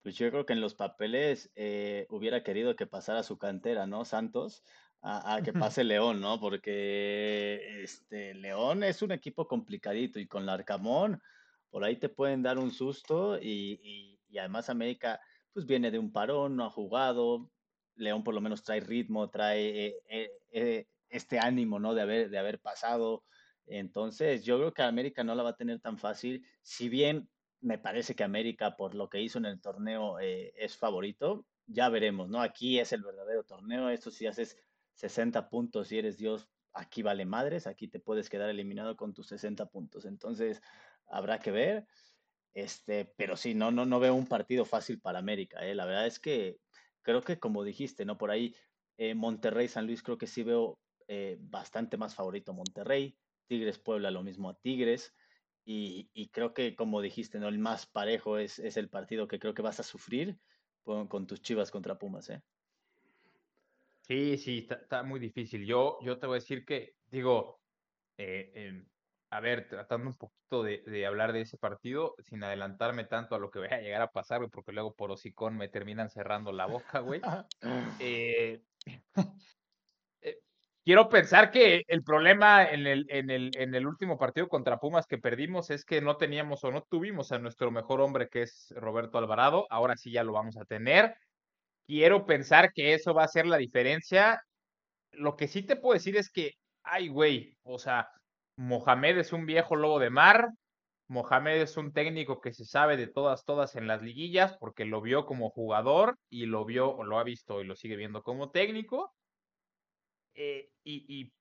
pues 0.04 0.16
yo 0.18 0.30
creo 0.30 0.46
que 0.46 0.52
en 0.52 0.60
los 0.60 0.76
papeles 0.76 1.50
eh, 1.56 2.06
hubiera 2.10 2.44
querido 2.44 2.76
que 2.76 2.86
pasara 2.86 3.24
su 3.24 3.38
cantera, 3.38 3.88
¿no? 3.88 4.04
Santos, 4.04 4.66
a, 5.02 5.40
que 5.42 5.54
pase 5.54 5.86
León, 5.86 6.20
¿no? 6.20 6.38
Porque 6.42 7.82
este 7.82 8.34
León 8.34 8.84
es 8.84 9.02
un 9.02 9.14
equipo 9.14 9.48
complicadito 9.48 10.20
y 10.20 10.28
con 10.28 10.46
Larcamón, 10.46 11.22
por 11.70 11.84
ahí 11.84 11.98
te 11.98 12.10
pueden 12.10 12.42
dar 12.44 12.58
un 12.58 12.72
susto 12.72 13.38
y, 13.38 14.20
y, 14.30 14.38
además 14.38 14.70
América, 14.70 15.20
pues 15.54 15.66
viene 15.66 15.90
de 15.90 16.00
un 16.00 16.12
parón, 16.12 16.56
no 16.56 16.66
ha 16.66 16.70
jugado, 16.70 17.50
León 17.96 18.24
por 18.24 18.36
lo 18.36 18.42
menos 18.42 18.64
trae 18.64 18.80
ritmo, 18.80 19.30
trae 19.30 19.98
eh, 20.10 20.32
eh, 20.52 20.88
este 21.10 21.40
ánimo, 21.40 21.80
¿no? 21.80 21.96
De 21.96 22.02
haber, 22.02 22.30
de 22.30 22.38
haber 22.38 22.60
pasado 22.60 23.24
entonces, 23.68 24.46
yo 24.46 24.58
creo 24.58 24.74
que 24.74 24.82
América 24.82 25.24
no 25.24 25.36
la 25.36 25.44
va 25.44 25.50
a 25.52 25.56
tener 25.56 25.80
tan 25.80 25.98
fácil. 25.98 26.46
Si 26.62 26.90
bien 26.90 27.30
me 27.60 27.78
parece 27.78 28.16
que 28.16 28.24
América, 28.24 28.78
por 28.78 28.96
lo 28.96 29.10
que 29.10 29.22
hizo 29.22 29.38
en 29.38 29.46
el 29.46 29.62
torneo, 29.62 30.20
eh, 30.20 30.54
es 30.56 30.78
favorito, 30.78 31.46
ya 31.66 31.90
veremos, 31.90 32.30
¿no? 32.30 32.42
Aquí 32.42 32.80
es 32.80 32.94
el 32.94 33.04
verdadero 33.04 33.44
torneo. 33.44 33.90
Esto 33.90 34.10
si 34.10 34.26
haces 34.26 34.58
60 34.94 35.50
puntos 35.50 35.92
y 35.92 35.98
eres 36.00 36.18
Dios, 36.18 36.50
aquí 36.74 37.02
vale 37.02 37.26
madres. 37.26 37.68
Aquí 37.68 37.90
te 37.90 38.00
puedes 38.00 38.30
quedar 38.30 38.50
eliminado 38.50 38.96
con 38.96 39.14
tus 39.14 39.28
60 39.28 39.66
puntos. 39.68 40.06
Entonces, 40.06 40.62
habrá 41.08 41.40
que 41.40 41.52
ver. 41.52 41.88
Este, 42.54 43.06
pero 43.18 43.38
sí, 43.38 43.54
no, 43.54 43.72
no, 43.72 43.86
no 43.86 44.00
veo 44.00 44.16
un 44.16 44.28
partido 44.28 44.66
fácil 44.66 45.00
para 45.00 45.20
América. 45.20 45.66
¿eh? 45.66 45.76
La 45.76 45.86
verdad 45.86 46.08
es 46.08 46.20
que 46.20 46.58
creo 47.04 47.22
que 47.22 47.40
como 47.40 47.64
dijiste, 47.64 48.04
¿no? 48.04 48.18
Por 48.18 48.32
ahí 48.32 48.56
eh, 48.98 49.14
Monterrey, 49.14 49.68
San 49.68 49.86
Luis, 49.86 50.02
creo 50.02 50.18
que 50.18 50.28
sí 50.28 50.44
veo 50.44 50.80
eh, 51.08 51.38
bastante 51.40 51.98
más 51.98 52.16
favorito 52.16 52.54
Monterrey. 52.54 53.16
Tigres 53.48 53.80
Puebla 53.80 54.12
lo 54.12 54.24
mismo 54.24 54.50
a 54.50 54.60
Tigres. 54.60 55.14
Y, 55.70 56.30
creo 56.32 56.54
que, 56.54 56.78
como 56.78 57.02
dijiste, 57.02 57.40
¿no? 57.40 57.50
el 57.50 57.60
más 57.60 57.86
parejo 57.86 58.38
es, 58.38 58.58
es, 58.58 58.78
el 58.78 58.88
partido 58.88 59.28
que 59.28 59.38
creo 59.38 59.54
que 59.54 59.62
vas 59.62 59.82
a 59.82 59.84
sufrir 59.84 60.40
con, 60.84 61.28
tus 61.28 61.42
chivas 61.42 61.72
contra 61.72 62.00
Pumas. 62.00 62.30
¿eh? 62.30 62.42
Sí, 64.04 64.38
sí, 64.38 64.66
está, 64.70 65.04
muy 65.04 65.20
difícil. 65.20 65.66
Yo, 65.66 66.00
yo 66.02 66.20
te 66.20 66.26
voy 66.26 66.38
a 66.38 66.40
decir 66.40 66.66
que, 66.66 66.96
digo, 67.12 67.60
eh, 68.18 68.86
a 69.30 69.40
ver, 69.40 69.68
tratando 69.68 70.08
un 70.10 70.16
poquito 70.16 70.64
de, 70.64 71.06
hablar 71.06 71.34
de 71.34 71.42
ese 71.42 71.58
partido, 71.58 72.16
sin 72.20 72.44
adelantarme 72.44 73.04
tanto 73.04 73.36
a 73.36 73.40
lo 73.40 73.52
que 73.52 73.60
vaya 73.72 73.78
a 73.78 73.82
llegar 73.82 74.02
a 74.02 74.12
pasar, 74.12 74.48
porque 74.50 74.72
luego 74.72 74.94
por 74.96 75.12
hocicón 75.12 75.58
me 75.58 75.68
terminan 75.70 76.10
cerrando 76.10 76.52
la 76.52 76.66
boca, 76.66 77.00
güey. 77.00 77.22
eh, 78.00 78.62
quiero 80.86 81.10
pensar 81.10 81.52
que 81.52 81.84
el 81.88 82.04
problema 82.04 82.64
en 82.64 82.88
el, 82.88 83.06
en, 83.10 83.30
el, 83.30 83.52
en 83.58 83.76
el 83.76 83.86
último 83.86 84.18
partido 84.18 84.48
contra 84.48 84.80
Pumas 84.80 85.06
que 85.06 85.18
perdimos 85.18 85.70
es 85.70 85.84
que 85.84 86.00
no 86.00 86.16
teníamos 86.16 86.64
o 86.64 86.72
no 86.72 86.84
tuvimos 86.84 87.34
a 87.34 87.40
nuestro 87.40 87.72
mejor 87.72 88.00
hombre 88.00 88.30
que 88.30 88.44
es 88.44 88.74
Roberto 88.78 89.18
Alvarado. 89.18 89.68
Ahora 89.70 89.98
sí 89.98 90.12
ya 90.12 90.24
lo 90.24 90.32
vamos 90.32 90.56
a 90.58 90.64
tener. 90.64 91.16
Quiero 91.86 92.26
pensar 92.26 92.72
que 92.74 92.94
eso 92.94 93.14
va 93.14 93.24
a 93.26 93.28
ser 93.28 93.46
la 93.46 93.58
diferencia. 93.58 94.42
Lo 95.12 95.36
que 95.36 95.48
sí 95.48 95.64
te 95.64 95.76
puedo 95.76 95.94
decir 95.94 96.16
es 96.16 96.30
que, 96.30 96.52
ay, 96.84 97.10
güey, 97.10 97.58
o 97.64 97.80
sea, 97.80 98.10
Mohamed 98.58 99.20
es 99.20 99.34
un 99.34 99.46
viejo 99.46 99.76
lobo 99.76 100.00
de 100.00 100.10
mar. 100.10 100.50
Mohamed 101.08 101.62
es 101.62 101.78
un 101.78 101.94
técnico 101.94 102.42
que 102.42 102.54
se 102.54 102.66
sabe 102.66 102.98
de 102.98 103.08
todas, 103.08 103.46
todas 103.46 103.76
en 103.76 103.88
las 103.88 104.02
liguillas 104.02 104.58
porque 104.60 104.84
lo 104.84 105.02
vio 105.02 105.26
como 105.26 105.50
jugador 105.50 106.18
y 106.30 106.48
lo 106.48 106.66
vio 106.66 106.90
o 106.92 107.04
lo 107.04 107.18
ha 107.20 107.24
visto 107.24 107.62
y 107.62 107.66
lo 107.66 107.76
sigue 107.76 107.96
viendo 107.96 108.24
como 108.24 108.52
técnico. 108.52 109.14
Eh, 110.34 110.70
y, 110.84 111.32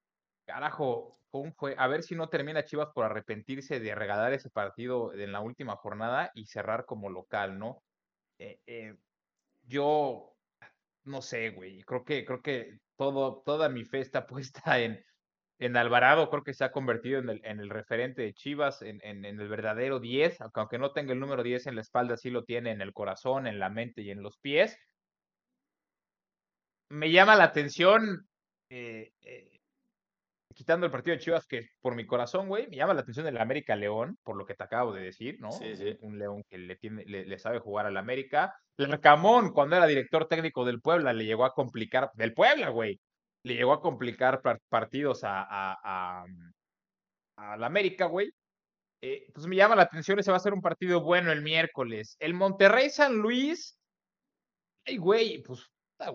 carajo, 0.47 1.19
¿cómo 1.31 1.53
fue? 1.53 1.75
A 1.79 1.89
ver 1.89 2.03
si 2.03 2.15
no 2.15 2.29
termina 2.29 2.65
Chivas 2.65 2.89
por 2.95 3.05
arrepentirse 3.05 3.81
de 3.81 3.95
regalar 3.95 4.33
ese 4.33 4.51
partido 4.51 5.13
en 5.13 5.33
la 5.33 5.41
última 5.41 5.77
jornada 5.77 6.31
y 6.35 6.47
cerrar 6.47 6.85
como 6.85 7.11
local, 7.11 7.59
¿no? 7.59 7.83
Eh, 8.39 8.61
eh, 8.67 8.97
yo 9.65 10.37
no 11.05 11.23
sé, 11.23 11.51
güey. 11.51 11.83
Creo 11.83 12.05
que, 12.05 12.25
creo 12.25 12.43
que 12.43 12.79
todo, 12.97 13.43
toda 13.45 13.69
mi 13.69 13.85
fe 13.85 14.01
está 14.01 14.27
puesta 14.27 14.79
en, 14.81 15.05
en 15.59 15.77
Alvarado. 15.77 16.29
Creo 16.31 16.43
que 16.43 16.55
se 16.55 16.65
ha 16.65 16.73
convertido 16.73 17.19
en 17.19 17.29
el, 17.31 17.41
en 17.45 17.61
el 17.61 17.71
referente 17.71 18.23
de 18.23 18.35
Chivas, 18.35 18.83
en, 18.83 19.01
en, 19.03 19.25
en, 19.25 19.41
el 19.41 19.49
verdadero 19.49 20.01
10. 20.01 20.39
Aunque 20.55 20.79
no 20.79 20.93
tenga 20.93 21.13
el 21.13 21.21
número 21.21 21.43
10 21.43 21.67
en 21.67 21.75
la 21.75 21.81
espalda, 21.81 22.17
sí 22.17 22.31
lo 22.31 22.45
tiene 22.45 22.71
en 22.71 22.81
el 22.81 22.93
corazón, 22.93 23.47
en 23.47 23.59
la 23.59 23.71
mente 23.71 24.03
y 24.03 24.11
en 24.11 24.23
los 24.23 24.39
pies. 24.39 24.79
Me 26.89 27.11
llama 27.11 27.35
la 27.37 27.45
atención 27.45 28.29
eh, 28.71 29.13
eh, 29.23 29.57
quitando 30.57 30.87
el 30.87 30.93
partido 30.93 31.15
de 31.15 31.23
Chivas, 31.23 31.47
que 31.47 31.69
por 31.83 31.95
mi 31.95 32.07
corazón, 32.07 32.49
güey, 32.49 32.67
me 32.69 32.77
llama 32.77 32.95
la 32.95 33.03
atención 33.03 33.27
el 33.27 33.37
América 33.37 33.77
León, 33.77 34.19
por 34.25 34.37
lo 34.37 34.47
que 34.47 34.55
te 34.55 34.65
acabo 34.65 34.93
de 34.93 35.03
decir, 35.03 35.37
¿no? 35.39 35.51
Un 36.01 36.19
León 36.19 36.43
que 36.49 36.57
le, 36.57 36.77
tiene, 36.77 37.05
le, 37.05 37.39
sabe 37.39 37.59
jugar 37.59 37.85
al 37.85 37.97
América. 37.99 38.55
El 38.79 38.99
Camón, 39.01 39.53
cuando 39.53 39.77
era 39.77 39.87
director 39.87 40.27
técnico 40.27 40.65
del 40.65 40.81
Puebla, 40.81 41.13
le 41.13 41.27
llegó 41.27 41.45
a 41.45 41.53
complicar, 41.53 42.11
del 42.15 42.33
Puebla, 42.33 42.71
güey, 42.71 42.99
le 43.47 43.55
llegó 43.55 43.73
a 43.73 43.81
complicar 43.81 44.43
partidos 44.69 45.23
a, 45.23 45.41
a, 45.49 46.25
a, 47.37 47.55
América, 47.65 48.07
güey. 48.07 48.33
Eh, 49.01 49.31
pues 49.33 49.47
me 49.47 49.55
llama 49.55 49.77
la 49.77 49.83
atención, 49.83 50.19
ese 50.19 50.33
va 50.33 50.39
a 50.39 50.41
ser 50.41 50.53
un 50.53 50.61
partido 50.61 51.01
bueno 51.01 51.31
el 51.31 51.43
miércoles. 51.43 52.17
El 52.19 52.35
Monterrey 52.35 52.91
San 52.91 53.15
Luis, 53.15 53.79
ay, 54.85 54.97
güey, 54.97 55.43
pues 55.45 55.71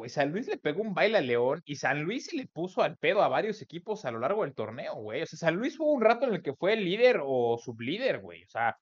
San 0.07 0.31
Luis 0.31 0.47
le 0.47 0.57
pegó 0.57 0.81
un 0.81 0.93
baile 0.93 1.19
a 1.19 1.21
León 1.21 1.61
y 1.63 1.77
San 1.77 2.03
Luis 2.03 2.25
se 2.25 2.35
le 2.35 2.47
puso 2.47 2.81
al 2.81 2.97
pedo 2.97 3.23
a 3.23 3.29
varios 3.29 3.61
equipos 3.61 4.03
a 4.03 4.11
lo 4.11 4.19
largo 4.19 4.43
del 4.43 4.53
torneo, 4.53 4.95
güey. 4.95 5.21
O 5.21 5.25
sea, 5.25 5.39
San 5.39 5.55
Luis 5.55 5.79
hubo 5.79 5.93
un 5.93 6.01
rato 6.01 6.27
en 6.27 6.33
el 6.33 6.41
que 6.41 6.53
fue 6.53 6.73
el 6.73 6.83
líder 6.83 7.21
o 7.23 7.57
sublíder, 7.57 8.19
güey. 8.19 8.43
O 8.43 8.49
sea. 8.49 8.77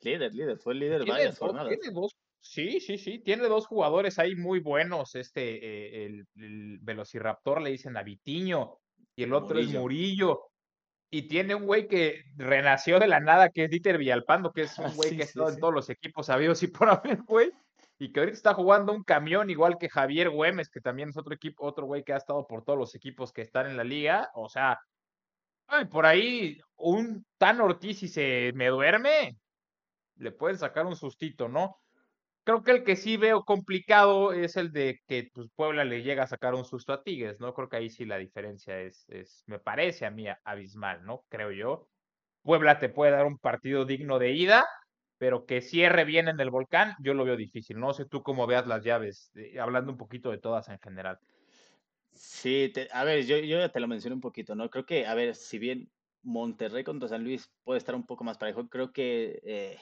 Líder, 0.00 0.32
líder, 0.32 0.58
fue 0.58 0.72
el 0.72 0.78
líder 0.78 1.04
varias 1.04 1.38
jornadas. 1.38 1.76
Sí, 2.40 2.80
sí, 2.80 2.98
sí. 2.98 3.18
Tiene 3.20 3.48
dos 3.48 3.66
jugadores 3.66 4.18
ahí 4.18 4.34
muy 4.34 4.60
buenos. 4.60 5.14
Este, 5.14 6.04
eh, 6.04 6.04
el, 6.04 6.78
Velociraptor 6.80 7.62
le 7.62 7.70
dicen 7.70 7.96
a 7.96 8.02
Vitiño 8.02 8.78
y 9.16 9.24
el 9.24 9.32
otro 9.32 9.58
es 9.58 9.68
Murillo. 9.68 10.46
Y 11.12 11.22
tiene 11.22 11.54
un 11.54 11.66
güey 11.66 11.88
que 11.88 12.22
renació 12.36 12.98
de 13.00 13.08
la 13.08 13.20
nada, 13.20 13.50
que 13.50 13.64
es 13.64 13.70
Dieter 13.70 13.98
Villalpando, 13.98 14.52
que 14.52 14.62
es 14.62 14.78
un 14.78 14.94
güey 14.96 15.16
que 15.16 15.22
ha 15.22 15.26
estado 15.26 15.50
en 15.50 15.58
todos 15.58 15.74
los 15.74 15.90
equipos 15.90 16.26
sabidos 16.26 16.62
y 16.62 16.68
por 16.68 16.88
haber, 16.88 17.22
güey 17.22 17.50
y 18.00 18.12
que 18.12 18.20
ahorita 18.20 18.36
está 18.36 18.54
jugando 18.54 18.94
un 18.94 19.04
camión 19.04 19.50
igual 19.50 19.76
que 19.78 19.90
Javier 19.90 20.30
Güemes, 20.30 20.70
que 20.70 20.80
también 20.80 21.10
es 21.10 21.18
otro 21.18 21.34
equipo, 21.34 21.66
otro 21.66 21.84
güey 21.84 22.02
que 22.02 22.14
ha 22.14 22.16
estado 22.16 22.46
por 22.46 22.64
todos 22.64 22.78
los 22.78 22.94
equipos 22.94 23.30
que 23.30 23.42
están 23.42 23.66
en 23.66 23.76
la 23.76 23.84
liga. 23.84 24.30
O 24.34 24.48
sea, 24.48 24.80
por 25.90 26.06
ahí 26.06 26.58
un 26.76 27.26
Tan 27.36 27.60
Ortiz 27.60 27.98
si 27.98 28.08
se 28.08 28.52
me 28.54 28.68
duerme, 28.68 29.36
le 30.16 30.32
pueden 30.32 30.56
sacar 30.56 30.86
un 30.86 30.96
sustito, 30.96 31.46
¿no? 31.46 31.78
Creo 32.44 32.62
que 32.62 32.72
el 32.72 32.84
que 32.84 32.96
sí 32.96 33.16
veo 33.16 33.44
complicado 33.44 34.32
es 34.32 34.56
el 34.56 34.72
de 34.72 34.98
que 35.06 35.28
pues, 35.32 35.48
Puebla 35.54 35.84
le 35.84 36.02
llega 36.02 36.24
a 36.24 36.26
sacar 36.26 36.54
un 36.54 36.64
susto 36.64 36.92
a 36.92 37.02
Tigres, 37.02 37.38
¿no? 37.38 37.54
Creo 37.54 37.68
que 37.68 37.76
ahí 37.76 37.90
sí 37.90 38.04
la 38.04 38.18
diferencia 38.18 38.80
es, 38.80 39.04
es, 39.08 39.44
me 39.46 39.58
parece 39.58 40.06
a 40.06 40.10
mí 40.10 40.26
abismal, 40.44 41.04
¿no? 41.04 41.24
Creo 41.28 41.52
yo. 41.52 41.88
Puebla 42.42 42.78
te 42.78 42.88
puede 42.88 43.12
dar 43.12 43.26
un 43.26 43.38
partido 43.38 43.84
digno 43.84 44.18
de 44.18 44.32
ida, 44.32 44.64
pero 45.18 45.44
que 45.44 45.60
cierre 45.60 46.04
bien 46.04 46.28
en 46.28 46.40
el 46.40 46.50
volcán, 46.50 46.94
yo 47.00 47.14
lo 47.14 47.24
veo 47.24 47.36
difícil. 47.36 47.78
No 47.78 47.92
sé 47.92 48.06
tú 48.06 48.22
cómo 48.22 48.46
veas 48.46 48.66
las 48.66 48.82
llaves, 48.82 49.30
eh, 49.34 49.60
hablando 49.60 49.92
un 49.92 49.98
poquito 49.98 50.30
de 50.30 50.38
todas 50.38 50.68
en 50.70 50.78
general. 50.80 51.18
Sí, 52.12 52.72
a 52.92 53.04
ver, 53.04 53.24
yo, 53.26 53.36
yo 53.38 53.58
ya 53.58 53.68
te 53.70 53.80
lo 53.80 53.88
mencioné 53.88 54.14
un 54.14 54.20
poquito, 54.20 54.54
¿no? 54.54 54.68
Creo 54.70 54.84
que, 54.86 55.06
a 55.06 55.14
ver, 55.14 55.34
si 55.34 55.58
bien 55.58 55.90
Monterrey 56.22 56.84
contra 56.84 57.08
San 57.08 57.24
Luis 57.24 57.50
puede 57.64 57.78
estar 57.78 57.94
un 57.94 58.06
poco 58.06 58.24
más 58.24 58.38
parejo, 58.38 58.68
creo 58.68 58.92
que, 58.92 59.40
eh, 59.44 59.78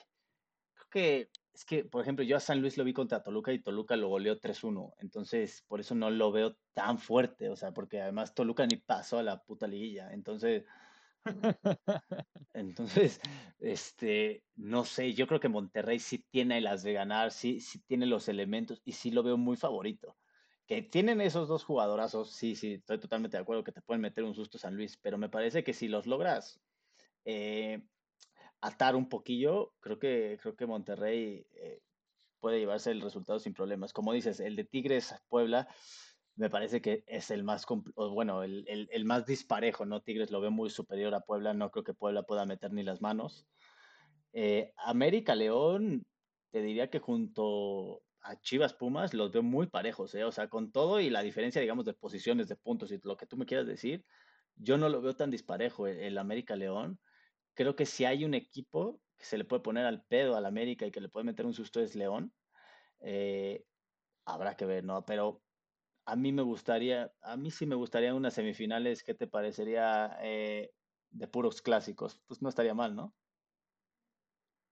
creo 0.75 0.89
que, 0.91 1.29
es 1.59 1.65
que, 1.65 1.85
por 1.85 2.03
ejemplo, 2.03 2.25
yo 2.25 2.37
a 2.37 2.41
San 2.41 2.61
Luis 2.61 2.79
lo 2.79 2.85
vi 2.85 2.93
contra 2.93 3.23
Toluca 3.23 3.53
y 3.53 3.61
Toluca 3.63 3.97
lo 3.97 4.09
goleó 4.09 4.39
3-1, 4.39 4.95
entonces 4.99 5.65
por 5.67 5.81
eso 5.81 5.95
no 5.97 6.09
lo 6.11 6.31
veo 6.31 6.57
tan 6.73 6.99
fuerte, 6.99 7.51
o 7.51 7.57
sea, 7.57 7.73
porque 7.73 8.01
además 8.01 8.35
Toluca 8.35 8.65
ni 8.67 8.77
pasó 8.77 9.19
a 9.19 9.25
la 9.25 9.43
puta 9.43 9.67
liguilla, 9.67 10.13
entonces 10.13 10.65
Entonces, 12.55 13.21
este, 13.59 14.45
no 14.57 14.85
sé, 14.85 15.15
yo 15.15 15.27
creo 15.27 15.41
que 15.41 15.49
Monterrey 15.49 15.99
sí 15.99 16.25
tiene 16.31 16.61
las 16.61 16.83
de 16.83 16.93
ganar, 16.93 17.33
sí, 17.33 17.61
sí 17.61 17.81
tiene 17.81 18.07
los 18.07 18.29
elementos 18.29 18.81
y 18.85 18.93
sí 18.93 19.11
lo 19.11 19.23
veo 19.23 19.37
muy 19.37 19.57
favorito. 19.57 20.17
Que 20.67 20.83
tienen 20.83 21.21
esos 21.21 21.49
dos 21.49 21.65
jugadorazos, 21.65 22.33
sí, 22.33 22.57
sí, 22.57 22.75
estoy 22.75 23.01
totalmente 23.01 23.37
de 23.37 23.43
acuerdo 23.43 23.65
que 23.65 23.73
te 23.73 23.83
pueden 23.83 24.03
meter 24.03 24.25
un 24.25 24.35
susto 24.35 24.59
San 24.59 24.77
Luis, 24.77 24.97
pero 24.99 25.19
me 25.19 25.29
parece 25.31 25.65
que 25.65 25.73
si 25.73 25.89
los 25.89 26.07
logras 26.07 26.61
eh, 27.25 27.83
atar 28.61 28.97
un 28.97 29.09
poquillo, 29.09 29.75
creo 29.81 29.99
que, 29.99 30.39
creo 30.41 30.57
que 30.57 30.67
Monterrey 30.67 31.47
eh, 31.55 31.81
puede 32.41 32.59
llevarse 32.59 32.91
el 32.91 33.01
resultado 33.01 33.39
sin 33.39 33.55
problemas. 33.55 33.93
Como 33.93 34.13
dices, 34.13 34.41
el 34.41 34.57
de 34.57 34.65
Tigres 34.65 35.15
Puebla 35.29 35.69
me 36.39 36.51
parece 36.51 36.81
que 36.81 37.03
es 37.09 37.33
el 37.33 37.43
más, 37.43 37.67
bueno, 37.97 38.45
el, 38.45 38.65
el, 38.69 39.05
más 39.05 39.27
disparejo, 39.27 39.85
¿no? 39.85 40.03
Tigres 40.03 40.31
lo 40.31 40.41
veo 40.41 40.53
muy 40.53 40.71
superior 40.71 41.13
a 41.15 41.21
Puebla, 41.21 41.53
no 41.53 41.71
creo 41.73 41.83
que 41.83 41.95
Puebla 41.95 42.23
pueda 42.23 42.47
meter 42.47 42.73
ni 42.73 42.85
las 42.85 43.01
manos. 43.01 43.49
Eh, 44.33 44.73
América 44.77 45.35
León, 45.35 46.07
te 46.53 46.63
diría 46.63 46.91
que 46.91 47.01
junto 47.01 48.03
a 48.23 48.41
Chivas 48.41 48.73
Pumas 48.73 49.15
los 49.15 49.33
veo 49.33 49.43
muy 49.43 49.67
parejos, 49.67 50.15
¿eh? 50.15 50.23
O 50.23 50.31
sea, 50.31 50.49
con 50.49 50.71
todo 50.71 51.01
y 51.01 51.11
la 51.11 51.23
diferencia, 51.23 51.61
digamos, 51.61 51.85
de 51.85 51.95
posiciones, 51.95 52.47
de 52.47 52.55
puntos 52.55 52.93
y 52.93 53.01
lo 53.03 53.17
que 53.17 53.27
tú 53.27 53.37
me 53.37 53.47
quieras 53.47 53.67
decir, 53.67 54.05
yo 54.55 54.79
no 54.79 54.89
lo 54.89 55.03
veo 55.03 55.17
tan 55.17 55.33
disparejo 55.33 55.89
el, 55.89 55.99
el 55.99 56.19
América 56.19 56.55
León. 56.55 57.01
Creo 57.59 57.75
que 57.75 57.87
si 57.87 58.05
hay 58.05 58.25
un 58.25 58.35
equipo 58.35 59.01
que 59.17 59.25
se 59.25 59.37
le 59.37 59.45
puede 59.45 59.65
poner 59.65 59.85
al 59.85 60.05
pedo 60.05 60.37
al 60.37 60.47
América 60.47 60.87
y 60.87 60.93
que 60.93 61.01
le 61.01 61.09
puede 61.09 61.27
meter 61.27 61.45
un 61.45 61.55
susto 61.55 61.81
es 61.81 61.97
León. 61.97 62.33
Eh, 63.01 63.65
habrá 64.27 64.57
que 64.57 64.65
ver, 64.65 64.85
¿no? 64.85 65.05
Pero 65.05 65.43
a 66.05 66.15
mí 66.15 66.31
me 66.31 66.43
gustaría, 66.43 67.13
a 67.21 67.37
mí 67.37 67.51
sí 67.51 67.67
me 67.67 67.75
gustaría 67.75 68.15
unas 68.15 68.35
semifinales, 68.35 69.03
¿qué 69.03 69.13
te 69.13 69.27
parecería 69.27 70.17
eh, 70.23 70.71
de 71.11 71.27
puros 71.27 71.61
clásicos? 71.61 72.23
Pues 72.29 72.41
no 72.43 72.49
estaría 72.49 72.75
mal, 72.75 72.95
¿no? 72.95 73.13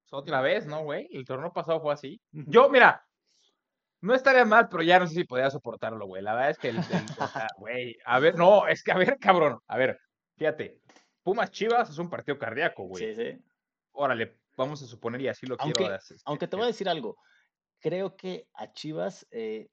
Pues 0.05 0.13
otra 0.13 0.41
vez, 0.41 0.65
¿no, 0.65 0.85
güey? 0.85 1.09
El 1.11 1.25
torneo 1.25 1.53
pasado 1.53 1.81
fue 1.81 1.93
así. 1.93 2.21
Yo, 2.31 2.69
mira, 2.69 3.05
no 4.01 4.15
estaría 4.15 4.45
mal, 4.45 4.69
pero 4.69 4.85
ya 4.85 5.01
no 5.01 5.09
sé 5.09 5.15
si 5.17 5.25
podía 5.25 5.51
soportarlo, 5.51 6.07
güey. 6.07 6.23
La 6.23 6.35
verdad 6.35 6.51
es 6.51 6.59
que 6.59 6.69
el, 6.69 6.79
güey, 7.59 7.97
a 8.05 8.21
ver, 8.21 8.37
no, 8.37 8.69
es 8.69 8.85
que 8.85 8.93
a 8.93 8.97
ver, 8.97 9.19
cabrón, 9.19 9.59
a 9.67 9.77
ver, 9.77 9.99
fíjate, 10.37 10.79
Pumas 11.27 11.51
Chivas 11.51 11.91
es 11.91 11.99
un 11.99 12.09
partido 12.09 12.39
cardíaco, 12.39 12.85
güey. 12.85 13.05
Sí, 13.05 13.17
sí. 13.17 13.45
Órale, 13.91 14.39
vamos 14.57 14.81
a 14.81 14.87
suponer 14.87 15.21
y 15.23 15.27
así 15.27 15.45
lo 15.45 15.57
quiero. 15.57 15.93
Hacer, 15.93 16.19
aunque 16.25 16.47
te 16.47 16.55
voy 16.55 16.63
a 16.63 16.69
decir 16.69 16.89
algo, 16.89 17.19
creo 17.81 18.17
que 18.17 18.47
a 18.55 18.73
Chivas, 18.73 19.27
eh, 19.33 19.69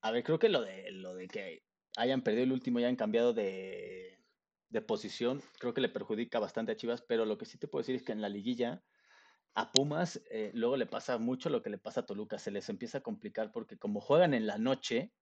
a 0.00 0.10
ver, 0.10 0.24
creo 0.24 0.40
que 0.40 0.48
lo 0.48 0.60
de, 0.60 0.90
lo 0.90 1.14
de 1.14 1.28
que 1.28 1.62
hayan 1.96 2.22
perdido 2.22 2.42
el 2.42 2.50
último 2.50 2.80
y 2.80 2.82
hayan 2.82 2.96
cambiado 2.96 3.32
de, 3.32 4.18
posición, 4.88 5.40
creo 5.60 5.72
que 5.72 5.80
le 5.80 5.88
perjudica 5.88 6.40
bastante 6.40 6.72
a 6.72 6.76
Chivas, 6.76 7.00
pero 7.00 7.26
lo 7.26 7.38
que 7.38 7.44
sí 7.44 7.58
te 7.58 7.68
puedo 7.68 7.82
decir 7.82 7.94
es 7.94 8.02
que 8.02 8.10
en 8.10 8.20
la 8.20 8.28
liguilla 8.28 8.82
a 9.54 9.70
Pumas 9.70 10.20
eh, 10.32 10.50
luego 10.52 10.76
le 10.76 10.86
pasa 10.86 11.16
mucho 11.16 11.48
lo 11.48 11.62
que 11.62 11.70
le 11.70 11.78
pasa 11.78 12.00
a 12.00 12.06
Toluca, 12.06 12.40
se 12.40 12.50
les 12.50 12.68
empieza 12.68 12.98
a 12.98 13.02
complicar 13.02 13.52
porque 13.52 13.78
como 13.78 14.00
juegan 14.00 14.34
en 14.34 14.48
la 14.48 14.58
noche, 14.58 15.12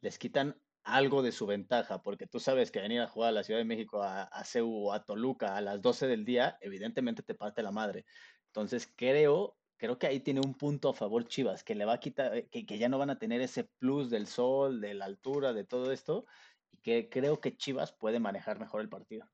les 0.00 0.18
quitan 0.18 0.58
algo 0.94 1.22
de 1.22 1.32
su 1.32 1.46
ventaja, 1.46 2.02
porque 2.02 2.26
tú 2.26 2.40
sabes 2.40 2.70
que 2.70 2.80
venir 2.80 3.00
a 3.00 3.08
jugar 3.08 3.30
a 3.30 3.32
la 3.32 3.44
Ciudad 3.44 3.60
de 3.60 3.64
México, 3.64 4.02
a, 4.02 4.22
a 4.24 4.44
o 4.62 4.92
a 4.92 5.04
Toluca 5.04 5.56
a 5.56 5.60
las 5.60 5.80
12 5.80 6.06
del 6.06 6.24
día, 6.24 6.58
evidentemente 6.60 7.22
te 7.22 7.34
parte 7.34 7.62
la 7.62 7.72
madre. 7.72 8.04
Entonces 8.46 8.92
creo 8.96 9.56
creo 9.78 9.98
que 9.98 10.08
ahí 10.08 10.20
tiene 10.20 10.40
un 10.40 10.54
punto 10.54 10.90
a 10.90 10.94
favor 10.94 11.26
Chivas, 11.26 11.62
que 11.64 11.74
le 11.74 11.84
va 11.84 11.94
a 11.94 12.00
quitar, 12.00 12.36
eh, 12.36 12.48
que, 12.50 12.66
que, 12.66 12.78
ya 12.78 12.88
no 12.88 12.98
van 12.98 13.10
a 13.10 13.18
tener 13.18 13.40
ese 13.40 13.64
plus 13.78 14.10
del 14.10 14.26
sol, 14.26 14.80
de 14.80 14.94
la 14.94 15.04
altura, 15.04 15.52
de 15.52 15.64
todo 15.64 15.92
esto, 15.92 16.26
y 16.72 16.78
que 16.78 17.08
creo 17.08 17.40
que 17.40 17.56
Chivas 17.56 17.92
puede 17.92 18.18
manejar 18.18 18.58
mejor 18.58 18.80
el 18.80 18.88
partido. 18.88 19.28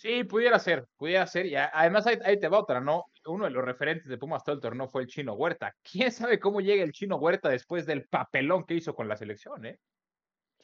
Sí, 0.00 0.24
pudiera 0.24 0.58
ser, 0.58 0.88
pudiera 0.96 1.26
ser. 1.26 1.44
Y 1.44 1.56
además 1.56 2.06
ahí, 2.06 2.40
te 2.40 2.48
va 2.48 2.60
otra, 2.60 2.80
¿no? 2.80 3.04
Uno 3.26 3.44
de 3.44 3.50
los 3.50 3.64
referentes 3.64 4.08
de 4.08 4.16
Pumas 4.16 4.42
todo 4.42 4.54
el 4.54 4.60
torneo 4.60 4.88
fue 4.88 5.02
el 5.02 5.08
Chino 5.08 5.34
Huerta. 5.34 5.74
¿Quién 5.82 6.10
sabe 6.10 6.40
cómo 6.40 6.60
llega 6.60 6.82
el 6.82 6.92
Chino 6.92 7.16
Huerta 7.16 7.48
después 7.48 7.86
del 7.86 8.06
papelón 8.06 8.64
que 8.64 8.74
hizo 8.74 8.94
con 8.94 9.08
la 9.08 9.16
selección, 9.16 9.66
eh? 9.66 9.78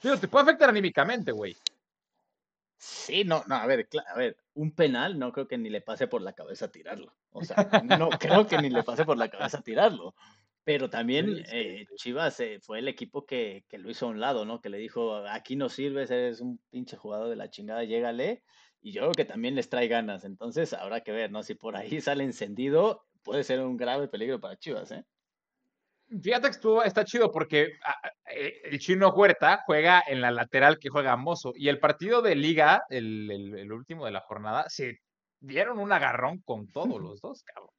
Pero 0.01 0.19
te 0.19 0.29
puede 0.29 0.45
afectar 0.45 0.69
anímicamente, 0.69 1.33
güey. 1.33 1.57
Sí, 2.79 3.25
no, 3.25 3.43
no, 3.47 3.55
a 3.55 3.67
ver, 3.67 3.89
a 4.07 4.19
ver, 4.19 4.37
un 4.55 4.73
penal 4.73 5.19
no 5.19 5.33
creo 5.33 5.49
que 5.49 5.57
ni 5.57 5.71
le 5.71 5.81
pase 5.81 6.07
por 6.09 6.21
la 6.21 6.35
cabeza 6.35 6.71
tirarlo. 6.71 7.15
O 7.31 7.43
sea, 7.43 7.69
no 7.85 8.11
creo 8.21 8.47
que 8.47 8.59
ni 8.59 8.69
le 8.69 8.83
pase 8.83 9.05
por 9.05 9.17
la 9.17 9.29
cabeza 9.29 9.63
tirarlo. 9.63 10.15
Pero 10.65 10.91
también 10.91 11.45
eh, 11.53 11.87
Chivas 11.95 12.41
eh, 12.41 12.59
fue 12.61 12.81
el 12.81 12.89
equipo 12.89 13.25
que, 13.25 13.65
que, 13.69 13.79
lo 13.79 13.89
hizo 13.89 14.07
a 14.07 14.09
un 14.09 14.21
lado, 14.21 14.45
¿no? 14.45 14.61
Que 14.61 14.69
le 14.69 14.79
dijo, 14.79 15.17
aquí 15.29 15.55
no 15.57 15.69
sirves, 15.69 16.11
eres 16.11 16.41
un 16.41 16.59
pinche 16.71 16.97
jugador 16.97 17.29
de 17.29 17.37
la 17.37 17.51
chingada, 17.51 17.85
llégale. 17.85 18.43
Y 18.87 18.93
yo 18.93 19.01
creo 19.01 19.13
que 19.15 19.25
también 19.25 19.57
les 19.57 19.69
trae 19.69 19.89
ganas. 19.89 20.25
Entonces 20.25 20.73
habrá 20.73 21.01
que 21.01 21.11
ver, 21.11 21.33
¿no? 21.33 21.43
Si 21.43 21.57
por 21.57 21.75
ahí 21.75 22.01
sale 22.01 22.23
encendido, 22.23 23.05
puede 23.25 23.43
ser 23.43 23.59
un 23.61 23.77
grave 23.77 24.07
peligro 24.07 24.39
para 24.39 24.57
Chivas, 24.57 24.93
¿eh? 24.93 25.05
Fíjate 26.23 26.43
que 26.43 26.53
estuvo, 26.53 26.85
está 26.85 27.05
chido 27.05 27.33
porque 27.33 27.73
eh, 28.33 28.61
el 28.63 28.79
chino 28.79 29.09
Huerta 29.09 29.65
juega 29.67 30.05
en 30.07 30.21
la 30.21 30.31
lateral 30.31 30.79
que 30.79 30.89
juega 30.89 31.17
Mozo. 31.17 31.53
Y 31.57 31.69
el 31.69 31.81
partido 31.81 32.23
de 32.23 32.37
liga, 32.37 32.85
el, 32.89 33.73
último 33.73 34.05
de 34.05 34.13
la 34.13 34.21
jornada, 34.21 34.67
se 34.69 35.01
dieron 35.41 35.81
un 35.81 35.91
agarrón 35.91 36.39
con 36.43 36.69
todos 36.69 36.87
los 37.03 37.21
dos, 37.21 37.43
cabrón. 37.43 37.75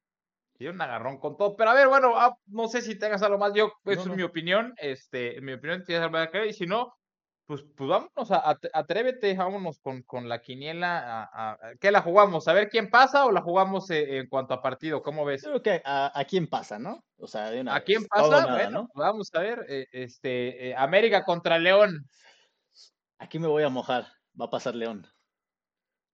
Dieron 0.59 0.75
un 0.75 0.81
agarrón 0.81 1.19
con 1.19 1.37
todo. 1.37 1.55
Pero 1.55 1.69
a 1.69 1.73
ver, 1.73 1.87
bueno, 1.87 2.17
ah, 2.17 2.35
no 2.47 2.67
sé 2.67 2.81
si 2.81 2.99
tengas 2.99 3.23
algo 3.23 3.37
más. 3.37 3.53
Yo, 3.53 3.71
eso 3.85 4.09
es 4.11 4.17
mi 4.17 4.23
opinión. 4.23 4.73
Este, 4.75 5.39
mi 5.39 5.53
opinión, 5.53 5.85
tienes 5.85 6.03
algo 6.03 6.29
que 6.29 6.47
Y 6.47 6.53
si 6.53 6.65
no, 6.65 6.96
pues, 7.47 7.63
pues 7.77 7.89
vámonos, 7.89 8.29
a, 8.29 8.59
atrévete, 8.73 9.33
vámonos 9.33 9.79
con, 9.79 10.03
con 10.03 10.27
la 10.27 10.41
quiniela. 10.41 11.29
A, 11.31 11.57
¿Qué 11.79 11.91
la 11.91 12.01
jugamos? 12.01 12.45
¿A 12.49 12.53
ver 12.53 12.67
quién 12.67 12.89
pasa 12.89 13.25
o 13.25 13.31
la 13.31 13.41
jugamos 13.41 13.89
eh, 13.89 14.17
en, 14.17 14.27
cuanto 14.27 14.53
a 14.53 14.61
partido? 14.61 15.01
¿Cómo 15.01 15.23
ves? 15.23 15.43
Creo 15.43 15.61
que 15.61 15.81
a, 15.85 16.25
quién 16.27 16.47
pasa, 16.47 16.77
¿no? 16.77 17.05
O 17.17 17.25
sea, 17.25 17.49
de 17.49 17.61
una 17.61 17.73
¿A 17.73 17.81
quién 17.81 18.05
pasa? 18.05 18.47
bueno, 18.47 18.89
vamos 18.93 19.29
a 19.33 19.39
ver. 19.39 19.65
Eh, 19.69 19.87
este, 19.93 20.69
eh, 20.69 20.75
América 20.75 21.23
contra 21.23 21.57
León. 21.57 22.05
Aquí 23.17 23.39
me 23.39 23.47
voy 23.47 23.63
a 23.63 23.69
mojar. 23.69 24.07
Va 24.39 24.45
a 24.45 24.49
pasar 24.49 24.75
León. 24.75 25.07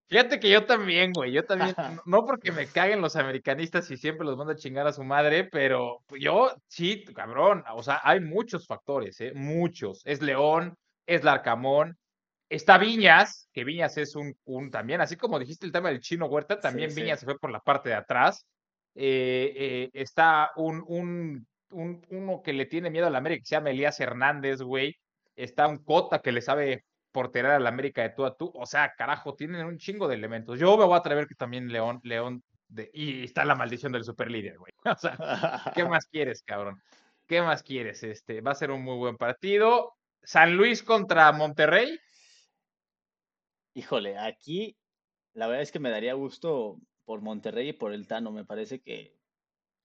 Fíjate 0.06 0.38
que 0.38 0.48
yo 0.48 0.64
también, 0.66 1.12
güey. 1.12 1.32
Yo 1.32 1.44
también, 1.44 1.74
no 2.06 2.24
porque 2.24 2.52
me 2.52 2.68
caguen 2.68 3.00
los 3.00 3.16
americanistas 3.16 3.90
y 3.90 3.96
siempre 3.96 4.24
los 4.24 4.36
mando 4.36 4.52
a 4.52 4.56
chingar 4.56 4.86
a 4.86 4.92
su 4.92 5.02
madre, 5.02 5.48
pero 5.50 6.04
yo 6.16 6.54
sí, 6.68 7.04
cabrón. 7.12 7.64
O 7.74 7.82
sea, 7.82 8.00
hay 8.04 8.20
muchos 8.20 8.68
factores, 8.68 9.20
¿eh? 9.20 9.32
Muchos. 9.34 10.00
Es 10.04 10.22
León 10.22 10.78
es 11.06 11.24
Larcamón, 11.24 11.98
está 12.48 12.78
Viñas, 12.78 13.48
que 13.52 13.64
Viñas 13.64 13.96
es 13.96 14.16
un, 14.16 14.36
un, 14.44 14.70
también, 14.70 15.00
así 15.00 15.16
como 15.16 15.38
dijiste 15.38 15.66
el 15.66 15.72
tema 15.72 15.88
del 15.88 16.00
chino 16.00 16.26
Huerta, 16.26 16.60
también 16.60 16.94
Viñas 16.94 17.20
se 17.20 17.26
fue 17.26 17.38
por 17.38 17.50
la 17.50 17.60
parte 17.60 17.90
de 17.90 17.96
atrás. 17.96 18.46
Eh, 18.94 19.52
eh, 19.56 19.90
está 19.92 20.52
un, 20.56 20.84
un, 20.86 21.46
un, 21.70 22.06
uno 22.10 22.42
que 22.42 22.52
le 22.52 22.66
tiene 22.66 22.90
miedo 22.90 23.06
a 23.06 23.10
la 23.10 23.18
América, 23.18 23.40
que 23.40 23.46
se 23.46 23.56
llama 23.56 23.70
Elías 23.70 23.98
Hernández, 24.00 24.62
güey. 24.62 24.96
Está 25.36 25.66
un 25.66 25.84
Cota 25.84 26.20
que 26.20 26.32
le 26.32 26.40
sabe 26.40 26.84
porterar 27.10 27.52
a 27.52 27.60
la 27.60 27.68
América 27.68 28.02
de 28.02 28.10
tú 28.10 28.24
a 28.24 28.36
tú. 28.36 28.52
O 28.54 28.66
sea, 28.66 28.92
carajo, 28.96 29.34
tienen 29.34 29.66
un 29.66 29.78
chingo 29.78 30.08
de 30.08 30.14
elementos. 30.14 30.58
Yo 30.58 30.76
me 30.76 30.84
voy 30.84 30.94
a 30.94 30.98
atrever 30.98 31.26
que 31.26 31.34
también 31.34 31.68
León, 31.72 32.00
León, 32.04 32.42
de, 32.68 32.90
y 32.94 33.24
está 33.24 33.44
la 33.44 33.54
maldición 33.54 33.92
del 33.92 34.04
superlíder, 34.04 34.58
güey. 34.58 34.72
O 34.84 34.96
sea, 34.96 35.72
¿qué 35.74 35.84
más 35.88 36.06
quieres, 36.06 36.42
cabrón? 36.42 36.80
¿Qué 37.26 37.40
más 37.40 37.62
quieres? 37.62 38.02
Este, 38.02 38.40
va 38.40 38.52
a 38.52 38.56
ser 38.56 38.70
un 38.70 38.82
muy 38.82 38.96
buen 38.96 39.16
partido. 39.16 39.94
San 40.24 40.56
Luis 40.56 40.82
contra 40.82 41.30
Monterrey. 41.32 41.98
Híjole, 43.74 44.16
aquí 44.18 44.76
la 45.34 45.46
verdad 45.46 45.62
es 45.62 45.72
que 45.72 45.80
me 45.80 45.90
daría 45.90 46.14
gusto 46.14 46.78
por 47.04 47.20
Monterrey 47.20 47.68
y 47.70 47.72
por 47.72 47.92
el 47.92 48.06
Tano. 48.06 48.30
Me 48.32 48.44
parece 48.44 48.80
que, 48.80 49.18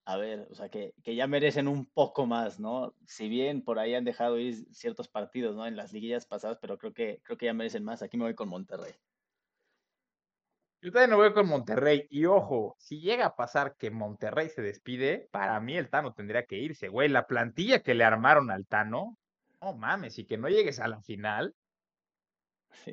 a 0.06 0.16
ver, 0.16 0.48
o 0.50 0.56
sea, 0.56 0.70
que, 0.70 0.94
ya 1.04 1.28
merecen 1.28 1.68
un 1.68 1.86
poco 1.86 2.26
más, 2.26 2.60
¿no? 2.60 2.96
Si 3.06 3.28
bien 3.28 3.64
por 3.64 3.80
ahí 3.80 3.96
han 3.96 4.06
dejado 4.06 4.40
ir 4.40 4.56
ciertos 4.74 5.08
partidos, 5.08 5.56
¿no? 5.56 5.66
En 5.66 5.76
las 5.76 5.92
liguillas 5.92 6.26
pasadas, 6.26 6.60
pero 6.62 6.78
creo 6.78 6.94
que, 6.94 7.20
creo 7.24 7.38
que 7.38 7.48
ya 7.48 7.54
merecen 7.54 7.84
más. 7.84 8.02
Aquí 8.02 8.18
me 8.18 8.26
voy 8.26 8.36
con 8.36 8.50
Monterrey. 8.50 8.94
Yo 10.82 10.94
también 10.94 11.10
me 11.10 11.16
voy 11.18 11.34
con 11.34 11.48
Monterrey. 11.48 12.08
Y 12.10 12.26
ojo, 12.26 12.76
si 12.80 13.02
llega 13.02 13.26
a 13.26 13.36
pasar 13.36 13.76
que 13.76 13.92
Monterrey 13.92 14.48
se 14.50 14.62
despide, 14.62 15.28
para 15.32 15.60
mí 15.60 15.76
el 15.76 15.90
Tano 15.90 16.14
tendría 16.14 16.46
que 16.46 16.58
irse, 16.58 16.88
güey. 16.88 17.10
La 17.10 17.28
plantilla 17.28 17.84
que 17.84 17.96
le 17.96 18.06
armaron 18.06 18.50
al 18.50 18.66
Tano, 18.66 19.18
no 19.62 19.74
mames, 19.74 20.18
y 20.20 20.26
que 20.26 20.38
no 20.38 20.50
llegues 20.50 20.80
a 20.80 20.88
la 20.88 21.02
final. 21.02 21.54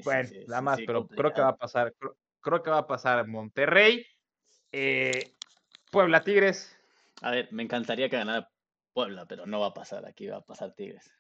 bueno, 0.05 0.29
nada 0.47 0.63
más, 0.63 0.81
pero 0.87 1.07
creo 1.07 1.33
que 1.33 1.41
va 1.41 1.49
a 1.49 1.57
pasar, 1.57 1.95
creo, 2.41 2.63
que 2.63 2.71
va 2.71 2.79
a 2.79 2.87
pasar 2.87 3.27
Monterrey. 3.27 4.05
Eh, 4.73 5.35
Puebla 5.91 6.23
Tigres. 6.25 6.77
A 7.23 7.31
ver, 7.31 7.49
me 7.53 7.63
encantaría 7.63 8.09
que 8.09 8.17
ganara 8.17 8.51
Puebla, 8.93 9.27
pero 9.27 9.47
no 9.47 9.61
va 9.61 9.69
a 9.69 9.75
pasar, 9.75 10.07
aquí 10.07 10.27
va 10.27 10.39
a 10.39 10.45
pasar 10.45 10.75
Tigres. 10.75 11.11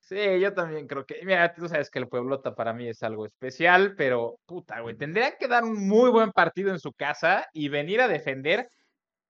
Sí, 0.00 0.40
yo 0.40 0.54
también 0.54 0.86
creo 0.86 1.04
que, 1.04 1.20
mira, 1.22 1.52
tú 1.52 1.68
sabes 1.68 1.90
que 1.90 1.98
el 1.98 2.08
Pueblota 2.08 2.54
para 2.54 2.72
mí 2.72 2.88
es 2.88 3.02
algo 3.02 3.26
especial, 3.26 3.94
pero 3.94 4.40
puta, 4.46 4.80
güey, 4.80 4.96
tendría 4.96 5.36
que 5.36 5.48
dar 5.48 5.64
un 5.64 5.86
muy 5.86 6.08
buen 6.10 6.32
partido 6.32 6.70
en 6.70 6.80
su 6.80 6.94
casa 6.94 7.46
y 7.52 7.68
venir 7.68 8.00
a 8.00 8.08
defender 8.08 8.70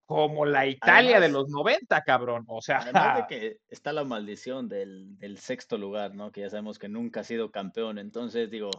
como 0.09 0.43
la 0.43 0.65
Italia 0.65 1.19
de 1.19 1.29
los 1.29 1.49
90, 1.49 2.03
cabrón. 2.03 2.43
O 2.47 2.63
sea. 2.63 2.79
Además 2.79 3.17
de 3.17 3.27
que 3.29 3.57
está 3.69 3.93
la 3.93 4.03
maldición 4.03 4.67
del, 4.67 5.37
sexto 5.37 5.77
lugar, 5.77 6.15
¿no? 6.15 6.31
Que 6.31 6.41
ya 6.41 6.49
sabemos 6.49 6.79
que 6.79 6.89
nunca 6.89 7.19
ha 7.19 7.23
sido 7.23 7.51
campeón. 7.51 7.99
Entonces, 7.99 8.49
digo, 8.49 8.71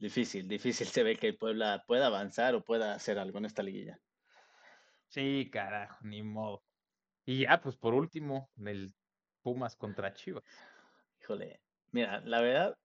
difícil, 0.00 0.48
difícil 0.48 0.88
se 0.88 1.04
ve 1.04 1.14
que 1.14 1.32
Puebla 1.32 1.84
pueda 1.86 2.06
avanzar 2.06 2.56
o 2.56 2.64
pueda 2.64 2.92
hacer 2.92 3.20
algo 3.20 3.38
en 3.38 3.44
esta 3.44 3.62
liguilla. 3.62 4.00
Sí, 5.06 5.48
carajo, 5.52 5.98
ni 6.02 6.24
modo. 6.24 6.64
Y 7.24 7.42
ya, 7.42 7.60
pues 7.60 7.76
por 7.76 7.94
último, 7.94 8.50
el 8.66 8.92
Pumas 9.42 9.76
contra 9.76 10.12
Chivas. 10.12 10.42
Híjole, 11.20 11.60
mira, 11.92 12.20
la 12.22 12.40
verdad, 12.40 12.76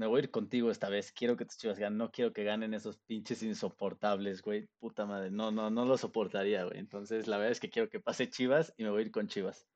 me 0.00 0.06
voy 0.06 0.20
a 0.20 0.24
ir 0.24 0.30
contigo 0.30 0.70
esta 0.70 0.88
vez. 0.88 1.12
Quiero 1.12 1.36
que 1.36 1.44
tus 1.44 1.58
Chivas 1.58 1.78
ganen. 1.78 1.98
No 1.98 2.10
quiero 2.10 2.32
que 2.32 2.42
ganen 2.42 2.72
esos 2.72 2.96
pinches 3.00 3.42
insoportables, 3.42 4.40
güey. 4.40 4.66
Puta 4.78 5.04
madre. 5.04 5.30
No, 5.30 5.50
no, 5.50 5.68
no 5.68 5.84
lo 5.84 5.98
soportaría, 5.98 6.64
güey. 6.64 6.78
Entonces, 6.78 7.28
la 7.28 7.36
verdad 7.36 7.52
es 7.52 7.60
que 7.60 7.68
quiero 7.68 7.90
que 7.90 8.00
pase 8.00 8.30
Chivas 8.30 8.72
y 8.78 8.84
me 8.84 8.88
voy 8.88 9.00
a 9.00 9.04
ir 9.04 9.10
con 9.10 9.28
Chivas. 9.28 9.68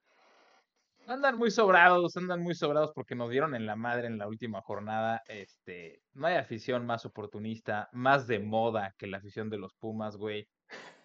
Andan 1.06 1.36
muy 1.36 1.50
sobrados, 1.50 2.16
andan 2.16 2.40
muy 2.40 2.54
sobrados 2.54 2.92
porque 2.94 3.14
nos 3.14 3.28
dieron 3.28 3.54
en 3.54 3.66
la 3.66 3.76
madre 3.76 4.06
en 4.06 4.16
la 4.16 4.26
última 4.26 4.62
jornada. 4.62 5.22
Este, 5.28 6.00
no 6.14 6.26
hay 6.26 6.36
afición 6.36 6.86
más 6.86 7.04
oportunista, 7.04 7.90
más 7.92 8.26
de 8.26 8.38
moda 8.38 8.94
que 8.96 9.06
la 9.06 9.18
afición 9.18 9.50
de 9.50 9.58
los 9.58 9.74
Pumas, 9.74 10.16
güey. 10.16 10.48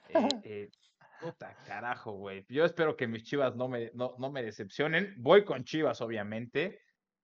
Eh, 0.07 0.13
eh, 0.45 0.69
puta 1.19 1.57
carajo, 1.67 2.13
güey. 2.13 2.45
Yo 2.47 2.63
espero 2.63 2.95
que 2.95 3.05
mis 3.05 3.23
Chivas 3.23 3.53
no 3.57 3.67
me, 3.67 3.91
no, 3.93 4.15
no 4.17 4.31
me 4.31 4.43
decepcionen. 4.43 5.13
Voy 5.17 5.43
con 5.43 5.65
Chivas, 5.65 5.99
obviamente. 5.99 6.79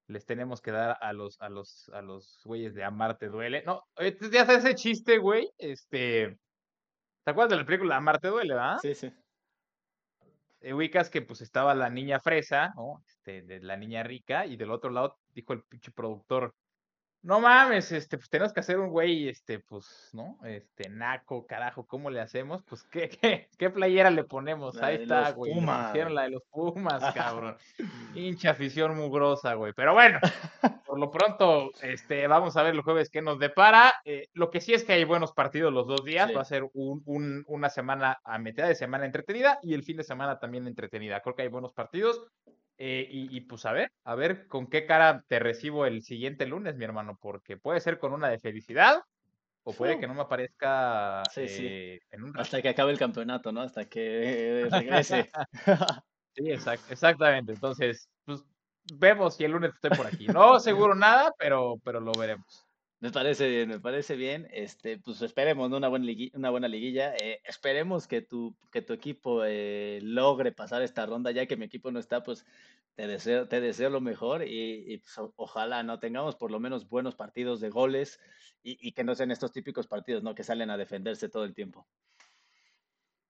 Les 0.07 0.25
tenemos 0.25 0.61
que 0.61 0.71
dar 0.71 0.97
a 1.01 1.13
los, 1.13 1.41
a 1.41 1.49
los, 1.49 1.89
a 1.93 2.01
los 2.01 2.41
güeyes 2.45 2.75
de 2.75 2.83
Amarte 2.83 3.27
Duele. 3.27 3.63
No, 3.65 3.83
ya 4.31 4.43
hace 4.43 4.55
ese 4.55 4.75
chiste, 4.75 5.17
güey. 5.17 5.49
Este. 5.57 6.37
¿Te 7.23 7.31
acuerdas 7.31 7.51
de 7.51 7.57
la 7.57 7.65
película 7.65 7.97
Amarte 7.97 8.27
Duele, 8.27 8.53
verdad? 8.53 8.77
Sí, 8.81 8.93
sí. 8.93 9.11
Eh, 10.61 10.73
ubicas 10.73 11.09
que 11.09 11.21
pues 11.21 11.41
estaba 11.41 11.75
la 11.75 11.89
niña 11.89 12.19
fresa, 12.19 12.73
¿no? 12.75 13.03
Este, 13.07 13.41
de 13.43 13.59
la 13.61 13.77
niña 13.77 14.03
rica, 14.03 14.45
y 14.45 14.57
del 14.57 14.71
otro 14.71 14.89
lado 14.89 15.17
dijo 15.29 15.53
el 15.53 15.63
pinche 15.63 15.91
productor, 15.91 16.55
no 17.25 17.39
mames, 17.39 17.91
este, 17.91 18.19
pues 18.19 18.29
tenemos 18.29 18.53
que 18.53 18.59
hacer 18.59 18.77
un 18.77 18.89
güey, 18.89 19.27
este, 19.27 19.57
pues, 19.59 20.11
¿no? 20.13 20.37
Este, 20.45 20.89
naco, 20.89 21.47
carajo, 21.47 21.87
¿cómo 21.87 22.11
le 22.11 22.21
hacemos? 22.21 22.61
Pues, 22.63 22.83
¿qué, 22.83 23.09
qué, 23.09 23.49
qué 23.57 23.71
playera 23.71 24.11
le 24.11 24.25
ponemos? 24.25 24.77
Ahí 24.77 24.97
está, 25.01 25.31
güey. 25.31 25.51
Hicieron 25.51 26.13
la 26.13 26.23
de 26.23 26.29
los 26.29 26.43
Pumas, 26.51 27.15
cabrón. 27.15 27.57
Hincha 28.15 28.51
afición 28.51 28.95
mugrosa, 28.95 29.55
güey. 29.55 29.73
Pero 29.73 29.93
bueno, 29.93 30.19
por 30.85 30.99
lo 30.99 31.09
pronto, 31.09 31.71
este, 31.81 32.27
vamos 32.27 32.57
a 32.57 32.63
ver 32.63 32.75
el 32.75 32.81
jueves 32.81 33.09
qué 33.09 33.23
nos 33.23 33.39
depara. 33.39 33.95
Eh, 34.05 34.27
lo 34.33 34.51
que 34.51 34.61
sí 34.61 34.75
es 34.75 34.83
que 34.83 34.93
hay 34.93 35.03
buenos 35.03 35.33
partidos 35.33 35.73
los 35.73 35.87
dos 35.87 36.05
días. 36.05 36.29
Va 36.35 36.41
a 36.41 36.45
ser 36.45 36.69
un, 36.73 37.01
un, 37.05 37.43
una 37.47 37.69
semana 37.69 38.19
a 38.23 38.37
mitad 38.37 38.67
de 38.67 38.75
semana 38.75 39.05
entretenida 39.05 39.57
y 39.63 39.73
el 39.73 39.81
fin 39.81 39.97
de 39.97 40.03
semana 40.03 40.37
también 40.37 40.67
entretenida. 40.67 41.21
Creo 41.21 41.35
que 41.35 41.41
hay 41.41 41.47
buenos 41.47 41.73
partidos. 41.73 42.21
Eh, 42.77 43.07
y, 43.09 43.41
pues 43.41 43.65
a 43.65 43.71
ver, 43.71 43.91
a 44.03 44.15
ver 44.15 44.47
con 44.47 44.67
qué 44.67 44.85
cara 44.85 45.23
te 45.27 45.39
recibo 45.39 45.85
el 45.85 46.03
siguiente 46.03 46.45
lunes, 46.45 46.75
mi 46.75 46.83
hermano, 46.83 47.17
porque 47.21 47.55
puede 47.55 47.79
ser 47.79 47.99
con 47.99 48.11
una 48.11 48.27
de 48.27 48.39
felicidad 48.39 49.01
o 49.63 49.73
puede 49.73 49.97
que 49.97 50.07
no 50.07 50.13
me 50.13 50.21
aparezca 50.21 51.23
eh, 51.37 51.99
en 52.11 52.23
un 52.23 52.37
Hasta 52.37 52.61
que 52.61 52.69
acabe 52.69 52.91
el 52.91 52.99
campeonato, 52.99 53.51
¿no? 53.51 53.61
Hasta 53.61 53.85
que 53.85 54.67
regrese. 54.69 55.31
sí, 56.35 56.51
exactamente. 56.51 57.53
Entonces, 57.53 58.09
pues 58.25 58.43
vemos 58.93 59.37
si 59.37 59.45
el 59.45 59.51
lunes 59.51 59.73
estoy 59.73 59.97
por 59.97 60.07
aquí. 60.07 60.27
No 60.27 60.59
seguro 60.59 60.95
nada, 60.95 61.33
pero, 61.39 61.75
pero 61.83 61.99
lo 61.99 62.11
veremos. 62.11 62.64
Me 63.05 63.11
parece 63.11 63.47
bien, 63.47 63.69
me 63.69 63.79
parece 63.79 64.15
bien. 64.15 64.47
Este, 64.51 64.97
pues 64.97 65.21
esperemos 65.21 65.71
una 65.71 65.89
buena 65.89 66.05
liguilla, 66.05 66.35
una 66.35 66.49
buena 66.49 66.67
liguilla. 66.67 67.13
Eh, 67.17 67.39
esperemos 67.43 68.07
que 68.07 68.21
tu, 68.21 68.55
que 68.71 68.81
tu 68.81 68.93
equipo 68.93 69.43
eh, 69.45 69.99
logre 70.01 70.51
pasar 70.51 70.81
esta 70.81 71.05
ronda, 71.05 71.29
ya 71.29 71.45
que 71.45 71.55
mi 71.55 71.65
equipo 71.65 71.91
no 71.91 71.99
está, 71.99 72.23
pues 72.23 72.47
te 72.95 73.05
deseo, 73.05 73.47
te 73.47 73.61
deseo 73.61 73.91
lo 73.91 74.01
mejor 74.01 74.41
y, 74.43 74.97
pues, 74.97 75.31
ojalá 75.35 75.83
no 75.83 75.99
tengamos 75.99 76.35
por 76.35 76.49
lo 76.49 76.59
menos 76.59 76.89
buenos 76.89 77.13
partidos 77.13 77.59
de 77.59 77.69
goles 77.69 78.19
y, 78.63 78.75
y, 78.81 78.93
que 78.93 79.03
no 79.03 79.13
sean 79.13 79.29
estos 79.29 79.51
típicos 79.51 79.85
partidos, 79.85 80.23
¿no? 80.23 80.33
Que 80.33 80.43
salen 80.43 80.71
a 80.71 80.77
defenderse 80.77 81.29
todo 81.29 81.43
el 81.43 81.53
tiempo. 81.53 81.85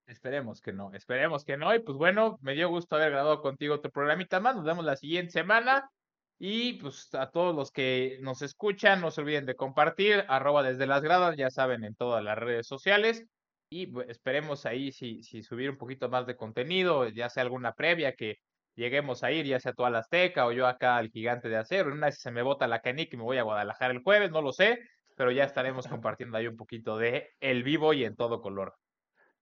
Esperemos 0.06 0.62
que 0.62 0.72
no, 0.72 0.90
esperemos 0.94 1.44
que 1.44 1.58
no. 1.58 1.74
Y 1.74 1.80
pues 1.80 1.98
bueno, 1.98 2.38
me 2.40 2.54
dio 2.54 2.70
gusto 2.70 2.96
haber 2.96 3.10
grabado 3.10 3.42
contigo 3.42 3.74
otro 3.74 3.90
programita 3.90 4.40
más. 4.40 4.56
Nos 4.56 4.64
vemos 4.64 4.86
la 4.86 4.96
siguiente 4.96 5.32
semana. 5.32 5.90
Y 6.38 6.74
pues 6.74 7.14
a 7.14 7.30
todos 7.30 7.54
los 7.54 7.70
que 7.70 8.18
nos 8.20 8.42
escuchan, 8.42 9.00
no 9.00 9.10
se 9.10 9.22
olviden 9.22 9.46
de 9.46 9.56
compartir, 9.56 10.24
arroba 10.28 10.62
desde 10.62 10.86
las 10.86 11.02
gradas, 11.02 11.36
ya 11.36 11.50
saben, 11.50 11.84
en 11.84 11.94
todas 11.94 12.22
las 12.22 12.36
redes 12.36 12.66
sociales. 12.66 13.24
Y 13.70 13.90
esperemos 14.08 14.66
ahí 14.66 14.92
si, 14.92 15.22
si 15.22 15.42
subir 15.42 15.70
un 15.70 15.78
poquito 15.78 16.08
más 16.08 16.26
de 16.26 16.36
contenido, 16.36 17.08
ya 17.08 17.28
sea 17.30 17.42
alguna 17.42 17.72
previa 17.72 18.14
que 18.14 18.36
lleguemos 18.74 19.24
a 19.24 19.32
ir, 19.32 19.46
ya 19.46 19.58
sea 19.58 19.72
toda 19.72 19.90
la 19.90 20.00
Azteca 20.00 20.46
o 20.46 20.52
yo 20.52 20.66
acá 20.66 20.96
al 20.98 21.10
Gigante 21.10 21.48
de 21.48 21.56
Acero. 21.56 21.92
Una 21.92 22.06
vez 22.06 22.20
se 22.20 22.30
me 22.30 22.42
bota 22.42 22.68
la 22.68 22.80
canica 22.80 23.16
y 23.16 23.18
me 23.18 23.24
voy 23.24 23.38
a 23.38 23.42
Guadalajara 23.42 23.94
el 23.94 24.02
jueves, 24.02 24.30
no 24.30 24.42
lo 24.42 24.52
sé, 24.52 24.78
pero 25.16 25.32
ya 25.32 25.44
estaremos 25.44 25.86
compartiendo 25.88 26.36
ahí 26.36 26.46
un 26.46 26.56
poquito 26.56 26.98
de 26.98 27.30
el 27.40 27.64
vivo 27.64 27.92
y 27.94 28.04
en 28.04 28.14
todo 28.14 28.40
color. 28.40 28.74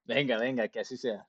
Venga, 0.04 0.38
venga, 0.38 0.68
que 0.68 0.80
así 0.80 0.96
sea. 0.96 1.26